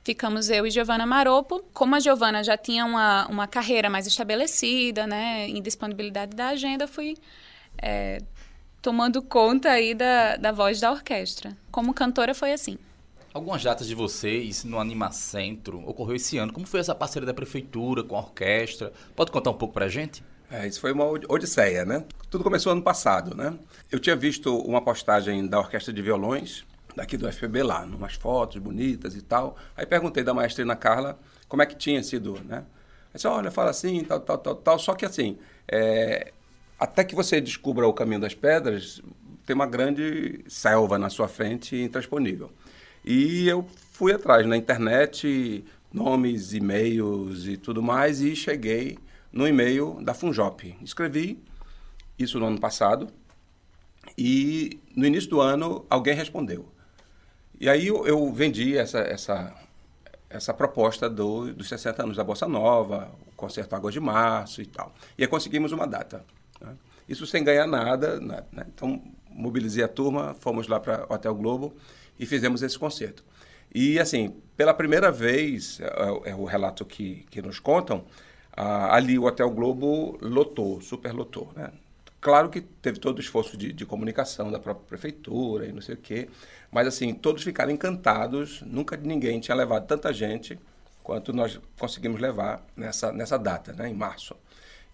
Ficamos 0.08 0.50
eu 0.50 0.66
e 0.66 0.72
Giovana 0.72 1.06
Maropo. 1.06 1.62
Como 1.74 1.94
a 1.94 2.00
Giovana 2.00 2.42
já 2.42 2.56
tinha 2.56 2.86
uma, 2.86 3.28
uma 3.28 3.46
carreira 3.46 3.90
mais 3.90 4.08
estabelecida, 4.08 5.06
né, 5.06 5.50
em 5.50 5.62
disponibilidade 5.62 6.34
da 6.34 6.48
agenda, 6.48 6.88
fui 6.88 7.18
é, 7.78 8.20
tomando 8.82 9.22
conta 9.22 9.70
aí 9.70 9.94
da, 9.94 10.38
da 10.38 10.54
voz 10.54 10.80
da 10.80 10.94
orquestra. 10.94 11.58
Como 11.70 11.94
cantora 11.94 12.34
foi 12.34 12.54
assim. 12.54 12.78
Algumas 13.34 13.62
datas 13.62 13.86
de 13.86 13.94
vocês 13.94 14.64
no 14.64 14.80
Anima 14.80 15.12
Centro 15.12 15.84
ocorreu 15.86 16.16
esse 16.16 16.38
ano. 16.38 16.54
Como 16.54 16.66
foi 16.66 16.80
essa 16.80 16.96
parceria 16.96 17.26
da 17.26 17.34
prefeitura 17.34 18.02
com 18.02 18.16
a 18.16 18.20
orquestra? 18.20 18.94
Pode 19.14 19.30
contar 19.30 19.50
um 19.50 19.56
pouco 19.56 19.74
pra 19.74 19.90
gente? 19.90 20.24
É, 20.50 20.66
isso 20.66 20.80
foi 20.80 20.94
uma 20.94 21.04
odisseia, 21.04 21.84
né? 21.84 22.06
Tudo 22.30 22.46
começou 22.46 22.72
ano 22.72 22.82
passado, 22.82 23.36
né? 23.36 23.54
Eu 23.92 24.00
tinha 24.00 24.16
visto 24.16 24.58
uma 24.58 24.82
postagem 24.82 25.46
da 25.46 25.60
Orquestra 25.60 25.92
de 25.92 26.02
Violões, 26.02 26.66
daqui 26.98 27.16
do 27.16 27.28
FPB 27.32 27.62
lá, 27.62 27.84
umas 27.84 28.16
fotos 28.16 28.58
bonitas 28.58 29.16
e 29.16 29.22
tal. 29.22 29.56
Aí 29.76 29.86
perguntei 29.86 30.24
da 30.24 30.34
maestrina 30.34 30.76
Carla 30.76 31.18
como 31.48 31.62
é 31.62 31.66
que 31.66 31.76
tinha 31.76 32.02
sido, 32.02 32.42
né? 32.44 32.66
Aí 33.10 33.14
disse, 33.14 33.28
olha, 33.28 33.52
fala 33.52 33.70
assim, 33.70 34.04
tal, 34.04 34.20
tal, 34.20 34.38
tal, 34.40 34.56
tal. 34.56 34.80
Só 34.80 34.96
que 34.96 35.06
assim, 35.06 35.38
é, 35.68 36.34
até 36.80 37.04
que 37.04 37.14
você 37.14 37.40
descubra 37.40 37.88
o 37.88 37.94
caminho 37.94 38.20
das 38.20 38.34
pedras, 38.34 39.00
tem 39.46 39.56
uma 39.56 39.68
grande 39.68 40.44
selva 40.48 40.98
na 40.98 41.10
sua 41.10 41.28
frente 41.28 41.80
intransponível. 41.80 42.52
E 43.06 43.48
eu 43.48 43.64
fui 43.92 44.12
atrás 44.12 44.46
na 44.48 44.58
internet, 44.58 45.64
nomes, 45.94 46.54
e-mails 46.54 47.46
e 47.46 47.58
tudo 47.58 47.82
mais, 47.82 48.22
e 48.22 48.36
cheguei 48.36 48.98
no 49.32 49.48
e-mail 49.48 50.00
da 50.02 50.16
Funjop. 50.16 50.76
Escrevi 50.82 51.40
isso 52.18 52.40
no 52.40 52.48
ano 52.48 52.60
passado, 52.60 53.08
e 54.18 54.80
no 54.96 55.06
início 55.06 55.30
do 55.30 55.40
ano 55.40 55.86
alguém 55.90 56.16
respondeu. 56.16 56.77
E 57.60 57.68
aí 57.70 57.88
eu, 57.88 58.06
eu 58.06 58.32
vendi 58.32 58.78
essa, 58.78 59.00
essa, 59.00 59.54
essa 60.30 60.54
proposta 60.54 61.10
do, 61.10 61.54
dos 61.54 61.68
60 61.68 62.04
anos 62.04 62.18
da 62.18 62.24
Bossa 62.24 62.48
Nova, 62.48 63.12
o 63.32 63.36
concerto 63.36 63.76
Água 63.76 63.92
de 63.92 64.00
Março 64.00 64.62
e 64.62 64.66
tal. 64.66 64.94
E 65.18 65.24
aí 65.24 65.28
conseguimos 65.28 65.72
uma 65.72 65.88
data. 65.88 66.24
Né? 66.62 66.76
Isso 67.10 67.26
sem 67.26 67.44
ganhar 67.44 67.66
nada. 67.66 68.20
Né? 68.20 68.44
Então, 68.68 69.02
mobilizei 69.30 69.84
a 69.84 69.88
turma, 69.88 70.36
fomos 70.40 70.68
lá 70.68 70.80
para 70.80 71.06
o 71.10 71.14
Hotel 71.14 71.34
Globo 71.34 71.74
e 72.20 72.26
fizemos 72.26 72.62
esse 72.62 72.78
concerto. 72.78 73.24
E, 73.74 74.00
assim, 74.00 74.36
pela 74.56 74.74
primeira 74.74 75.12
vez, 75.12 75.80
é, 75.80 76.32
é 76.32 76.36
o 76.36 76.46
relato 76.46 76.86
que, 76.86 77.26
que 77.30 77.42
nos 77.42 77.60
contam, 77.60 78.06
ali 78.56 79.20
o 79.20 79.26
Hotel 79.26 79.50
Globo 79.52 80.18
lotou, 80.22 80.82
superlotou, 80.82 81.52
né? 81.56 81.72
Claro 82.20 82.50
que 82.50 82.62
teve 82.62 83.00
todo 83.00 83.18
o 83.18 83.22
esforço 83.22 83.56
de, 83.56 83.72
de, 83.72 83.86
comunicação 83.86 84.52
da 84.52 84.60
própria 84.60 84.88
prefeitura 84.88 85.68
e 85.68 85.72
não 85.72 85.82
sei 85.82 85.96
o 85.96 85.98
quê, 85.98 86.28
mas 86.72 86.88
assim, 86.88 87.14
todos 87.14 87.44
ficaram 87.44 87.72
encantados, 87.72 88.62
nunca 88.66 88.98
ninguém 88.98 89.40
tinha 89.40 89.56
levado 89.56 89.86
tanta 89.86 90.12
gente 90.12 90.60
quanto 91.04 91.32
nós 91.32 91.60
conseguimos 91.80 92.20
levar 92.20 92.66
nessa, 92.76 93.12
nessa 93.12 93.38
data, 93.38 93.72
né, 93.74 93.88
em 93.88 93.94
março. 93.94 94.36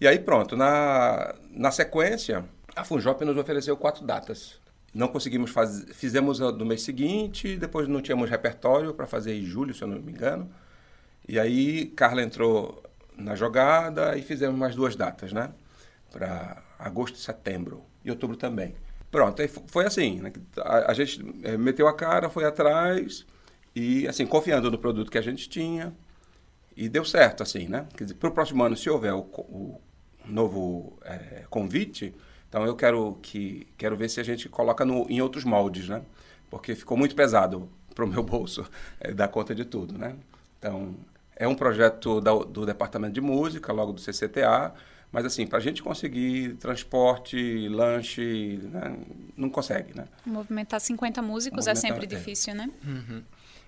E 0.00 0.06
aí 0.06 0.18
pronto, 0.18 0.54
na, 0.56 1.34
na 1.50 1.70
sequência, 1.70 2.44
a 2.76 2.84
Funjop 2.84 3.24
nos 3.24 3.36
ofereceu 3.36 3.76
quatro 3.76 4.04
datas. 4.04 4.60
Não 4.92 5.08
conseguimos 5.08 5.50
fazer, 5.50 5.92
fizemos 5.92 6.38
do 6.38 6.64
mês 6.64 6.82
seguinte, 6.82 7.56
depois 7.56 7.88
não 7.88 8.00
tínhamos 8.00 8.30
repertório 8.30 8.94
para 8.94 9.06
fazer 9.06 9.34
em 9.34 9.44
julho, 9.44 9.74
se 9.74 9.82
eu 9.82 9.88
não 9.88 9.98
me 9.98 10.12
engano. 10.12 10.48
E 11.26 11.38
aí 11.40 11.86
Carla 11.86 12.22
entrou 12.22 12.82
na 13.16 13.34
jogada 13.34 14.16
e 14.16 14.22
fizemos 14.22 14.56
mais 14.56 14.74
duas 14.74 14.94
datas, 14.94 15.32
né? 15.32 15.50
Para 16.14 16.62
agosto, 16.78 17.18
setembro 17.18 17.82
e 18.04 18.10
outubro 18.10 18.36
também. 18.36 18.76
Pronto, 19.10 19.42
aí 19.42 19.48
foi 19.48 19.84
assim, 19.84 20.20
né? 20.20 20.32
a, 20.58 20.92
a, 20.92 20.94
gente 20.94 21.20
é, 21.42 21.56
meteu 21.56 21.88
a 21.88 21.92
cara, 21.92 22.30
foi 22.30 22.44
atrás 22.44 23.26
e 23.74 24.06
assim 24.06 24.24
confiando 24.24 24.70
no 24.70 24.78
produto 24.78 25.10
que 25.10 25.18
a 25.18 25.22
gente 25.22 25.48
tinha 25.48 25.92
e 26.76 26.88
deu 26.88 27.04
certo 27.04 27.42
assim, 27.42 27.66
né? 27.66 27.86
Quer 27.96 28.04
dizer, 28.04 28.14
para 28.16 28.28
o 28.28 28.32
próximo 28.32 28.62
ano, 28.62 28.76
se 28.76 28.88
houver 28.88 29.12
o, 29.12 29.20
o 29.20 29.80
novo 30.24 30.96
é, 31.04 31.44
convite, 31.50 32.14
então 32.48 32.64
eu 32.64 32.76
quero 32.76 33.18
que 33.20 33.66
quero 33.76 33.96
ver 33.96 34.08
se 34.08 34.20
a 34.20 34.24
gente 34.24 34.48
coloca 34.48 34.84
no, 34.84 35.06
em 35.10 35.20
outros 35.20 35.42
moldes, 35.42 35.88
né? 35.88 36.02
Porque 36.48 36.76
ficou 36.76 36.96
muito 36.96 37.16
pesado 37.16 37.68
para 37.94 38.04
o 38.04 38.08
meu 38.08 38.22
bolso 38.22 38.64
é, 39.00 39.12
dar 39.12 39.28
conta 39.28 39.54
de 39.54 39.64
tudo, 39.64 39.98
né? 39.98 40.14
Então, 40.58 40.94
é 41.36 41.46
um 41.48 41.54
projeto 41.54 42.20
da, 42.20 42.32
do 42.32 42.64
Departamento 42.64 43.12
de 43.12 43.20
Música, 43.20 43.72
logo 43.72 43.92
do 43.92 44.00
CCTA, 44.00 44.72
mas 45.14 45.24
assim, 45.24 45.46
para 45.46 45.58
a 45.58 45.60
gente 45.60 45.80
conseguir 45.80 46.54
transporte, 46.54 47.68
lanche, 47.68 48.58
né, 48.64 48.96
não 49.36 49.48
consegue, 49.48 49.96
né? 49.96 50.08
Movimentar 50.26 50.80
50 50.80 51.22
músicos 51.22 51.68
é 51.68 51.70
Movimentar, 51.70 51.90
é 51.92 52.00
sempre 52.00 52.16
é. 52.16 52.18
difícil, 52.18 52.52
né? 52.52 52.68
Uhum. 52.84 53.22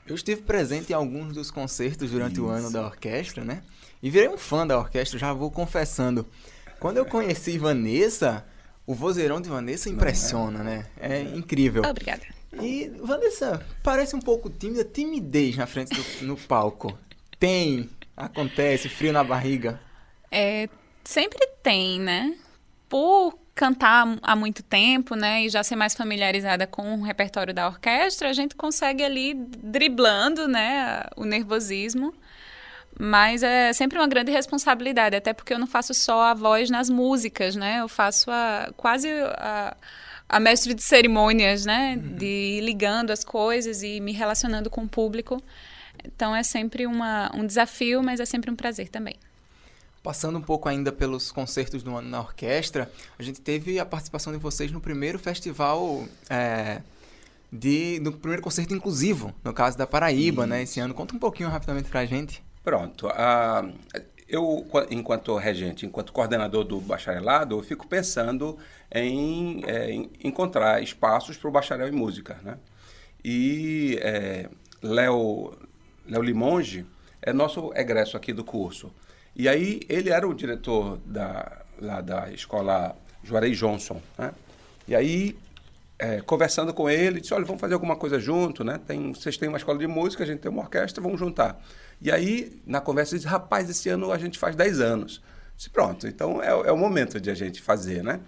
Eu 0.04 0.16
estive 0.16 0.42
presente 0.42 0.90
em 0.90 0.94
alguns 0.96 1.34
dos 1.34 1.52
concertos 1.52 2.10
durante 2.10 2.32
Isso. 2.32 2.44
o 2.44 2.48
ano 2.48 2.68
da 2.72 2.84
orquestra, 2.84 3.44
né? 3.44 3.62
E 4.02 4.10
virei 4.10 4.28
um 4.28 4.36
fã 4.36 4.66
da 4.66 4.76
orquestra, 4.76 5.20
já 5.20 5.32
vou 5.32 5.48
confessando. 5.48 6.26
Quando 6.80 6.96
eu 6.96 7.06
conheci 7.06 7.56
Vanessa, 7.58 8.44
o 8.84 8.92
vozeirão 8.92 9.40
de 9.40 9.48
Vanessa 9.48 9.88
impressiona, 9.88 10.64
né? 10.64 10.86
É 10.98 11.22
incrível. 11.22 11.84
Obrigada. 11.84 12.22
E 12.60 12.90
Vanessa 13.00 13.64
parece 13.84 14.16
um 14.16 14.20
pouco 14.20 14.50
tímida, 14.50 14.82
timidez 14.82 15.56
na 15.56 15.68
frente 15.68 15.94
do 15.94 16.26
no 16.26 16.36
palco. 16.36 16.98
Tem, 17.38 17.88
acontece, 18.16 18.88
frio 18.88 19.12
na 19.12 19.22
barriga. 19.22 19.78
É, 20.28 20.68
sempre 21.08 21.46
tem, 21.62 22.00
né? 22.00 22.36
Por 22.88 23.38
cantar 23.56 24.18
há 24.22 24.36
muito 24.36 24.62
tempo, 24.62 25.14
né, 25.14 25.44
e 25.44 25.48
já 25.48 25.64
ser 25.64 25.76
mais 25.76 25.94
familiarizada 25.94 26.66
com 26.66 26.94
o 26.94 27.02
repertório 27.02 27.54
da 27.54 27.66
orquestra, 27.66 28.28
a 28.28 28.32
gente 28.34 28.54
consegue 28.54 29.02
ali 29.02 29.32
driblando, 29.32 30.46
né, 30.46 31.04
o 31.16 31.24
nervosismo. 31.24 32.12
Mas 32.98 33.42
é 33.42 33.72
sempre 33.72 33.98
uma 33.98 34.06
grande 34.06 34.30
responsabilidade, 34.30 35.16
até 35.16 35.32
porque 35.32 35.54
eu 35.54 35.58
não 35.58 35.66
faço 35.66 35.92
só 35.94 36.22
a 36.24 36.34
voz 36.34 36.70
nas 36.70 36.88
músicas, 36.88 37.54
né? 37.54 37.80
Eu 37.80 37.88
faço 37.88 38.30
a, 38.30 38.70
quase 38.74 39.10
a, 39.36 39.76
a 40.26 40.40
mestre 40.40 40.72
de 40.72 40.82
cerimônias, 40.82 41.66
né? 41.66 41.94
Uhum. 41.94 42.16
De 42.16 42.60
ligando 42.62 43.10
as 43.10 43.22
coisas 43.22 43.82
e 43.82 44.00
me 44.00 44.12
relacionando 44.12 44.70
com 44.70 44.84
o 44.84 44.88
público. 44.88 45.42
Então 46.06 46.34
é 46.34 46.42
sempre 46.42 46.86
uma, 46.86 47.30
um 47.34 47.46
desafio, 47.46 48.02
mas 48.02 48.18
é 48.18 48.24
sempre 48.24 48.50
um 48.50 48.56
prazer 48.56 48.88
também. 48.88 49.16
Passando 50.06 50.38
um 50.38 50.40
pouco 50.40 50.68
ainda 50.68 50.92
pelos 50.92 51.32
concertos 51.32 51.82
do 51.82 51.96
ano 51.96 52.08
na 52.08 52.20
orquestra, 52.20 52.88
a 53.18 53.22
gente 53.24 53.40
teve 53.40 53.80
a 53.80 53.84
participação 53.84 54.32
de 54.32 54.38
vocês 54.38 54.70
no 54.70 54.80
primeiro 54.80 55.18
festival 55.18 56.04
é, 56.30 56.80
de, 57.50 57.98
no 58.00 58.12
primeiro 58.12 58.40
concerto 58.40 58.72
inclusivo, 58.72 59.34
no 59.42 59.52
caso 59.52 59.76
da 59.76 59.84
Paraíba, 59.84 60.42
Isso. 60.42 60.48
né? 60.48 60.62
Esse 60.62 60.78
ano. 60.78 60.94
Conta 60.94 61.16
um 61.16 61.18
pouquinho 61.18 61.48
rapidamente 61.48 61.88
pra 61.88 62.06
gente. 62.06 62.40
Pronto. 62.62 63.08
Uh, 63.08 63.72
eu, 64.28 64.64
enquanto 64.90 65.34
regente, 65.34 65.84
enquanto 65.84 66.12
coordenador 66.12 66.62
do 66.62 66.80
bacharelado, 66.80 67.58
eu 67.58 67.62
fico 67.64 67.88
pensando 67.88 68.56
em, 68.92 69.64
é, 69.66 69.90
em 69.90 70.08
encontrar 70.22 70.80
espaços 70.80 71.36
para 71.36 71.48
o 71.48 71.50
bacharel 71.50 71.88
em 71.88 71.92
música, 71.92 72.38
né? 72.44 72.58
E 73.24 73.98
é, 74.00 74.48
Léo, 74.80 75.52
Léo 76.08 76.22
Limonge 76.22 76.86
é 77.20 77.32
nosso 77.32 77.72
egresso 77.74 78.16
aqui 78.16 78.32
do 78.32 78.44
curso. 78.44 78.92
E 79.36 79.48
aí 79.48 79.80
ele 79.88 80.08
era 80.08 80.26
o 80.26 80.32
diretor 80.32 80.98
da, 81.04 81.62
lá 81.78 82.00
da 82.00 82.30
escola 82.32 82.96
Juarez 83.22 83.58
Johnson, 83.58 84.00
né? 84.18 84.32
E 84.88 84.94
aí, 84.94 85.36
é, 85.98 86.22
conversando 86.22 86.72
com 86.72 86.88
ele, 86.88 87.20
disse, 87.20 87.34
olha, 87.34 87.44
vamos 87.44 87.60
fazer 87.60 87.74
alguma 87.74 87.96
coisa 87.96 88.18
junto, 88.18 88.64
né? 88.64 88.80
Tem, 88.86 89.12
vocês 89.12 89.36
têm 89.36 89.48
uma 89.48 89.58
escola 89.58 89.78
de 89.78 89.86
música, 89.86 90.24
a 90.24 90.26
gente 90.26 90.40
tem 90.40 90.50
uma 90.50 90.62
orquestra, 90.62 91.02
vamos 91.02 91.20
juntar. 91.20 91.60
E 92.00 92.10
aí, 92.10 92.62
na 92.64 92.80
conversa, 92.80 93.14
disse, 93.16 93.28
rapaz, 93.28 93.68
esse 93.68 93.90
ano 93.90 94.10
a 94.10 94.16
gente 94.16 94.38
faz 94.38 94.56
10 94.56 94.80
anos. 94.80 95.20
Disse, 95.54 95.68
pronto, 95.68 96.06
então 96.06 96.42
é, 96.42 96.48
é 96.48 96.72
o 96.72 96.76
momento 96.76 97.20
de 97.20 97.30
a 97.30 97.34
gente 97.34 97.60
fazer, 97.60 98.02
né? 98.02 98.20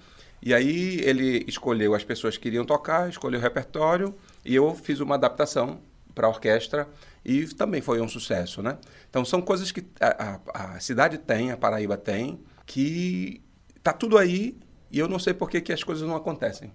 E 0.43 0.53
aí 0.53 1.01
ele 1.01 1.45
escolheu 1.49 1.95
as 1.95 2.05
pessoas 2.05 2.37
que 2.37 2.49
iriam 2.49 2.65
tocar, 2.65 3.09
escolheu 3.09 3.41
o 3.41 3.43
repertório 3.43 4.15
e 4.45 4.55
eu 4.55 4.75
fiz 4.75 5.01
uma 5.01 5.15
adaptação 5.15 5.81
para 6.15 6.27
a 6.27 6.31
orquestra 6.31 6.87
e 7.25 7.47
também 7.47 7.81
foi 7.81 8.01
um 8.01 8.09
sucesso, 8.09 8.63
né? 8.63 8.79
Então 9.09 9.25
são 9.25 9.41
coisas 9.41 9.71
que 9.73 9.85
a, 10.01 10.41
a, 10.55 10.75
a 10.75 10.81
cidade 10.81 11.19
tem, 11.19 11.51
a 11.51 11.57
Paraíba 11.57 11.97
tem, 11.97 12.41
que 12.65 13.43
tá 13.83 13.93
tudo 13.93 14.17
aí 14.19 14.57
e 14.91 14.99
eu 14.99 15.09
não 15.09 15.19
sei 15.19 15.35
por 15.35 15.51
que, 15.51 15.61
que 15.61 15.73
as 15.73 15.83
coisas 15.83 16.07
não 16.07 16.17
acontecem. 16.17 16.73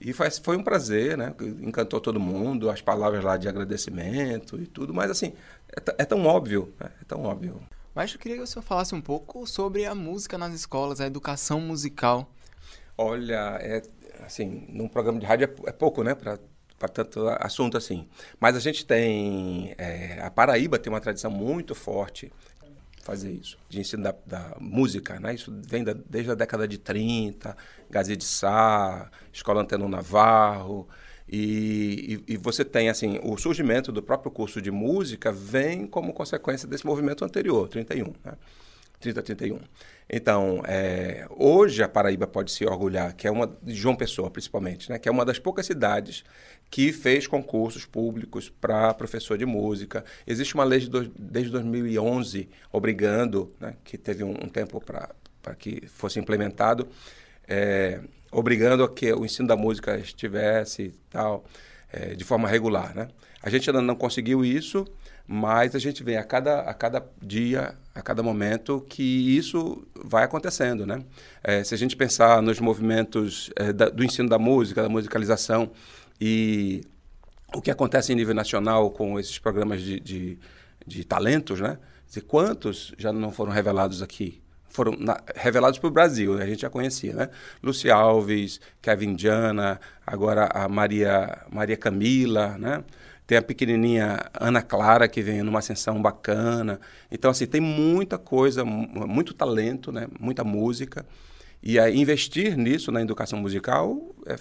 E 0.00 0.12
faz, 0.12 0.38
foi 0.38 0.56
um 0.56 0.62
prazer, 0.62 1.16
né? 1.16 1.34
Encantou 1.60 2.00
todo 2.00 2.20
mundo, 2.20 2.70
as 2.70 2.80
palavras 2.80 3.22
lá 3.24 3.36
de 3.36 3.48
agradecimento 3.48 4.60
e 4.60 4.66
tudo, 4.66 4.94
mas 4.94 5.10
assim, 5.10 5.32
é, 5.76 6.02
é 6.02 6.04
tão 6.04 6.24
óbvio, 6.24 6.72
né? 6.78 6.90
é 7.00 7.04
tão 7.04 7.24
óbvio. 7.24 7.60
Mas 7.94 8.12
eu 8.12 8.18
queria 8.18 8.36
que 8.36 8.42
o 8.42 8.46
senhor 8.46 8.62
falasse 8.62 8.94
um 8.94 9.00
pouco 9.00 9.44
sobre 9.44 9.84
a 9.84 9.94
música 9.94 10.38
nas 10.38 10.54
escolas, 10.54 11.00
a 11.00 11.06
educação 11.06 11.60
musical. 11.60 12.30
Olha, 12.96 13.58
é 13.60 13.82
assim, 14.24 14.66
num 14.68 14.88
programa 14.88 15.18
de 15.18 15.26
rádio 15.26 15.46
é, 15.46 15.70
é 15.70 15.72
pouco, 15.72 16.02
né, 16.04 16.14
para 16.14 16.38
tanto 16.86 17.26
assunto 17.40 17.76
assim. 17.76 18.06
Mas 18.38 18.54
a 18.54 18.60
gente 18.60 18.86
tem, 18.86 19.74
é, 19.78 20.20
a 20.22 20.30
Paraíba 20.30 20.78
tem 20.78 20.92
uma 20.92 21.00
tradição 21.00 21.30
muito 21.30 21.74
forte 21.74 22.30
fazer 23.02 23.32
isso, 23.32 23.56
de 23.70 23.80
ensino 23.80 24.02
da, 24.02 24.14
da 24.26 24.54
música, 24.60 25.18
né? 25.18 25.34
Isso 25.34 25.50
vem 25.66 25.82
da, 25.82 25.94
desde 25.94 26.30
a 26.30 26.34
década 26.34 26.68
de 26.68 26.76
30, 26.76 27.56
Gazia 27.88 28.14
de 28.14 28.24
Sá, 28.24 29.10
Escola 29.32 29.62
Anteno 29.62 29.88
Navarro, 29.88 30.86
e, 31.26 32.22
e, 32.26 32.34
e, 32.34 32.36
você 32.36 32.64
tem, 32.64 32.88
assim, 32.88 33.18
o 33.22 33.36
surgimento 33.36 33.92
do 33.92 34.02
próprio 34.02 34.30
curso 34.30 34.62
de 34.62 34.70
música 34.70 35.30
vem 35.32 35.86
como 35.86 36.12
consequência 36.12 36.66
desse 36.68 36.86
movimento 36.86 37.24
anterior, 37.24 37.68
31, 37.68 38.14
né? 38.24 38.32
30, 39.00 39.22
31. 39.22 39.58
Então, 40.10 40.62
é, 40.66 41.26
hoje 41.30 41.82
a 41.82 41.88
Paraíba 41.88 42.26
pode 42.26 42.50
se 42.50 42.64
orgulhar, 42.64 43.14
que 43.14 43.26
é 43.26 43.30
uma, 43.30 43.46
de 43.62 43.74
João 43.74 43.94
Pessoa 43.94 44.30
principalmente, 44.30 44.88
né? 44.88 44.98
Que 44.98 45.08
é 45.08 45.12
uma 45.12 45.24
das 45.24 45.38
poucas 45.38 45.66
cidades 45.66 46.24
que 46.70 46.92
fez 46.92 47.26
concursos 47.26 47.84
públicos 47.84 48.48
para 48.48 48.94
professor 48.94 49.36
de 49.36 49.44
música. 49.44 50.04
Existe 50.26 50.54
uma 50.54 50.64
lei 50.64 50.80
de 50.80 50.88
do, 50.88 51.08
desde 51.08 51.50
2011 51.50 52.48
obrigando, 52.72 53.54
né, 53.60 53.74
que 53.84 53.98
teve 53.98 54.24
um, 54.24 54.30
um 54.30 54.48
tempo 54.48 54.80
para 54.80 55.54
que 55.58 55.86
fosse 55.86 56.18
implementado, 56.18 56.88
é, 57.46 58.00
obrigando 58.30 58.84
a 58.84 58.88
que 58.88 59.12
o 59.12 59.24
ensino 59.24 59.48
da 59.48 59.56
música 59.56 59.98
estivesse 59.98 60.94
tal, 61.08 61.44
é, 61.90 62.14
de 62.14 62.24
forma 62.24 62.48
regular. 62.48 62.94
Né? 62.94 63.08
A 63.42 63.48
gente 63.48 63.68
ainda 63.70 63.80
não 63.80 63.94
conseguiu 63.94 64.44
isso, 64.44 64.86
mas 65.30 65.74
a 65.74 65.78
gente 65.78 66.02
vê 66.02 66.16
a 66.16 66.24
cada, 66.24 66.60
a 66.60 66.72
cada 66.72 67.06
dia, 67.22 67.74
a 67.94 68.00
cada 68.00 68.22
momento, 68.22 68.82
que 68.88 69.36
isso 69.36 69.86
vai 69.94 70.24
acontecendo. 70.24 70.86
Né? 70.86 71.04
É, 71.44 71.62
se 71.62 71.74
a 71.74 71.76
gente 71.76 71.94
pensar 71.94 72.40
nos 72.40 72.58
movimentos 72.58 73.50
é, 73.54 73.70
da, 73.70 73.90
do 73.90 74.02
ensino 74.02 74.26
da 74.26 74.38
música, 74.38 74.82
da 74.82 74.88
musicalização, 74.88 75.70
e 76.18 76.80
o 77.54 77.60
que 77.60 77.70
acontece 77.70 78.10
em 78.10 78.16
nível 78.16 78.34
nacional 78.34 78.90
com 78.90 79.20
esses 79.20 79.38
programas 79.38 79.82
de, 79.82 80.00
de, 80.00 80.38
de 80.86 81.04
talentos, 81.04 81.60
né? 81.60 81.78
Dizer, 82.06 82.22
quantos 82.22 82.94
já 82.96 83.12
não 83.12 83.30
foram 83.30 83.52
revelados 83.52 84.00
aqui? 84.02 84.40
Foram 84.70 84.92
na, 84.98 85.20
revelados 85.34 85.78
para 85.78 85.88
o 85.88 85.90
Brasil, 85.90 86.40
a 86.40 86.46
gente 86.46 86.62
já 86.62 86.70
conhecia, 86.70 87.12
né? 87.12 87.30
Luci 87.62 87.90
Alves, 87.90 88.60
Kevin 88.80 89.14
Diana, 89.14 89.78
agora 90.06 90.48
a 90.52 90.68
Maria, 90.68 91.38
Maria 91.50 91.76
Camila, 91.76 92.56
né? 92.58 92.82
Tem 93.28 93.36
a 93.36 93.42
pequenininha 93.42 94.24
Ana 94.40 94.62
Clara, 94.62 95.06
que 95.06 95.20
vem 95.20 95.42
numa 95.42 95.58
ascensão 95.58 96.00
bacana. 96.00 96.80
Então, 97.12 97.30
assim, 97.30 97.46
tem 97.46 97.60
muita 97.60 98.16
coisa, 98.16 98.64
muito 98.64 99.34
talento, 99.34 99.92
né? 99.92 100.08
Muita 100.18 100.42
música. 100.42 101.04
E 101.62 101.78
aí, 101.78 102.00
investir 102.00 102.56
nisso, 102.56 102.90
na 102.90 103.02
educação 103.02 103.38
musical, 103.38 104.00
é, 104.24 104.38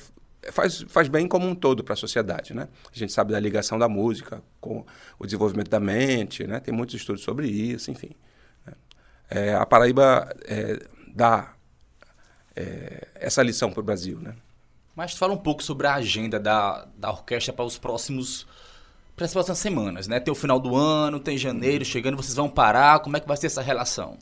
faz, 0.53 0.85
faz 0.87 1.09
bem 1.09 1.27
como 1.27 1.45
um 1.45 1.53
todo 1.53 1.83
para 1.83 1.95
a 1.95 1.97
sociedade, 1.97 2.53
né? 2.53 2.69
A 2.89 2.97
gente 2.97 3.11
sabe 3.11 3.33
da 3.33 3.39
ligação 3.41 3.77
da 3.77 3.89
música 3.89 4.41
com 4.61 4.85
o 5.19 5.25
desenvolvimento 5.25 5.69
da 5.69 5.81
mente, 5.81 6.47
né? 6.47 6.61
Tem 6.61 6.73
muitos 6.73 6.95
estudos 6.95 7.21
sobre 7.21 7.45
isso, 7.49 7.91
enfim. 7.91 8.11
Né? 8.65 8.73
É, 9.29 9.53
a 9.53 9.65
Paraíba 9.65 10.33
é, 10.45 10.79
dá 11.13 11.55
é, 12.55 13.05
essa 13.15 13.43
lição 13.43 13.69
para 13.69 13.81
o 13.81 13.83
Brasil, 13.83 14.17
né? 14.21 14.33
Mas 14.95 15.11
fala 15.11 15.33
um 15.33 15.37
pouco 15.37 15.61
sobre 15.61 15.87
a 15.87 15.95
agenda 15.95 16.39
da, 16.39 16.87
da 16.97 17.11
orquestra 17.11 17.51
para 17.51 17.65
os 17.65 17.77
próximos 17.77 18.47
para 19.17 19.25
as 19.25 19.33
próximas 19.33 19.57
semanas, 19.57 20.07
né? 20.07 20.19
Tem 20.19 20.31
o 20.31 20.35
final 20.35 20.59
do 20.59 20.75
ano, 20.75 21.19
tem 21.19 21.35
janeiro 21.39 21.83
chegando, 21.83 22.15
vocês 22.15 22.35
vão 22.35 22.47
parar, 22.47 22.99
como 22.99 23.17
é 23.17 23.19
que 23.19 23.27
vai 23.27 23.35
ser 23.35 23.47
essa 23.47 23.63
relação? 23.63 24.15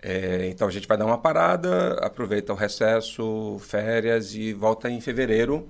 É, 0.00 0.48
então 0.50 0.66
a 0.66 0.70
gente 0.70 0.88
vai 0.88 0.96
dar 0.96 1.04
uma 1.04 1.18
parada, 1.18 1.98
aproveita 2.00 2.50
o 2.54 2.56
recesso, 2.56 3.58
férias 3.60 4.34
e 4.34 4.54
volta 4.54 4.88
em 4.88 5.02
fevereiro. 5.02 5.68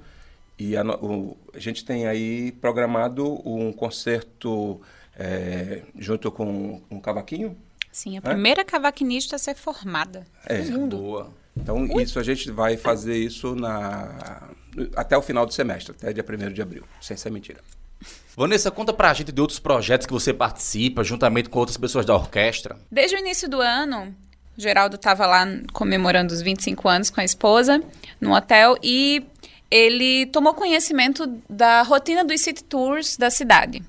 E 0.57 0.77
a, 0.77 0.85
o, 0.85 1.37
a 1.53 1.59
gente 1.59 1.85
tem 1.85 2.07
aí 2.07 2.53
programado 2.53 3.43
um 3.45 3.73
concerto 3.73 4.81
é, 5.19 5.83
junto 5.99 6.31
com 6.31 6.81
um 6.89 7.01
cavaquinho. 7.01 7.57
Sim, 7.91 8.17
a 8.17 8.23
primeira 8.23 8.65
cavaquinista 8.65 9.35
a 9.35 9.39
ser 9.41 9.57
formada 9.57 10.25
é, 10.47 10.63
mundo. 10.63 10.99
Boa. 10.99 11.31
Então 11.57 11.79
Ui. 11.83 12.01
isso 12.05 12.21
a 12.21 12.23
gente 12.23 12.49
vai 12.53 12.77
fazer 12.77 13.17
isso 13.17 13.57
na, 13.57 14.51
até 14.95 15.19
o 15.19 15.23
final 15.23 15.45
do 15.45 15.53
semestre, 15.53 15.97
até 15.99 16.13
dia 16.13 16.25
1 16.25 16.53
de 16.53 16.63
abril, 16.63 16.85
sem 17.01 17.17
ser 17.17 17.31
mentira. 17.31 17.59
Vanessa, 18.39 18.71
conta 18.71 18.93
pra 18.93 19.13
gente 19.13 19.33
de 19.33 19.41
outros 19.41 19.59
projetos 19.59 20.07
que 20.07 20.13
você 20.13 20.33
participa, 20.33 21.03
juntamente 21.03 21.49
com 21.49 21.59
outras 21.59 21.77
pessoas 21.77 22.07
da 22.07 22.15
orquestra. 22.15 22.77
Desde 22.89 23.17
o 23.17 23.19
início 23.19 23.49
do 23.49 23.61
ano, 23.61 24.15
Geraldo 24.57 24.95
estava 24.95 25.27
lá 25.27 25.45
comemorando 25.73 26.33
os 26.33 26.41
25 26.41 26.89
anos 26.89 27.11
com 27.11 27.21
a 27.21 27.25
esposa, 27.25 27.83
no 28.21 28.33
hotel, 28.33 28.77
e 28.81 29.27
ele 29.69 30.27
tomou 30.27 30.55
conhecimento 30.55 31.27
da 31.51 31.83
rotina 31.83 32.23
dos 32.23 32.41
city 32.41 32.63
tours 32.63 33.17
da 33.17 33.29
cidade. 33.29 33.83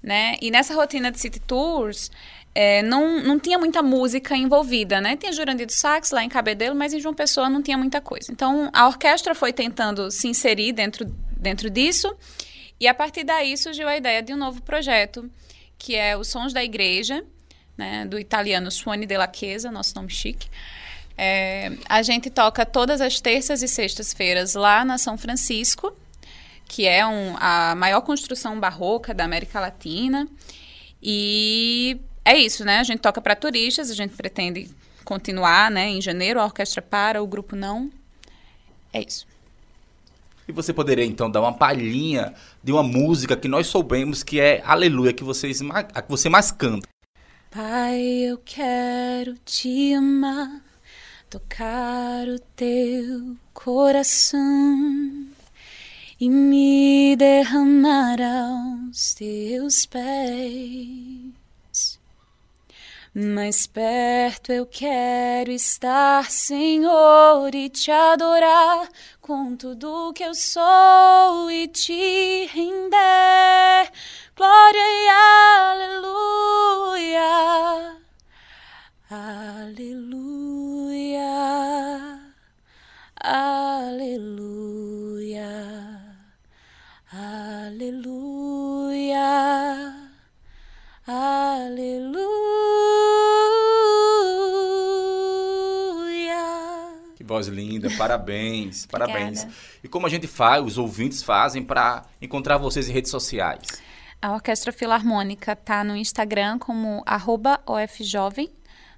Né? 0.00 0.36
E 0.40 0.48
nessa 0.48 0.74
rotina 0.74 1.10
de 1.10 1.18
city 1.18 1.40
tours, 1.40 2.08
é, 2.54 2.84
não, 2.84 3.20
não 3.20 3.36
tinha 3.36 3.58
muita 3.58 3.82
música 3.82 4.36
envolvida, 4.36 5.00
né? 5.00 5.16
Tinha 5.16 5.32
Jurandir 5.32 5.66
do 5.66 5.72
Sax 5.72 6.12
lá 6.12 6.22
em 6.22 6.28
Cabedelo, 6.28 6.76
mas 6.76 6.94
em 6.94 7.00
João 7.00 7.14
Pessoa 7.14 7.50
não 7.50 7.60
tinha 7.60 7.76
muita 7.76 8.00
coisa. 8.00 8.30
Então, 8.30 8.70
a 8.72 8.86
orquestra 8.86 9.34
foi 9.34 9.52
tentando 9.52 10.08
se 10.12 10.28
inserir 10.28 10.70
dentro, 10.70 11.04
dentro 11.36 11.68
disso, 11.68 12.16
e 12.80 12.86
a 12.86 12.94
partir 12.94 13.24
daí 13.24 13.56
surgiu 13.56 13.88
a 13.88 13.96
ideia 13.96 14.22
de 14.22 14.32
um 14.32 14.36
novo 14.36 14.62
projeto, 14.62 15.30
que 15.78 15.94
é 15.94 16.16
os 16.16 16.28
Sons 16.28 16.52
da 16.52 16.62
Igreja, 16.62 17.24
né, 17.76 18.04
do 18.04 18.18
italiano 18.18 18.70
Suoni 18.70 19.06
della 19.06 19.30
Chiesa, 19.32 19.70
nosso 19.70 19.94
nome 19.94 20.10
chique. 20.10 20.48
É, 21.16 21.72
a 21.88 22.02
gente 22.02 22.30
toca 22.30 22.64
todas 22.64 23.00
as 23.00 23.20
terças 23.20 23.62
e 23.62 23.68
sextas-feiras 23.68 24.54
lá 24.54 24.84
na 24.84 24.98
São 24.98 25.18
Francisco, 25.18 25.92
que 26.66 26.86
é 26.86 27.04
um, 27.04 27.36
a 27.38 27.74
maior 27.74 28.02
construção 28.02 28.60
barroca 28.60 29.12
da 29.12 29.24
América 29.24 29.58
Latina. 29.58 30.28
E 31.02 31.98
é 32.24 32.36
isso, 32.36 32.64
né? 32.64 32.78
A 32.78 32.82
gente 32.84 33.00
toca 33.00 33.20
para 33.20 33.34
turistas, 33.34 33.90
a 33.90 33.94
gente 33.94 34.14
pretende 34.14 34.70
continuar, 35.04 35.70
né? 35.70 35.88
Em 35.88 36.00
janeiro 36.00 36.40
a 36.40 36.44
orquestra 36.44 36.82
para, 36.82 37.22
o 37.22 37.26
grupo 37.26 37.56
não. 37.56 37.90
É 38.92 39.00
isso. 39.00 39.26
E 40.48 40.52
você 40.52 40.72
poderia 40.72 41.04
então 41.04 41.30
dar 41.30 41.42
uma 41.42 41.52
palhinha 41.52 42.32
de 42.64 42.72
uma 42.72 42.82
música 42.82 43.36
que 43.36 43.46
nós 43.46 43.66
soubemos 43.66 44.22
que 44.22 44.40
é 44.40 44.62
Aleluia, 44.64 45.12
que, 45.12 45.22
vocês, 45.22 45.60
a 45.70 46.02
que 46.02 46.08
você 46.08 46.30
mais 46.30 46.50
canta. 46.50 46.88
Pai, 47.50 48.00
eu 48.00 48.38
quero 48.38 49.34
te 49.44 49.92
amar, 49.92 50.62
tocar 51.28 52.26
o 52.28 52.38
teu 52.56 53.36
coração 53.52 55.26
e 56.18 56.30
me 56.30 57.14
derramar 57.16 58.16
aos 58.20 59.12
teus 59.12 59.84
pés. 59.84 61.28
Mais 63.14 63.66
perto 63.66 64.52
eu 64.52 64.64
quero 64.64 65.50
estar, 65.50 66.30
Senhor, 66.30 67.52
e 67.54 67.68
te 67.68 67.90
adorar 67.90 68.88
com 69.28 69.54
tudo 69.56 70.12
que 70.14 70.24
eu 70.24 70.34
sou 70.34 71.50
e 71.50 71.68
te 71.68 72.46
render. 72.46 73.92
Glória 74.34 74.80
e 74.80 75.08
aleluia. 75.76 77.28
Aleluia. 79.10 80.08
Aleluia. 83.20 84.64
Aleluia. 87.12 88.08
Aleluia. 91.06 92.28
Voz 97.28 97.46
linda, 97.46 97.88
parabéns, 97.96 98.86
parabéns. 98.90 99.46
E 99.84 99.88
como 99.88 100.06
a 100.06 100.10
gente 100.10 100.26
faz, 100.26 100.64
os 100.64 100.78
ouvintes 100.78 101.22
fazem 101.22 101.62
para 101.62 102.04
encontrar 102.20 102.56
vocês 102.56 102.88
em 102.88 102.92
redes 102.92 103.10
sociais? 103.10 103.60
A 104.20 104.32
Orquestra 104.32 104.72
Filarmônica 104.72 105.52
está 105.52 105.84
no 105.84 105.94
Instagram 105.94 106.58
como 106.58 107.04
arroba 107.06 107.60
OFJovem, 107.64 108.50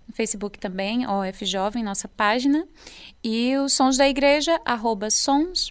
no 0.09 0.15
Facebook 0.15 0.59
também, 0.59 1.07
OFJovem, 1.07 1.85
nossa 1.85 2.09
página. 2.09 2.67
E 3.23 3.55
os 3.59 3.75
Sons 3.75 3.99
da 3.99 4.09
Igreja, 4.09 4.59
arroba 4.65 5.11
sons.da.igreja. 5.11 5.71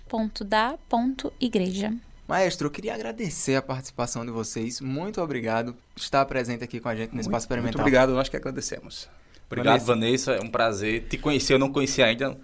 Maestro, 2.28 2.68
eu 2.68 2.72
queria 2.72 2.94
agradecer 2.94 3.56
a 3.56 3.62
participação 3.62 4.24
de 4.24 4.32
vocês. 4.32 4.80
Muito 4.80 5.20
obrigado 5.20 5.74
por 5.74 6.00
estar 6.00 6.24
presente 6.26 6.64
aqui 6.64 6.80
com 6.80 6.88
a 6.88 6.96
gente 6.96 7.12
no 7.16 7.20
Espaço 7.20 7.46
Experimental. 7.46 7.80
Muito 7.80 7.82
obrigado, 7.82 8.14
nós 8.14 8.30
que 8.30 8.38
agradecemos. 8.38 9.10
Obrigado, 9.50 9.82
Vanessa. 9.82 10.32
Vanessa. 10.34 10.44
É 10.44 10.48
um 10.48 10.50
prazer 10.50 11.08
te 11.08 11.18
conhecer. 11.18 11.54
Eu 11.54 11.60
não 11.60 11.72
conhecia 11.72 12.06
ainda 12.06 12.38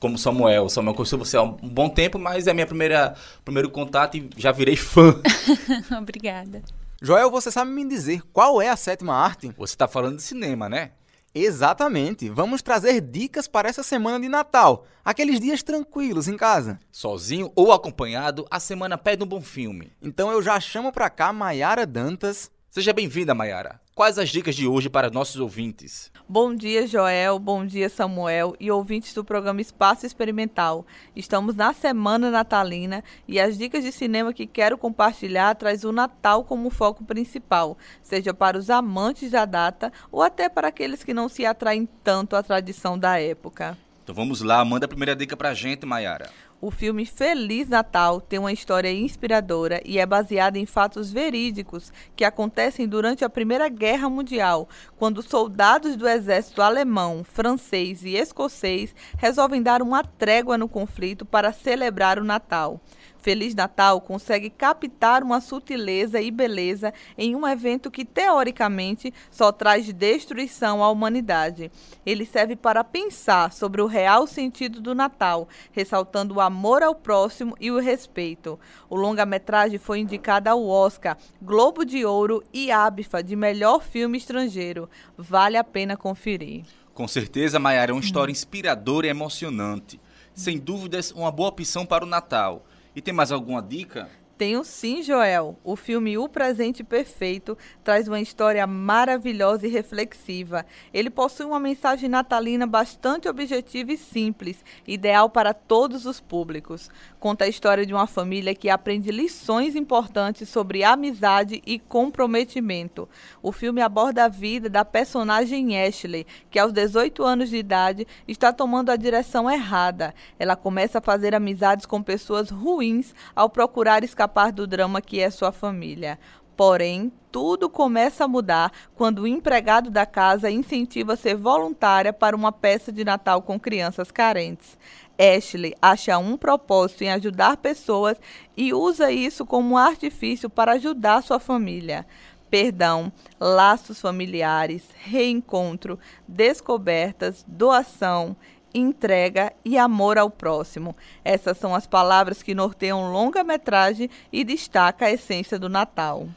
como 0.00 0.18
Samuel. 0.18 0.68
Samuel 0.68 0.94
conheceu 0.94 1.18
você 1.18 1.36
há 1.36 1.42
um 1.42 1.56
bom 1.56 1.88
tempo, 1.88 2.18
mas 2.18 2.46
é 2.46 2.52
minha 2.52 2.66
primeira 2.66 3.14
primeiro 3.44 3.70
contato 3.70 4.16
e 4.16 4.28
já 4.36 4.52
virei 4.52 4.76
fã. 4.76 5.20
Obrigada. 5.96 6.62
Joel, 7.00 7.30
você 7.30 7.50
sabe 7.50 7.70
me 7.70 7.86
dizer 7.86 8.22
qual 8.32 8.60
é 8.60 8.68
a 8.68 8.76
sétima 8.76 9.14
arte? 9.14 9.52
Você 9.56 9.74
está 9.74 9.86
falando 9.86 10.16
de 10.16 10.22
cinema, 10.22 10.68
né? 10.68 10.90
Exatamente. 11.34 12.28
Vamos 12.28 12.62
trazer 12.62 13.00
dicas 13.00 13.46
para 13.46 13.68
essa 13.68 13.82
semana 13.82 14.18
de 14.18 14.28
Natal. 14.28 14.86
Aqueles 15.04 15.38
dias 15.38 15.62
tranquilos 15.62 16.26
em 16.26 16.36
casa. 16.36 16.80
Sozinho 16.90 17.52
ou 17.54 17.72
acompanhado, 17.72 18.44
a 18.50 18.58
semana 18.58 18.98
pede 18.98 19.22
um 19.22 19.26
bom 19.26 19.40
filme. 19.40 19.92
Então 20.02 20.32
eu 20.32 20.42
já 20.42 20.58
chamo 20.58 20.90
para 20.90 21.08
cá 21.08 21.32
Maiara 21.32 21.86
Dantas. 21.86 22.50
Seja 22.70 22.92
bem-vinda, 22.92 23.34
Maiara. 23.34 23.80
Quais 23.98 24.16
as 24.16 24.28
dicas 24.28 24.54
de 24.54 24.64
hoje 24.64 24.88
para 24.88 25.10
nossos 25.10 25.40
ouvintes? 25.40 26.12
Bom 26.28 26.54
dia, 26.54 26.86
Joel. 26.86 27.36
Bom 27.36 27.66
dia, 27.66 27.88
Samuel 27.88 28.54
e 28.60 28.70
ouvintes 28.70 29.12
do 29.12 29.24
programa 29.24 29.60
Espaço 29.60 30.06
Experimental. 30.06 30.86
Estamos 31.16 31.56
na 31.56 31.72
semana 31.72 32.30
natalina 32.30 33.02
e 33.26 33.40
as 33.40 33.58
dicas 33.58 33.82
de 33.82 33.90
cinema 33.90 34.32
que 34.32 34.46
quero 34.46 34.78
compartilhar 34.78 35.52
traz 35.56 35.82
o 35.82 35.90
Natal 35.90 36.44
como 36.44 36.70
foco 36.70 37.02
principal, 37.02 37.76
seja 38.00 38.32
para 38.32 38.56
os 38.56 38.70
amantes 38.70 39.32
da 39.32 39.44
data 39.44 39.92
ou 40.12 40.22
até 40.22 40.48
para 40.48 40.68
aqueles 40.68 41.02
que 41.02 41.12
não 41.12 41.28
se 41.28 41.44
atraem 41.44 41.88
tanto 42.04 42.36
à 42.36 42.42
tradição 42.44 42.96
da 42.96 43.18
época. 43.18 43.76
Então 44.08 44.14
vamos 44.14 44.40
lá, 44.40 44.64
manda 44.64 44.86
a 44.86 44.88
primeira 44.88 45.14
dica 45.14 45.36
pra 45.36 45.52
gente, 45.52 45.84
Maiara. 45.84 46.30
O 46.62 46.70
filme 46.70 47.04
Feliz 47.04 47.68
Natal 47.68 48.22
tem 48.22 48.38
uma 48.38 48.50
história 48.50 48.90
inspiradora 48.90 49.82
e 49.84 49.98
é 49.98 50.06
baseado 50.06 50.56
em 50.56 50.64
fatos 50.64 51.12
verídicos 51.12 51.92
que 52.16 52.24
acontecem 52.24 52.88
durante 52.88 53.22
a 53.22 53.28
Primeira 53.28 53.68
Guerra 53.68 54.08
Mundial, 54.08 54.66
quando 54.96 55.20
soldados 55.20 55.94
do 55.94 56.08
exército 56.08 56.62
alemão, 56.62 57.22
francês 57.22 58.02
e 58.02 58.14
escocês 58.16 58.94
resolvem 59.18 59.62
dar 59.62 59.82
uma 59.82 60.02
trégua 60.02 60.56
no 60.56 60.70
conflito 60.70 61.26
para 61.26 61.52
celebrar 61.52 62.18
o 62.18 62.24
Natal. 62.24 62.80
Feliz 63.18 63.54
Natal 63.54 64.00
consegue 64.00 64.48
captar 64.48 65.22
uma 65.22 65.40
sutileza 65.40 66.20
e 66.20 66.30
beleza 66.30 66.92
em 67.16 67.34
um 67.34 67.46
evento 67.46 67.90
que, 67.90 68.04
teoricamente, 68.04 69.12
só 69.30 69.52
traz 69.52 69.92
destruição 69.92 70.82
à 70.82 70.90
humanidade. 70.90 71.70
Ele 72.06 72.24
serve 72.24 72.56
para 72.56 72.84
pensar 72.84 73.52
sobre 73.52 73.82
o 73.82 73.86
real 73.86 74.26
sentido 74.26 74.80
do 74.80 74.94
Natal, 74.94 75.48
ressaltando 75.72 76.34
o 76.34 76.40
amor 76.40 76.82
ao 76.82 76.94
próximo 76.94 77.56
e 77.60 77.70
o 77.70 77.78
respeito. 77.78 78.58
O 78.88 78.96
longa-metragem 78.96 79.78
foi 79.78 79.98
indicado 79.98 80.48
ao 80.48 80.66
Oscar, 80.66 81.16
Globo 81.42 81.84
de 81.84 82.04
Ouro 82.04 82.42
e 82.52 82.70
ABFA 82.70 83.22
de 83.22 83.34
melhor 83.36 83.82
filme 83.82 84.16
estrangeiro. 84.16 84.88
Vale 85.16 85.56
a 85.56 85.64
pena 85.64 85.96
conferir. 85.96 86.64
Com 86.94 87.06
certeza, 87.06 87.58
Maiara, 87.58 87.92
é 87.92 87.94
uma 87.94 88.00
história 88.00 88.32
inspiradora 88.32 89.06
e 89.06 89.10
emocionante. 89.10 90.00
Sem 90.34 90.58
dúvidas, 90.58 91.12
uma 91.12 91.30
boa 91.30 91.48
opção 91.48 91.86
para 91.86 92.04
o 92.04 92.08
Natal. 92.08 92.64
E 92.98 93.00
tem 93.00 93.14
mais 93.14 93.30
alguma 93.30 93.62
dica? 93.62 94.10
Tenho 94.38 94.62
sim, 94.62 95.02
Joel. 95.02 95.58
O 95.64 95.74
filme 95.74 96.16
O 96.16 96.28
Presente 96.28 96.84
Perfeito 96.84 97.58
traz 97.82 98.06
uma 98.06 98.20
história 98.20 98.64
maravilhosa 98.68 99.66
e 99.66 99.68
reflexiva. 99.68 100.64
Ele 100.94 101.10
possui 101.10 101.44
uma 101.44 101.58
mensagem 101.58 102.08
natalina 102.08 102.64
bastante 102.64 103.28
objetiva 103.28 103.92
e 103.92 103.98
simples, 103.98 104.64
ideal 104.86 105.28
para 105.28 105.52
todos 105.52 106.06
os 106.06 106.20
públicos. 106.20 106.88
Conta 107.18 107.46
a 107.46 107.48
história 107.48 107.84
de 107.84 107.92
uma 107.92 108.06
família 108.06 108.54
que 108.54 108.70
aprende 108.70 109.10
lições 109.10 109.74
importantes 109.74 110.48
sobre 110.48 110.84
amizade 110.84 111.60
e 111.66 111.80
comprometimento. 111.80 113.08
O 113.42 113.50
filme 113.50 113.82
aborda 113.82 114.24
a 114.24 114.28
vida 114.28 114.70
da 114.70 114.84
personagem 114.84 115.82
Ashley, 115.82 116.24
que 116.48 116.60
aos 116.60 116.72
18 116.72 117.24
anos 117.24 117.50
de 117.50 117.56
idade 117.56 118.06
está 118.28 118.52
tomando 118.52 118.90
a 118.90 118.96
direção 118.96 119.50
errada. 119.50 120.14
Ela 120.38 120.54
começa 120.54 120.98
a 120.98 121.02
fazer 121.02 121.34
amizades 121.34 121.86
com 121.86 122.00
pessoas 122.00 122.50
ruins 122.50 123.12
ao 123.34 123.50
procurar 123.50 124.04
escapar 124.04 124.27
escapar 124.28 124.52
do 124.52 124.66
drama 124.66 125.00
que 125.00 125.20
é 125.20 125.30
sua 125.30 125.50
família. 125.50 126.18
Porém, 126.54 127.10
tudo 127.32 127.68
começa 127.70 128.24
a 128.24 128.28
mudar 128.28 128.70
quando 128.94 129.20
o 129.20 129.26
empregado 129.26 129.90
da 129.90 130.04
casa 130.04 130.50
incentiva 130.50 131.14
a 131.14 131.16
ser 131.16 131.36
voluntária 131.36 132.12
para 132.12 132.36
uma 132.36 132.52
peça 132.52 132.92
de 132.92 133.04
Natal 133.04 133.40
com 133.40 133.58
crianças 133.58 134.10
carentes. 134.10 134.76
Ashley 135.18 135.74
acha 135.80 136.18
um 136.18 136.36
propósito 136.36 137.04
em 137.04 137.10
ajudar 137.10 137.56
pessoas 137.56 138.18
e 138.56 138.74
usa 138.74 139.10
isso 139.10 139.46
como 139.46 139.74
um 139.74 139.78
artifício 139.78 140.50
para 140.50 140.72
ajudar 140.72 141.22
sua 141.22 141.40
família. 141.40 142.06
Perdão, 142.50 143.12
laços 143.38 144.00
familiares, 144.00 144.88
reencontro, 144.96 145.98
descobertas, 146.26 147.44
doação, 147.46 148.36
entrega 148.78 149.52
e 149.64 149.76
amor 149.76 150.18
ao 150.18 150.30
próximo. 150.30 150.96
Essas 151.24 151.58
são 151.58 151.74
as 151.74 151.86
palavras 151.86 152.42
que 152.42 152.54
norteiam 152.54 153.12
longa-metragem 153.12 154.08
e 154.32 154.44
destaca 154.44 155.06
a 155.06 155.12
essência 155.12 155.58
do 155.58 155.68
Natal. 155.68 156.28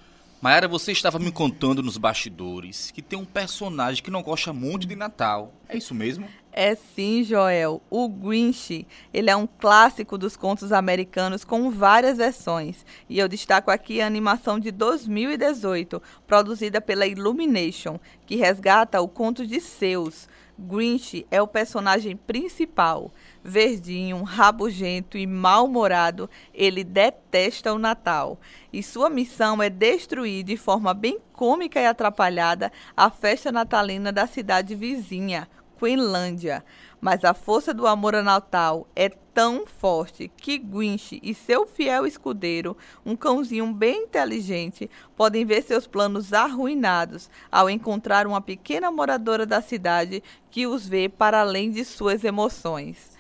Mayara, 0.42 0.68
você 0.68 0.92
estava 0.92 1.20
me 1.20 1.32
contando 1.32 1.84
nos 1.84 1.98
bastidores 1.98 2.90
que 2.90 3.04
tem 3.04 3.18
um 3.18 3.24
personagem 3.24 4.04
que 4.04 4.10
não 4.10 4.24
gosta 4.24 4.52
muito 4.52 4.88
de 4.88 4.96
Natal. 4.96 5.54
É 5.70 5.78
isso 5.78 5.94
mesmo? 5.94 6.28
É 6.52 6.74
sim, 6.74 7.24
Joel. 7.24 7.80
O 7.92 8.10
Grinch, 8.10 8.88
ele 9.14 9.30
é 9.30 9.36
um 9.36 9.48
clássico 9.48 10.18
dos 10.18 10.36
contos 10.36 10.72
americanos 10.72 11.46
com 11.46 11.70
várias 11.70 12.18
versões. 12.18 12.84
E 13.08 13.20
eu 13.20 13.28
destaco 13.28 13.70
aqui 13.70 14.02
a 14.02 14.08
animação 14.08 14.60
de 14.60 14.72
2018, 14.72 16.02
produzida 16.26 16.82
pela 16.82 17.06
Illumination, 17.06 18.00
que 18.26 18.36
resgata 18.36 19.00
o 19.00 19.08
conto 19.08 19.46
de 19.46 19.60
Zeus. 19.60 20.28
Grinch 20.62 21.26
é 21.32 21.42
o 21.42 21.48
personagem 21.48 22.16
principal. 22.16 23.12
Verdinho, 23.44 24.22
rabugento 24.24 25.18
e 25.18 25.26
mal-humorado, 25.26 26.30
ele 26.54 26.84
detesta 26.84 27.74
o 27.74 27.80
Natal. 27.80 28.40
E 28.72 28.84
sua 28.84 29.10
missão 29.10 29.62
é 29.62 29.70
destruir 29.70 30.44
de 30.44 30.56
forma 30.56 30.94
bem 30.94 31.20
cômica 31.34 31.80
e 31.80 31.86
atrapalhada 31.86 32.72
a 32.96 33.10
festa 33.10 33.52
natalina 33.52 34.12
da 34.12 34.28
cidade 34.28 34.76
vizinha, 34.76 35.48
Queenlândia. 35.80 36.64
Mas 37.02 37.26
a 37.26 37.34
força 37.34 37.74
do 37.74 37.88
amor 37.88 38.14
a 38.14 38.22
Natal 38.22 38.88
é 38.96 39.10
tão 39.10 39.66
forte 39.66 40.32
que 40.38 40.60
Grinch 40.60 41.20
e 41.24 41.34
seu 41.34 41.66
fiel 41.66 42.06
escudeiro, 42.06 42.78
um 43.04 43.16
cãozinho 43.16 43.74
bem 43.74 44.04
inteligente, 44.04 44.88
podem 45.16 45.44
ver 45.44 45.64
seus 45.64 45.88
planos 45.88 46.32
arruinados 46.32 47.28
ao 47.52 47.68
encontrar 47.68 48.28
uma 48.28 48.40
pequena 48.40 48.92
moradora 48.92 49.48
da 49.48 49.62
cidade 49.62 50.22
que 50.52 50.68
os 50.68 50.88
vê 50.88 51.10
para 51.10 51.42
além 51.42 51.72
de 51.72 51.84
suas 51.84 52.24
emoções 52.24 53.11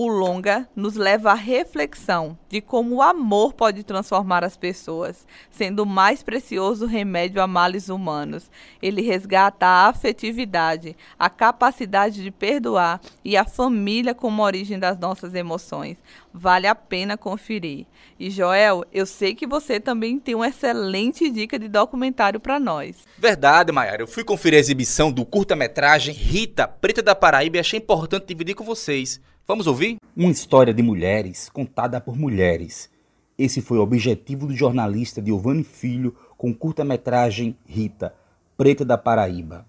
o 0.00 0.06
longa 0.06 0.68
nos 0.76 0.94
leva 0.94 1.32
à 1.32 1.34
reflexão 1.34 2.38
de 2.48 2.60
como 2.60 2.94
o 2.94 3.02
amor 3.02 3.52
pode 3.52 3.82
transformar 3.82 4.44
as 4.44 4.56
pessoas, 4.56 5.26
sendo 5.50 5.82
o 5.82 5.86
mais 5.86 6.22
precioso 6.22 6.86
remédio 6.86 7.42
a 7.42 7.48
males 7.48 7.88
humanos. 7.88 8.48
Ele 8.80 9.02
resgata 9.02 9.66
a 9.66 9.88
afetividade, 9.88 10.96
a 11.18 11.28
capacidade 11.28 12.22
de 12.22 12.30
perdoar 12.30 13.00
e 13.24 13.36
a 13.36 13.44
família 13.44 14.14
como 14.14 14.40
origem 14.40 14.78
das 14.78 14.96
nossas 14.96 15.34
emoções. 15.34 15.98
Vale 16.32 16.68
a 16.68 16.76
pena 16.76 17.16
conferir. 17.16 17.84
E 18.20 18.30
Joel, 18.30 18.84
eu 18.92 19.04
sei 19.04 19.34
que 19.34 19.48
você 19.48 19.80
também 19.80 20.20
tem 20.20 20.36
uma 20.36 20.46
excelente 20.46 21.28
dica 21.28 21.58
de 21.58 21.66
documentário 21.66 22.38
para 22.38 22.60
nós. 22.60 22.98
Verdade, 23.18 23.72
Maiara. 23.72 24.02
Eu 24.02 24.06
fui 24.06 24.22
conferir 24.22 24.58
a 24.58 24.60
exibição 24.60 25.10
do 25.10 25.26
curta-metragem 25.26 26.14
Rita, 26.14 26.68
Preta 26.68 27.02
da 27.02 27.16
Paraíba 27.16 27.56
e 27.56 27.60
achei 27.60 27.80
importante 27.80 28.26
dividir 28.28 28.54
com 28.54 28.62
vocês. 28.62 29.20
Vamos 29.50 29.66
ouvir? 29.66 29.96
Uma 30.14 30.30
história 30.30 30.74
de 30.74 30.82
mulheres 30.82 31.48
contada 31.48 32.02
por 32.02 32.18
mulheres. 32.18 32.90
Esse 33.38 33.62
foi 33.62 33.78
o 33.78 33.80
objetivo 33.80 34.46
do 34.46 34.54
jornalista 34.54 35.24
Giovanni 35.24 35.64
Filho 35.64 36.14
com 36.36 36.52
curta-metragem 36.52 37.56
Rita, 37.66 38.14
Preta 38.58 38.84
da 38.84 38.98
Paraíba. 38.98 39.64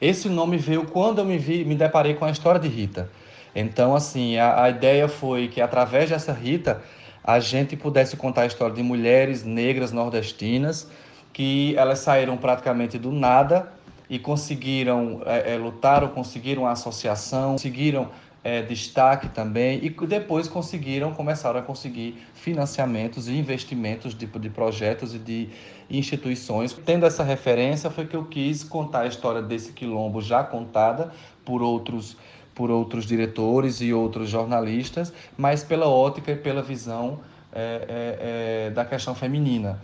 Esse 0.00 0.30
nome 0.30 0.56
veio 0.56 0.86
quando 0.86 1.18
eu 1.18 1.26
me, 1.26 1.36
vi, 1.36 1.66
me 1.66 1.74
deparei 1.74 2.14
com 2.14 2.24
a 2.24 2.30
história 2.30 2.58
de 2.58 2.66
Rita. 2.66 3.10
Então, 3.54 3.94
assim, 3.94 4.38
a, 4.38 4.62
a 4.62 4.70
ideia 4.70 5.06
foi 5.06 5.48
que 5.48 5.60
através 5.60 6.08
dessa 6.08 6.32
Rita 6.32 6.80
a 7.22 7.38
gente 7.40 7.76
pudesse 7.76 8.16
contar 8.16 8.44
a 8.44 8.46
história 8.46 8.74
de 8.74 8.82
mulheres 8.82 9.44
negras 9.44 9.92
nordestinas 9.92 10.88
que 11.30 11.76
elas 11.76 11.98
saíram 11.98 12.38
praticamente 12.38 12.98
do 12.98 13.12
nada 13.12 13.70
e 14.08 14.18
conseguiram 14.18 15.20
é, 15.26 15.54
é, 15.54 15.58
lutar 15.58 16.02
ou 16.02 16.08
conseguiram 16.08 16.66
a 16.66 16.72
associação, 16.72 17.52
conseguiram 17.52 18.08
é, 18.44 18.60
destaque 18.60 19.30
também 19.30 19.80
e 19.82 19.88
depois 20.06 20.46
conseguiram, 20.46 21.14
começaram 21.14 21.58
a 21.58 21.62
conseguir 21.62 22.22
financiamentos 22.34 23.26
e 23.26 23.32
investimentos 23.32 24.14
de, 24.14 24.26
de 24.26 24.50
projetos 24.50 25.14
e 25.14 25.18
de 25.18 25.48
instituições. 25.88 26.74
Tendo 26.84 27.06
essa 27.06 27.24
referência 27.24 27.90
foi 27.90 28.06
que 28.06 28.14
eu 28.14 28.26
quis 28.26 28.62
contar 28.62 29.00
a 29.00 29.06
história 29.06 29.40
desse 29.40 29.72
quilombo 29.72 30.20
já 30.20 30.44
contada 30.44 31.10
por 31.44 31.62
outros 31.62 32.16
por 32.54 32.70
outros 32.70 33.04
diretores 33.04 33.80
e 33.80 33.92
outros 33.92 34.28
jornalistas, 34.30 35.12
mas 35.36 35.64
pela 35.64 35.88
ótica 35.88 36.30
e 36.30 36.36
pela 36.36 36.62
visão 36.62 37.18
é, 37.52 37.86
é, 37.88 38.66
é, 38.68 38.70
da 38.70 38.84
questão 38.84 39.12
feminina. 39.12 39.82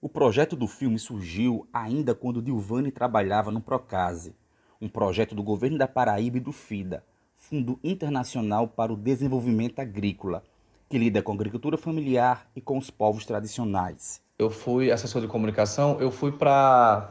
O 0.00 0.08
projeto 0.08 0.56
do 0.56 0.66
filme 0.66 0.98
surgiu 0.98 1.68
ainda 1.70 2.14
quando 2.14 2.40
Dilvani 2.40 2.90
trabalhava 2.90 3.50
no 3.50 3.60
Procase, 3.60 4.34
um 4.80 4.88
projeto 4.88 5.34
do 5.34 5.42
governo 5.42 5.76
da 5.76 5.86
Paraíba 5.86 6.38
e 6.38 6.40
do 6.40 6.52
FIDA, 6.52 7.04
Fundo 7.48 7.78
Internacional 7.84 8.66
para 8.66 8.92
o 8.92 8.96
Desenvolvimento 8.96 9.78
Agrícola, 9.78 10.42
que 10.90 10.98
lida 10.98 11.22
com 11.22 11.30
a 11.30 11.34
agricultura 11.36 11.78
familiar 11.78 12.44
e 12.56 12.60
com 12.60 12.76
os 12.76 12.90
povos 12.90 13.24
tradicionais. 13.24 14.20
Eu 14.36 14.50
fui 14.50 14.90
assessor 14.90 15.22
de 15.22 15.28
comunicação, 15.28 15.96
eu 16.00 16.10
fui 16.10 16.32
para 16.32 17.08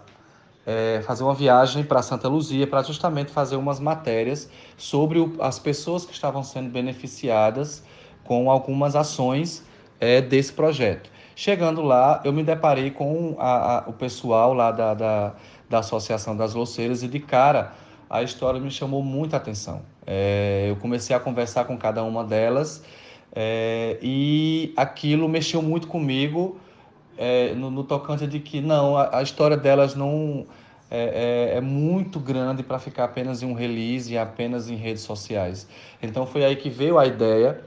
é, 0.66 1.02
fazer 1.06 1.24
uma 1.24 1.34
viagem 1.34 1.86
para 1.86 2.02
Santa 2.02 2.28
Luzia 2.28 2.68
para 2.68 2.84
justamente 2.84 3.32
fazer 3.32 3.56
umas 3.56 3.80
matérias 3.80 4.50
sobre 4.76 5.20
o, 5.20 5.38
as 5.40 5.58
pessoas 5.58 6.04
que 6.04 6.12
estavam 6.12 6.44
sendo 6.44 6.70
beneficiadas 6.70 7.82
com 8.26 8.52
algumas 8.52 8.94
ações 8.94 9.64
é, 10.02 10.22
desse 10.22 10.52
projeto. 10.52 11.10
Chegando 11.34 11.82
lá, 11.82 12.22
eu 12.26 12.34
me 12.34 12.44
deparei 12.44 12.92
com 12.92 13.38
a, 13.40 13.78
a, 13.78 13.90
o 13.90 13.94
pessoal 13.94 14.54
lá 14.54 14.72
da, 14.72 14.94
da, 14.94 15.36
da 15.70 15.80
Associação 15.80 16.36
das 16.36 16.54
Loceiras 16.54 17.04
e 17.04 17.08
de 17.08 17.22
cara 17.22 17.74
a 18.10 18.22
história 18.22 18.60
me 18.60 18.70
chamou 18.70 19.02
muita 19.02 19.38
atenção. 19.38 19.82
É, 20.06 20.68
eu 20.70 20.76
comecei 20.76 21.16
a 21.16 21.20
conversar 21.20 21.66
com 21.66 21.78
cada 21.78 22.04
uma 22.04 22.24
delas 22.24 22.84
é, 23.34 23.98
e 24.02 24.74
aquilo 24.78 25.28
mexeu 25.28 25.62
muito 25.62 25.88
comigo 25.88 26.60
é, 27.18 27.54
no, 27.56 27.72
no, 27.72 27.84
tocante 27.84 28.28
de 28.28 28.40
que 28.40 28.62
não, 28.62 28.98
a, 28.98 29.20
a 29.20 29.24
história 29.24 29.58
delas 29.58 29.96
não 29.96 30.46
é, 30.90 31.52
é, 31.54 31.58
é 31.58 31.62
muito 31.62 32.20
grande 32.20 32.62
para 32.62 32.78
ficar 32.78 33.06
apenas 33.06 33.42
em 33.42 33.46
um 33.46 33.54
release 33.54 34.14
e 34.14 34.18
apenas 34.18 34.70
em 34.70 34.76
redes 34.76 35.04
sociais. 35.04 35.68
Então 36.02 36.26
foi 36.26 36.46
aí 36.46 36.56
que 36.56 36.70
veio 36.70 36.98
a 36.98 37.06
ideia 37.06 37.64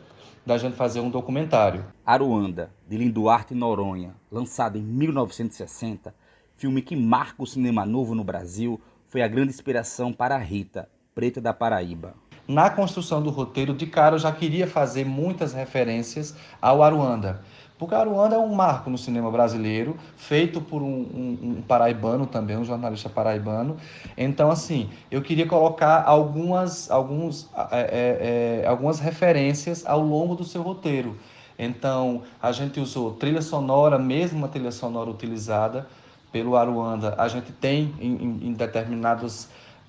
da 0.47 0.57
gente 0.57 0.76
fazer 0.76 1.01
um 1.01 1.11
documentário. 1.11 1.84
Aruanda, 2.07 2.70
de 2.89 2.97
Linduarte 2.97 3.55
Noronha, 3.55 4.14
lançado 4.30 4.78
em 4.78 4.82
1960, 4.82 6.14
filme 6.57 6.80
que 6.80 6.97
marca 6.97 7.43
o 7.43 7.47
cinema 7.47 7.84
novo 7.84 8.14
no 8.14 8.24
Brasil, 8.24 8.80
foi 9.09 9.20
a 9.22 9.28
grande 9.28 9.51
inspiração 9.51 10.12
para 10.12 10.39
Rita, 10.39 10.89
Preta 11.14 11.41
da 11.41 11.53
Paraíba. 11.53 12.14
Na 12.49 12.70
construção 12.70 13.22
do 13.22 13.28
roteiro, 13.28 13.74
de 13.74 13.86
cara 13.86 14.14
eu 14.14 14.18
já 14.18 14.32
queria 14.32 14.66
fazer 14.66 15.05
muitas 15.05 15.53
referências 15.53 16.34
ao 16.62 16.82
Aruanda. 16.82 17.42
Porque 17.78 17.94
Aruanda 17.94 18.36
é 18.36 18.38
um 18.38 18.55
marco 18.55 18.88
no 18.88 18.96
cinema 18.96 19.30
brasileiro, 19.30 19.99
feito 20.16 20.59
por 20.59 20.82
um, 20.82 20.86
um, 20.86 21.38
um, 21.42 21.62
paraibano 21.62 22.26
também, 22.26 22.57
um 22.57 22.64
jornalista 22.64 23.11
paraibano. 23.11 23.76
Então, 24.16 24.51
assim, 24.51 24.88
eu 25.11 25.20
queria 25.20 25.46
colocar 25.46 26.03
algumas, 26.05 26.90
alguns, 26.90 27.51
é, 27.70 27.80
é, 27.80 28.62
é, 28.62 28.66
algumas 28.66 28.99
referências 28.99 29.84
ao 29.86 30.01
longo 30.01 30.34
do 30.34 30.42
seu 30.42 30.62
roteiro. 30.62 31.18
Então, 31.59 32.22
a 32.40 32.51
gente 32.51 32.80
usou 32.80 33.12
trilha 33.12 33.42
sonora, 33.42 33.99
mesmo 33.99 34.42
a 34.46 34.49
trilha 34.49 34.72
sonora 34.72 35.11
utilizada 35.11 35.86
pelo 36.32 36.57
Aruanda, 36.57 37.14
a 37.18 37.28
gente 37.28 37.53
tem 37.53 37.94
em, 38.01 38.14
em, 38.14 38.49
em 38.49 38.53
determinados 38.55 39.49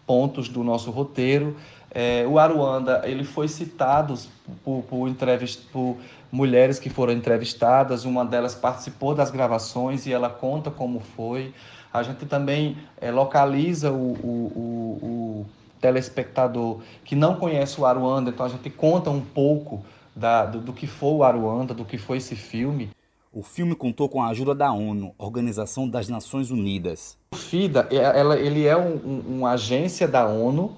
pontos 0.10 0.50
do 0.50 0.64
nosso 0.64 0.90
roteiro. 0.90 1.56
É, 1.92 2.26
o 2.28 2.38
Aruanda 2.38 3.02
ele 3.04 3.24
foi 3.24 3.48
citado 3.48 4.16
por, 4.64 4.84
por, 4.84 5.08
entrevist, 5.08 5.62
por 5.72 5.98
mulheres 6.32 6.78
que 6.78 6.90
foram 6.90 7.14
entrevistadas, 7.14 8.06
uma 8.06 8.24
delas 8.24 8.54
participou 8.54 9.16
das 9.16 9.32
gravações 9.32 10.06
e 10.06 10.14
ela 10.14 10.30
conta 10.30 10.70
como 10.70 11.00
foi. 11.00 11.54
A 11.92 12.04
gente 12.04 12.26
também 12.26 12.78
é, 13.02 13.10
localiza 13.12 13.92
o, 13.92 14.14
o, 14.14 14.52
o, 14.56 15.06
o, 15.06 15.46
telespectador 15.82 16.82
que 17.06 17.16
não 17.16 17.36
conhece 17.36 17.80
o 17.80 17.86
Aruanda, 17.86 18.30
então 18.30 18.46
a 18.46 18.50
gente 18.50 18.70
conta 18.70 19.10
um 19.10 19.22
pouco 19.22 19.84
da, 20.16 20.46
do, 20.46 20.60
do 20.60 20.74
que 20.74 20.86
foi 20.86 21.14
o 21.14 21.24
Aruanda, 21.24 21.74
do 21.74 21.86
que 21.86 21.98
foi 21.98 22.18
esse 22.18 22.36
filme. 22.36 22.90
O 23.32 23.42
filme 23.42 23.76
contou 23.76 24.10
com 24.10 24.22
a 24.22 24.30
ajuda 24.30 24.54
da 24.54 24.72
ONU, 24.72 25.14
Organização 25.18 25.88
das 25.88 26.10
Nações 26.10 26.52
Unidas. 26.52 27.18
O 27.32 27.38
FIDA, 27.38 27.88
é, 27.92 27.98
ela, 27.98 28.38
ele 28.38 28.66
é 28.66 28.76
um, 28.76 28.96
um, 28.96 29.24
uma 29.38 29.52
agência 29.52 30.08
da 30.08 30.28
ONU 30.28 30.76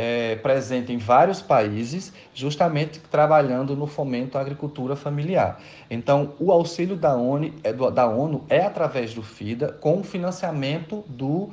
é, 0.00 0.36
presente 0.36 0.92
em 0.92 0.96
vários 0.96 1.42
países, 1.42 2.12
justamente 2.32 3.00
trabalhando 3.00 3.74
no 3.74 3.88
fomento 3.88 4.38
à 4.38 4.40
agricultura 4.40 4.94
familiar. 4.94 5.60
Então, 5.90 6.34
o 6.38 6.52
auxílio 6.52 6.94
da 6.94 7.16
ONU, 7.16 7.52
é, 7.64 7.72
da 7.72 8.06
ONU 8.06 8.44
é 8.48 8.60
através 8.60 9.12
do 9.12 9.24
FIDA, 9.24 9.72
com 9.72 9.98
o 9.98 10.04
financiamento 10.04 11.04
do 11.08 11.50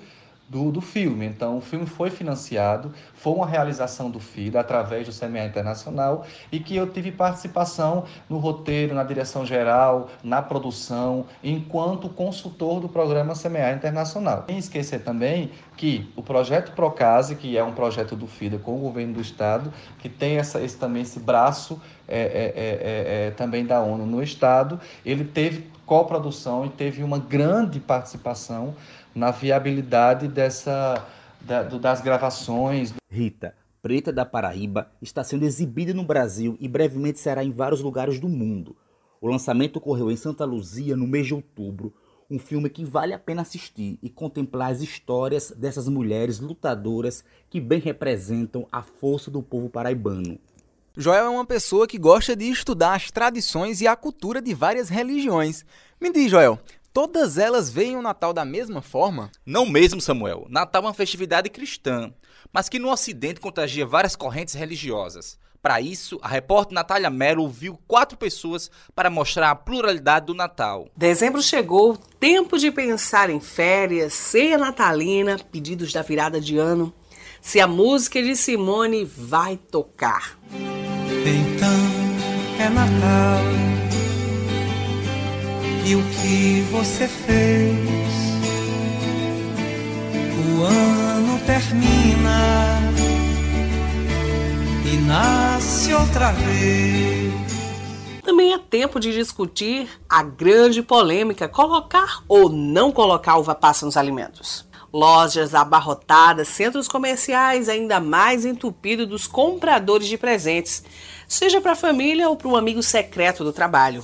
do, 0.48 0.72
do 0.72 0.82
filme. 0.82 1.26
Então, 1.26 1.58
o 1.58 1.62
filme 1.62 1.86
foi 1.86 2.10
financiado, 2.10 2.92
foi 3.14 3.34
uma 3.34 3.48
realização 3.48 4.10
do 4.10 4.20
FIDA 4.20 4.60
através 4.60 5.08
do 5.08 5.14
CMA 5.14 5.46
Internacional 5.46 6.26
e 6.52 6.60
que 6.60 6.76
eu 6.76 6.88
tive 6.88 7.12
participação 7.12 8.06
no 8.30 8.38
roteiro, 8.38 8.94
na 8.94 9.04
direção 9.04 9.46
geral, 9.46 10.10
na 10.24 10.42
produção, 10.42 11.26
enquanto 11.44 12.10
consultor 12.10 12.80
do 12.80 12.88
programa 12.88 13.34
CMA 13.34 13.72
Internacional. 13.72 14.46
Sem 14.48 14.58
esquecer 14.58 15.00
também 15.00 15.52
que 15.76 16.12
o 16.16 16.22
projeto 16.22 16.74
Procase, 16.74 17.36
que 17.36 17.58
é 17.58 17.64
um 17.64 17.74
projeto 17.74 18.16
do 18.16 18.28
FIDA 18.28 18.58
com 18.58 18.76
o 18.76 18.80
governo 18.80 19.16
do 19.16 19.22
Estado, 19.22 19.74
que 20.00 20.08
tem 20.08 20.38
essa, 20.38 20.62
esse, 20.62 20.78
também 20.78 21.02
esse 21.02 21.20
braço 21.20 21.82
é, 22.08 22.20
é, 22.20 22.54
é, 22.56 23.28
é 23.28 23.32
também 23.32 23.66
da 23.66 23.82
ONU 23.82 24.06
no 24.06 24.22
Estado, 24.22 24.80
ele 25.04 25.24
teve 25.24 25.75
coprodução 25.86 26.66
e 26.66 26.70
teve 26.70 27.04
uma 27.04 27.20
grande 27.20 27.80
participação 27.80 28.76
na 29.14 29.32
viabilidade 29.32 30.28
dessa 30.28 31.06
da, 31.42 31.64
das 31.64 32.02
gravações. 32.02 32.94
Rita, 33.10 33.56
Preta 33.82 34.12
da 34.12 34.26
Paraíba 34.26 34.92
está 35.02 35.24
sendo 35.24 35.46
exibida 35.46 35.94
no 35.94 36.04
Brasil 36.04 36.58
e 36.60 36.68
brevemente 36.68 37.20
será 37.20 37.44
em 37.44 37.52
vários 37.52 37.82
lugares 37.82 38.20
do 38.20 38.28
mundo. 38.28 38.76
O 39.22 39.28
lançamento 39.28 39.78
ocorreu 39.78 40.12
em 40.12 40.16
Santa 40.16 40.44
Luzia 40.44 40.96
no 40.96 41.08
mês 41.08 41.28
de 41.28 41.34
outubro, 41.34 41.94
um 42.30 42.40
filme 42.40 42.70
que 42.70 42.84
vale 42.84 43.14
a 43.14 43.20
pena 43.20 43.44
assistir 43.44 44.00
e 44.02 44.10
contemplar 44.10 44.72
as 44.72 44.82
histórias 44.82 45.52
dessas 45.52 45.88
mulheres 45.88 46.40
lutadoras 46.40 47.24
que 47.50 47.62
bem 47.62 47.80
representam 47.80 48.68
a 48.72 48.82
força 48.82 49.30
do 49.30 49.44
povo 49.44 49.70
paraibano. 49.70 50.40
Joel 50.98 51.26
é 51.26 51.30
uma 51.30 51.46
pessoa 51.46 51.86
que 51.86 51.98
gosta 51.98 52.38
de 52.38 52.46
estudar 52.46 52.96
as 52.96 53.12
tradições 53.12 53.82
e 53.82 53.88
a 53.88 53.98
cultura 53.98 54.42
de 54.42 54.54
várias 54.54 54.88
religiões. 54.88 55.66
Me 56.00 56.10
diz, 56.10 56.32
Joel, 56.32 56.58
todas 56.94 57.38
elas 57.38 57.70
veem 57.70 57.98
o 57.98 58.02
Natal 58.02 58.32
da 58.32 58.46
mesma 58.46 58.82
forma? 58.82 59.30
Não 59.46 59.66
mesmo, 59.66 60.00
Samuel. 60.00 60.48
Natal 60.50 60.84
é 60.84 60.86
uma 60.86 60.94
festividade 60.94 61.50
cristã, 61.50 62.14
mas 62.54 62.70
que 62.70 62.80
no 62.80 62.90
Ocidente 62.90 63.42
contagia 63.42 63.86
várias 63.86 64.16
correntes 64.16 64.54
religiosas. 64.54 65.38
Para 65.62 65.82
isso, 65.82 66.18
a 66.22 66.30
repórter 66.30 66.74
Natália 66.74 67.10
Mello 67.10 67.44
ouviu 67.44 67.78
quatro 67.86 68.18
pessoas 68.18 68.72
para 68.96 69.10
mostrar 69.10 69.52
a 69.52 69.56
pluralidade 69.56 70.28
do 70.28 70.34
Natal. 70.34 70.88
Dezembro 70.96 71.42
chegou, 71.42 71.98
tempo 72.22 72.58
de 72.58 72.72
pensar 72.72 73.30
em 73.30 73.42
férias, 73.42 74.14
ceia 74.14 74.58
natalina, 74.58 75.38
pedidos 75.52 75.92
da 75.92 76.02
virada 76.02 76.40
de 76.40 76.58
ano. 76.58 76.94
Se 77.42 77.60
a 77.60 77.68
música 77.68 78.24
de 78.24 78.34
Simone 78.34 79.04
vai 79.04 79.58
tocar. 79.58 80.40
Então 81.28 81.70
é 82.60 82.70
Natal. 82.70 83.42
E 85.84 85.96
o 85.96 86.04
que 86.04 86.62
você 86.72 87.08
fez? 87.08 87.76
O 90.38 90.64
ano 90.64 91.40
termina 91.48 92.80
e 94.86 94.98
nasce 94.98 95.96
outra 95.96 96.32
vez. 96.32 97.34
Também 98.22 98.54
é 98.54 98.60
tempo 98.60 99.00
de 99.00 99.12
discutir 99.12 99.90
a 100.08 100.22
grande 100.22 100.84
polêmica: 100.84 101.48
colocar 101.48 102.24
ou 102.28 102.50
não 102.50 102.92
colocar 102.92 103.38
uva 103.38 103.56
passa 103.56 103.84
nos 103.84 103.98
alimentos. 103.98 104.64
Lojas 104.94 105.54
abarrotadas, 105.56 106.48
centros 106.48 106.88
comerciais 106.88 107.68
ainda 107.68 108.00
mais 108.00 108.46
entupidos 108.46 109.08
dos 109.08 109.28
compradores 109.28 110.08
de 110.08 110.18
presentes, 110.18 110.84
seja 111.28 111.62
para 111.62 111.74
a 111.74 111.76
família 111.76 112.30
ou 112.30 112.36
para 112.36 112.48
um 112.48 112.56
amigo 112.56 112.82
secreto 112.84 113.44
do 113.44 113.54
trabalho. 113.54 114.04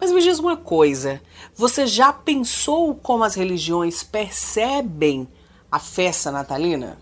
Mas 0.00 0.12
me 0.12 0.20
diz 0.20 0.38
uma 0.38 0.56
coisa: 0.56 1.20
você 1.54 1.86
já 1.86 2.12
pensou 2.12 2.94
como 2.94 3.24
as 3.24 3.34
religiões 3.34 4.02
percebem 4.02 5.28
a 5.70 5.78
festa 5.78 6.30
natalina? 6.30 6.98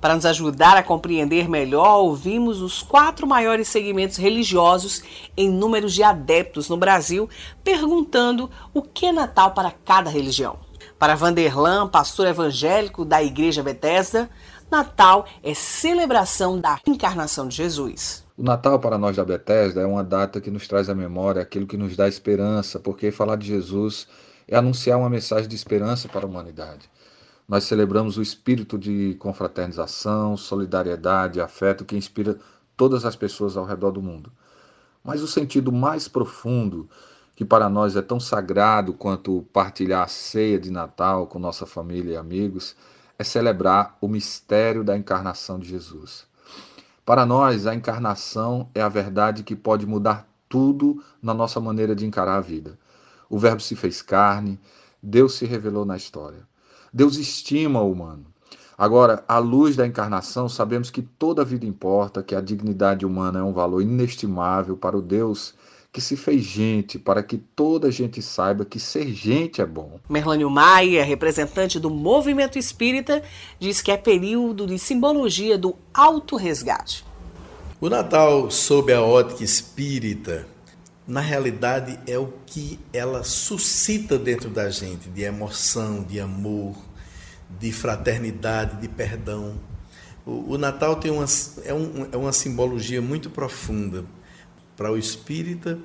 Para 0.00 0.14
nos 0.14 0.24
ajudar 0.24 0.78
a 0.78 0.82
compreender 0.82 1.46
melhor, 1.46 1.98
ouvimos 1.98 2.62
os 2.62 2.82
quatro 2.82 3.26
maiores 3.26 3.68
segmentos 3.68 4.16
religiosos 4.16 5.02
em 5.36 5.50
números 5.50 5.92
de 5.92 6.02
adeptos 6.02 6.70
no 6.70 6.76
Brasil, 6.78 7.28
perguntando 7.62 8.50
o 8.72 8.80
que 8.80 9.06
é 9.06 9.12
Natal 9.12 9.50
para 9.50 9.70
cada 9.70 10.08
religião. 10.08 10.58
Para 10.98 11.14
Vanderlan, 11.14 11.88
pastor 11.88 12.28
evangélico 12.28 13.04
da 13.04 13.22
Igreja 13.22 13.62
Bethesda, 13.62 14.30
Natal 14.70 15.26
é 15.42 15.52
celebração 15.52 16.58
da 16.58 16.78
encarnação 16.86 17.46
de 17.46 17.56
Jesus. 17.56 18.24
O 18.40 18.42
Natal 18.42 18.80
para 18.80 18.96
nós 18.96 19.16
da 19.16 19.22
Bethesda 19.22 19.82
é 19.82 19.86
uma 19.86 20.02
data 20.02 20.40
que 20.40 20.50
nos 20.50 20.66
traz 20.66 20.88
à 20.88 20.94
memória 20.94 21.42
aquilo 21.42 21.66
que 21.66 21.76
nos 21.76 21.94
dá 21.94 22.08
esperança, 22.08 22.80
porque 22.80 23.10
falar 23.10 23.36
de 23.36 23.46
Jesus 23.46 24.08
é 24.48 24.56
anunciar 24.56 24.98
uma 24.98 25.10
mensagem 25.10 25.46
de 25.46 25.54
esperança 25.54 26.08
para 26.08 26.24
a 26.24 26.26
humanidade. 26.26 26.88
Nós 27.46 27.64
celebramos 27.64 28.16
o 28.16 28.22
espírito 28.22 28.78
de 28.78 29.14
confraternização, 29.18 30.38
solidariedade, 30.38 31.38
afeto 31.38 31.84
que 31.84 31.98
inspira 31.98 32.38
todas 32.78 33.04
as 33.04 33.14
pessoas 33.14 33.58
ao 33.58 33.66
redor 33.66 33.90
do 33.90 34.00
mundo. 34.00 34.32
Mas 35.04 35.20
o 35.20 35.28
sentido 35.28 35.70
mais 35.70 36.08
profundo, 36.08 36.88
que 37.36 37.44
para 37.44 37.68
nós 37.68 37.94
é 37.94 38.00
tão 38.00 38.18
sagrado 38.18 38.94
quanto 38.94 39.42
partilhar 39.52 40.04
a 40.04 40.08
ceia 40.08 40.58
de 40.58 40.70
Natal 40.70 41.26
com 41.26 41.38
nossa 41.38 41.66
família 41.66 42.14
e 42.14 42.16
amigos, 42.16 42.74
é 43.18 43.22
celebrar 43.22 43.98
o 44.00 44.08
mistério 44.08 44.82
da 44.82 44.96
encarnação 44.96 45.58
de 45.58 45.68
Jesus. 45.68 46.29
Para 47.04 47.26
nós, 47.26 47.66
a 47.66 47.74
encarnação 47.74 48.68
é 48.74 48.80
a 48.80 48.88
verdade 48.88 49.42
que 49.42 49.56
pode 49.56 49.86
mudar 49.86 50.28
tudo 50.48 51.02
na 51.22 51.32
nossa 51.32 51.60
maneira 51.60 51.94
de 51.94 52.06
encarar 52.06 52.36
a 52.36 52.40
vida. 52.40 52.78
O 53.28 53.38
Verbo 53.38 53.60
se 53.60 53.76
fez 53.76 54.02
carne, 54.02 54.60
Deus 55.02 55.34
se 55.34 55.46
revelou 55.46 55.84
na 55.84 55.96
história. 55.96 56.46
Deus 56.92 57.16
estima 57.16 57.80
o 57.80 57.90
humano. 57.90 58.26
Agora, 58.76 59.22
à 59.28 59.38
luz 59.38 59.76
da 59.76 59.86
encarnação, 59.86 60.48
sabemos 60.48 60.90
que 60.90 61.02
toda 61.02 61.44
vida 61.44 61.66
importa, 61.66 62.22
que 62.22 62.34
a 62.34 62.40
dignidade 62.40 63.04
humana 63.04 63.38
é 63.38 63.42
um 63.42 63.52
valor 63.52 63.82
inestimável 63.82 64.76
para 64.76 64.96
o 64.96 65.02
Deus 65.02 65.54
que 65.92 66.00
se 66.00 66.16
fez 66.16 66.44
gente, 66.44 66.98
para 66.98 67.22
que 67.22 67.36
toda 67.36 67.90
gente 67.90 68.22
saiba 68.22 68.64
que 68.64 68.78
ser 68.78 69.12
gente 69.12 69.60
é 69.60 69.66
bom. 69.66 69.98
Merlânio 70.08 70.48
Maia, 70.48 71.04
representante 71.04 71.80
do 71.80 71.90
movimento 71.90 72.58
espírita, 72.58 73.22
diz 73.58 73.82
que 73.82 73.90
é 73.90 73.96
período 73.96 74.66
de 74.66 74.78
simbologia 74.78 75.58
do 75.58 75.76
auto-resgate. 75.92 77.04
O 77.80 77.88
Natal, 77.88 78.50
sob 78.50 78.92
a 78.92 79.02
ótica 79.02 79.42
espírita, 79.42 80.46
na 81.08 81.20
realidade 81.20 81.98
é 82.06 82.16
o 82.16 82.32
que 82.46 82.78
ela 82.92 83.24
suscita 83.24 84.16
dentro 84.16 84.48
da 84.48 84.70
gente 84.70 85.08
de 85.08 85.22
emoção, 85.22 86.04
de 86.04 86.20
amor, 86.20 86.76
de 87.58 87.72
fraternidade, 87.72 88.80
de 88.80 88.86
perdão. 88.86 89.56
O, 90.24 90.52
o 90.52 90.58
Natal 90.58 90.96
tem 90.96 91.10
uma, 91.10 91.24
é, 91.64 91.74
um, 91.74 92.06
é 92.12 92.16
uma 92.16 92.32
simbologia 92.32 93.02
muito 93.02 93.28
profunda 93.28 94.04
para 94.80 94.90
o 94.90 94.96
espírita. 94.96 95.78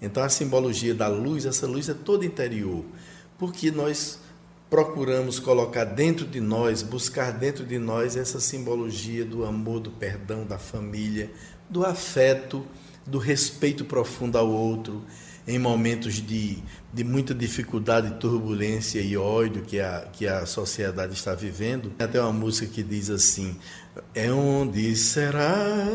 Então, 0.00 0.22
a 0.22 0.30
simbologia 0.30 0.94
da 0.94 1.06
luz, 1.06 1.44
essa 1.44 1.66
luz 1.66 1.86
é 1.90 1.92
toda 1.92 2.24
interior, 2.24 2.82
porque 3.36 3.70
nós 3.70 4.20
procuramos 4.70 5.38
colocar 5.38 5.84
dentro 5.84 6.26
de 6.26 6.40
nós, 6.40 6.82
buscar 6.82 7.30
dentro 7.30 7.66
de 7.66 7.78
nós 7.78 8.16
essa 8.16 8.40
simbologia 8.40 9.22
do 9.22 9.44
amor, 9.44 9.80
do 9.80 9.90
perdão, 9.90 10.46
da 10.46 10.58
família, 10.58 11.30
do 11.68 11.84
afeto 11.84 12.64
do 13.06 13.18
respeito 13.18 13.84
profundo 13.84 14.38
ao 14.38 14.48
outro, 14.48 15.04
em 15.46 15.58
momentos 15.58 16.14
de, 16.14 16.58
de 16.92 17.04
muita 17.04 17.34
dificuldade, 17.34 18.18
turbulência 18.18 19.00
e 19.00 19.16
ódio 19.16 19.62
que 19.62 19.78
a, 19.78 20.06
que 20.12 20.26
a 20.26 20.46
sociedade 20.46 21.12
está 21.14 21.34
vivendo. 21.34 21.90
Tem 21.90 22.06
até 22.06 22.20
uma 22.20 22.32
música 22.32 22.66
que 22.66 22.82
diz 22.82 23.08
assim: 23.08 23.56
É 24.14 24.30
onde 24.30 24.94
será 24.96 25.88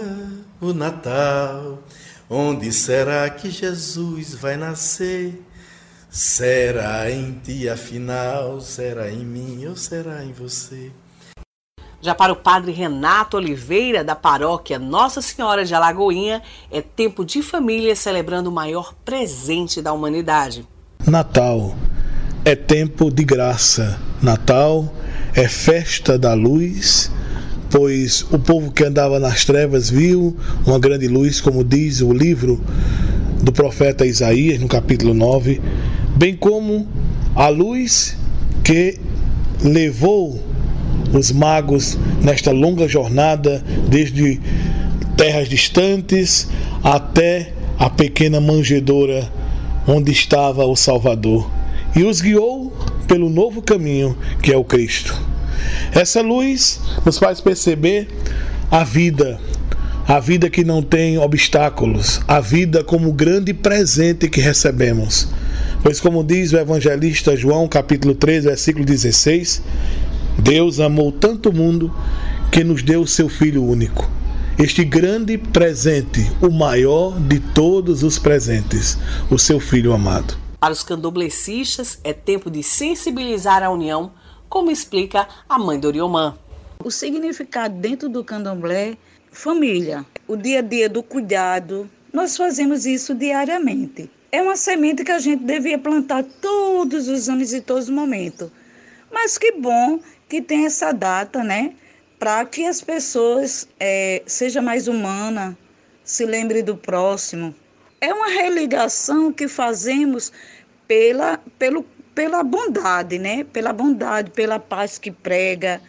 o 0.60 0.74
Natal? 0.74 1.84
Onde 2.30 2.71
será 2.71 3.30
que 3.30 3.49
Jesus 3.49 4.34
vai 4.34 4.55
nascer? 4.55 5.43
Será 6.09 7.11
em 7.11 7.34
ti 7.43 7.67
afinal? 7.67 8.61
Será 8.61 9.11
em 9.11 9.26
mim 9.26 9.65
ou 9.65 9.76
será 9.76 10.24
em 10.24 10.32
você? 10.32 10.91
Já 12.01 12.13
para 12.13 12.34
o 12.34 12.36
padre 12.36 12.71
Renato 12.71 13.38
Oliveira, 13.38 14.03
da 14.03 14.15
paróquia 14.15 14.78
Nossa 14.78 15.21
Senhora 15.21 15.63
de 15.63 15.74
Alagoinha, 15.74 16.41
é 16.69 16.82
tempo 16.82 17.24
de 17.24 17.41
família 17.41 17.95
celebrando 17.95 18.49
o 18.49 18.53
maior 18.53 18.93
presente 19.05 19.82
da 19.82 19.93
humanidade. 19.93 20.67
Natal 21.07 21.76
é 22.45 22.55
tempo 22.55 23.09
de 23.09 23.24
graça. 23.24 23.99
Natal 24.21 24.93
é 25.34 25.47
festa 25.47 26.17
da 26.17 26.34
luz, 26.34 27.09
pois 27.74 28.24
o 28.30 28.38
povo 28.38 28.71
que 28.71 28.84
andava 28.84 29.19
nas 29.19 29.45
trevas 29.45 29.89
viu 29.89 30.38
uma 30.63 30.78
grande 30.78 31.07
luz, 31.07 31.41
como 31.41 31.63
diz 31.63 32.01
o 32.01 32.13
livro 32.13 32.61
do 33.41 33.51
profeta 33.51 34.05
Isaías, 34.05 34.59
no 34.59 34.67
capítulo 34.67 35.11
9, 35.11 35.59
bem 36.15 36.36
como 36.36 36.88
a 37.34 37.47
luz 37.47 38.15
que 38.63 38.99
levou 39.63 40.39
os 41.11 41.32
magos 41.32 41.97
nesta 42.21 42.51
longa 42.51 42.88
jornada, 42.88 43.63
desde 43.89 44.39
terras 45.17 45.49
distantes 45.49 46.47
até 46.84 47.53
a 47.80 47.89
pequena 47.89 48.39
manjedoura 48.39 49.28
onde 49.88 50.11
estava 50.11 50.63
o 50.63 50.76
Salvador, 50.76 51.49
e 51.95 52.03
os 52.03 52.21
guiou 52.21 52.71
pelo 53.07 53.32
novo 53.32 53.63
caminho 53.63 54.15
que 54.43 54.53
é 54.53 54.57
o 54.57 54.63
Cristo. 54.63 55.33
Essa 55.91 56.22
luz 56.22 56.80
nos 57.05 57.18
faz 57.18 57.39
perceber 57.39 58.07
a 58.72 58.84
vida, 58.84 59.39
a 60.07 60.20
vida 60.20 60.49
que 60.49 60.64
não 60.64 60.82
tem 60.82 61.18
obstáculos, 61.18 62.22
a 62.28 62.39
vida 62.39 62.84
como 62.84 63.14
grande 63.14 63.53
presente 63.53 64.30
que 64.30 64.41
recebemos. 64.41 65.28
Pois, 65.84 65.99
como 65.99 66.24
diz 66.24 66.53
o 66.53 66.57
evangelista 66.57 67.36
João, 67.36 67.68
capítulo 67.68 68.16
3, 68.16 68.45
versículo 68.45 68.86
16, 68.86 69.61
Deus 70.39 70.80
amou 70.80 71.11
tanto 71.11 71.49
o 71.49 71.53
mundo 71.53 71.93
que 72.51 72.64
nos 72.64 72.82
deu 72.82 73.01
o 73.01 73.07
seu 73.07 73.30
Filho 73.30 73.64
único. 73.64 74.09
Este 74.57 74.84
grande 74.84 75.38
presente, 75.38 76.32
o 76.41 76.49
maior 76.49 77.20
de 77.20 77.39
todos 77.39 78.03
os 78.03 78.20
presentes, 78.20 78.97
o 79.30 79.38
seu 79.38 79.59
Filho 79.59 79.93
amado. 79.93 80.38
Para 80.59 80.72
os 80.72 80.84
candoblecistas, 80.84 81.99
é 82.03 82.14
tempo 82.14 82.49
de 82.49 82.64
sensibilizar 82.64 83.64
a 83.64 83.70
união, 83.70 84.11
como 84.54 84.70
explica 84.70 85.28
a 85.49 85.58
mãe 85.58 85.80
Doriomã. 85.80 86.38
O 86.86 86.91
significado 86.91 87.74
dentro 87.74 88.08
do 88.08 88.24
candomblé, 88.24 88.95
família, 89.32 90.06
o 90.28 90.38
dia 90.38 90.60
a 90.60 90.62
dia 90.62 90.88
do 90.88 91.01
cuidado, 91.01 91.89
nós 92.14 92.38
fazemos 92.38 92.86
isso 92.86 93.16
diariamente. 93.16 94.12
É 94.32 94.43
uma 94.43 94.56
semente 94.56 95.04
que 95.04 95.12
a 95.12 95.18
gente 95.18 95.43
devia 95.43 95.80
plantar 95.80 96.24
todos 96.39 97.08
os 97.08 97.28
anos 97.30 97.51
e 97.51 97.62
todos 97.62 97.86
os 97.86 97.89
momentos. 97.89 98.51
Mas 99.12 99.39
que 99.39 99.54
bom 99.54 99.99
que 100.30 100.39
tem 100.39 100.68
essa 100.68 100.91
data, 100.91 101.43
né? 101.43 101.74
Para 102.20 102.45
que 102.45 102.64
as 102.68 102.80
pessoas 102.80 103.68
é, 103.80 104.22
sejam 104.28 104.62
mais 104.62 104.88
humanas, 104.88 105.56
se 106.04 106.28
lembre 106.28 106.62
do 106.62 106.78
próximo. 106.78 107.56
É 107.99 108.14
uma 108.14 108.28
religação 108.28 109.34
que 109.34 109.47
fazemos 109.47 110.32
pela, 110.88 111.39
pelo, 111.58 111.84
pela 112.14 112.43
bondade, 112.43 113.18
né? 113.18 113.43
Pela 113.43 113.74
bondade, 113.74 114.32
pela 114.32 114.59
paz 114.59 114.97
que 114.97 115.11
prega, 115.11 115.82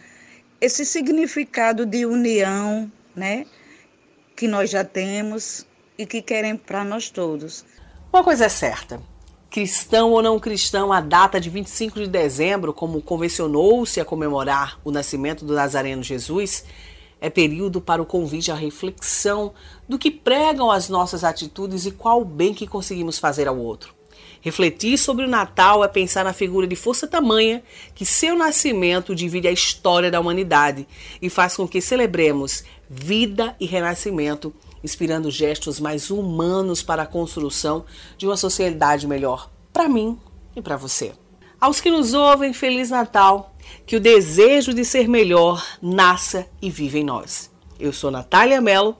esse 0.59 0.85
significado 0.85 1.85
de 1.85 2.05
união, 2.05 2.91
né? 3.15 3.45
Que 4.35 4.47
nós 4.47 4.69
já 4.69 4.83
temos 4.83 5.65
e 5.97 6.05
que 6.05 6.21
querem 6.21 6.57
para 6.57 6.83
nós 6.83 7.09
todos. 7.09 7.65
Uma 8.11 8.23
coisa 8.23 8.45
é 8.45 8.49
certa: 8.49 9.01
cristão 9.49 10.11
ou 10.11 10.21
não 10.21 10.39
cristão, 10.39 10.91
a 10.91 10.99
data 10.99 11.39
de 11.39 11.49
25 11.49 11.99
de 11.99 12.07
dezembro, 12.07 12.73
como 12.73 13.01
convencionou-se 13.01 13.99
a 13.99 14.05
comemorar 14.05 14.79
o 14.83 14.91
nascimento 14.91 15.45
do 15.45 15.53
Nazareno 15.53 16.03
Jesus, 16.03 16.65
é 17.21 17.29
período 17.29 17.79
para 17.79 18.01
o 18.01 18.05
convite 18.05 18.51
à 18.51 18.55
reflexão 18.55 19.53
do 19.87 19.97
que 19.97 20.11
pregam 20.11 20.69
as 20.69 20.89
nossas 20.89 21.23
atitudes 21.23 21.85
e 21.85 21.91
qual 21.91 22.25
bem 22.25 22.53
que 22.53 22.67
conseguimos 22.67 23.17
fazer 23.17 23.47
ao 23.47 23.57
outro. 23.57 23.94
Refletir 24.45 24.95
sobre 24.99 25.25
o 25.25 25.27
Natal 25.27 25.83
é 25.83 25.87
pensar 25.87 26.23
na 26.23 26.31
figura 26.31 26.67
de 26.67 26.75
força 26.75 27.07
tamanha 27.07 27.63
que 27.95 28.05
seu 28.05 28.35
nascimento 28.35 29.15
divide 29.15 29.47
a 29.47 29.51
história 29.51 30.11
da 30.11 30.19
humanidade 30.19 30.87
e 31.19 31.31
faz 31.31 31.55
com 31.55 31.67
que 31.67 31.81
celebremos 31.81 32.63
vida 32.87 33.55
e 33.59 33.65
renascimento 33.65 34.53
inspirando 34.83 35.31
gestos 35.31 35.79
mais 35.79 36.11
humanos 36.11 36.83
para 36.83 37.01
a 37.01 37.07
construção 37.07 37.85
de 38.19 38.27
uma 38.27 38.37
sociedade 38.37 39.07
melhor 39.07 39.49
para 39.73 39.89
mim 39.89 40.15
e 40.55 40.61
para 40.61 40.77
você. 40.77 41.13
Aos 41.59 41.81
que 41.81 41.89
nos 41.89 42.13
ouvem, 42.13 42.53
Feliz 42.53 42.91
Natal! 42.91 43.51
Que 43.83 43.95
o 43.95 43.99
desejo 43.99 44.75
de 44.75 44.85
ser 44.85 45.07
melhor 45.07 45.65
nasça 45.81 46.45
e 46.61 46.69
viva 46.69 46.99
em 46.99 47.03
nós. 47.03 47.49
Eu 47.79 47.91
sou 47.91 48.11
Natália 48.11 48.61
Mello 48.61 48.95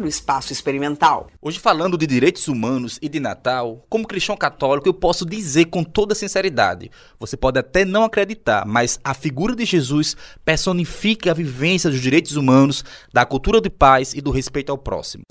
para 0.00 0.06
o 0.06 0.08
Espaço 0.08 0.52
Experimental. 0.52 1.28
Hoje, 1.42 1.58
falando 1.58 1.98
de 1.98 2.06
direitos 2.06 2.48
humanos 2.48 2.98
e 3.02 3.08
de 3.08 3.20
Natal, 3.20 3.84
como 3.88 4.06
cristão 4.06 4.34
católico, 4.34 4.88
eu 4.88 4.94
posso 4.94 5.26
dizer 5.26 5.66
com 5.66 5.84
toda 5.84 6.14
sinceridade: 6.14 6.90
você 7.18 7.36
pode 7.36 7.58
até 7.58 7.84
não 7.84 8.04
acreditar, 8.04 8.64
mas 8.66 8.98
a 9.04 9.12
figura 9.12 9.54
de 9.54 9.66
Jesus 9.66 10.16
personifica 10.42 11.30
a 11.30 11.34
vivência 11.34 11.90
dos 11.90 12.00
direitos 12.00 12.36
humanos, 12.36 12.82
da 13.12 13.26
cultura 13.26 13.60
de 13.60 13.68
paz 13.68 14.14
e 14.14 14.22
do 14.22 14.30
respeito 14.30 14.72
ao 14.72 14.78
próximo. 14.78 15.22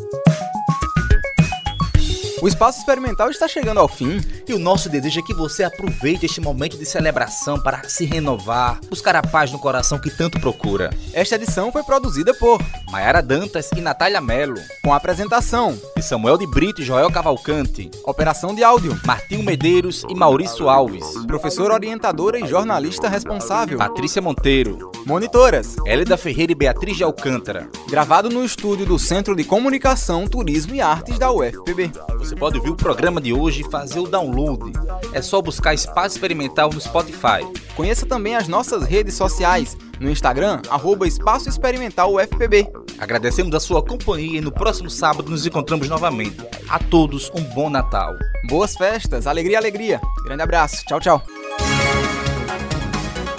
O 2.42 2.48
espaço 2.48 2.80
experimental 2.80 3.30
está 3.30 3.50
chegando 3.50 3.82
ao 3.82 3.88
fim 3.90 4.22
e 4.48 4.54
o 4.54 4.60
nosso 4.60 4.88
desejo 4.88 5.20
é 5.20 5.24
que 5.24 5.34
você 5.34 5.64
aproveite 5.64 6.26
este 6.26 6.40
momento 6.40 6.78
de 6.78 6.86
celebração 6.86 7.60
para 7.60 7.88
se 7.90 8.06
renovar, 8.06 8.80
buscar 8.90 9.14
a 9.16 9.22
paz 9.22 9.52
no 9.52 9.60
coração 9.60 10.00
que 10.00 10.10
tanto 10.10 10.40
procura. 10.40 10.90
Esta 11.14 11.36
edição 11.36 11.70
foi 11.70 11.84
produzida 11.84 12.34
por 12.34 12.62
Mayara 12.90 13.22
Dantas 13.22 13.70
e 13.76 13.82
Natália 13.82 14.22
Melo, 14.22 14.58
com 14.82 14.94
a 14.94 14.96
apresentação 14.96 15.78
de 15.98 16.02
Samuel 16.02 16.38
de 16.38 16.48
Brito 16.48 16.82
e 16.82 16.86
Joel 16.86 17.12
Cavalcante, 17.12 17.92
operação 18.06 18.56
de 18.56 18.64
áudio 18.64 18.98
Martinho 19.06 19.44
Medeiros 19.44 20.06
e 20.10 20.16
Maurício 20.16 20.70
Alves, 20.70 21.06
professora 21.28 21.74
orientadora 21.74 22.40
e 22.40 22.48
jornalista 22.48 23.10
responsável 23.10 23.78
Patrícia 23.78 24.22
Monteiro, 24.22 24.92
monitoras 25.06 25.76
Hélida 25.86 26.18
Ferreira 26.18 26.54
e 26.54 26.56
Beatriz 26.56 26.96
de 26.96 27.04
Alcântara, 27.04 27.70
gravado 27.90 28.30
no 28.30 28.46
estúdio 28.46 28.86
do 28.86 28.98
Centro 28.98 29.36
de 29.36 29.44
Comunicação, 29.44 30.26
Turismo 30.26 30.74
e 30.74 30.82
Artes 30.82 31.20
da 31.20 31.32
UFPB. 31.32 31.92
Você 32.30 32.36
pode 32.36 32.58
ouvir 32.60 32.70
o 32.70 32.76
programa 32.76 33.20
de 33.20 33.34
hoje 33.34 33.62
e 33.62 33.72
fazer 33.72 34.00
o 34.00 34.08
download. 34.08 34.72
É 35.14 35.20
só 35.20 35.42
buscar 35.42 35.74
Espaço 35.74 36.16
Experimental 36.16 36.70
no 36.72 36.80
Spotify. 36.80 37.42
Conheça 37.76 38.06
também 38.06 38.36
as 38.36 38.48
nossas 38.48 38.84
redes 38.84 39.16
sociais. 39.16 39.76
No 40.00 40.12
Instagram, 40.12 40.62
arroba 40.70 41.08
Espaço 41.08 41.50
Experimental 41.50 42.14
UFPB. 42.14 42.72
Agradecemos 43.00 43.56
a 43.56 43.60
sua 43.60 43.82
companhia 43.82 44.38
e 44.38 44.42
no 44.42 44.52
próximo 44.52 44.92
sábado 44.92 45.32
nos 45.32 45.48
encontramos 45.48 45.90
novamente. 45.90 46.38
A 46.70 46.78
todos 46.78 47.32
um 47.34 47.42
bom 47.56 47.68
Natal. 47.68 48.14
Boas 48.48 48.76
festas, 48.76 49.26
alegria, 49.26 49.58
alegria. 49.58 50.00
Grande 50.24 50.44
abraço. 50.44 50.86
Tchau, 50.86 51.00
tchau. 51.00 51.24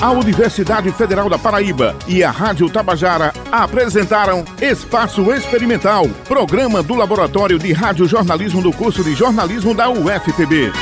A 0.00 0.12
Universidade 0.12 0.90
Federal 0.92 1.28
da 1.28 1.38
Paraíba 1.38 1.94
e 2.08 2.24
a 2.24 2.30
Rádio 2.30 2.70
Tabajara 2.70 3.34
apresentaram 3.52 4.42
Espaço 4.58 5.30
Experimental, 5.30 6.08
programa 6.26 6.82
do 6.82 6.94
Laboratório 6.94 7.58
de 7.58 7.70
Rádio 7.74 8.06
Jornalismo 8.06 8.62
do 8.62 8.72
curso 8.72 9.04
de 9.04 9.14
jornalismo 9.14 9.74
da 9.74 9.90
UFPB. 9.90 10.72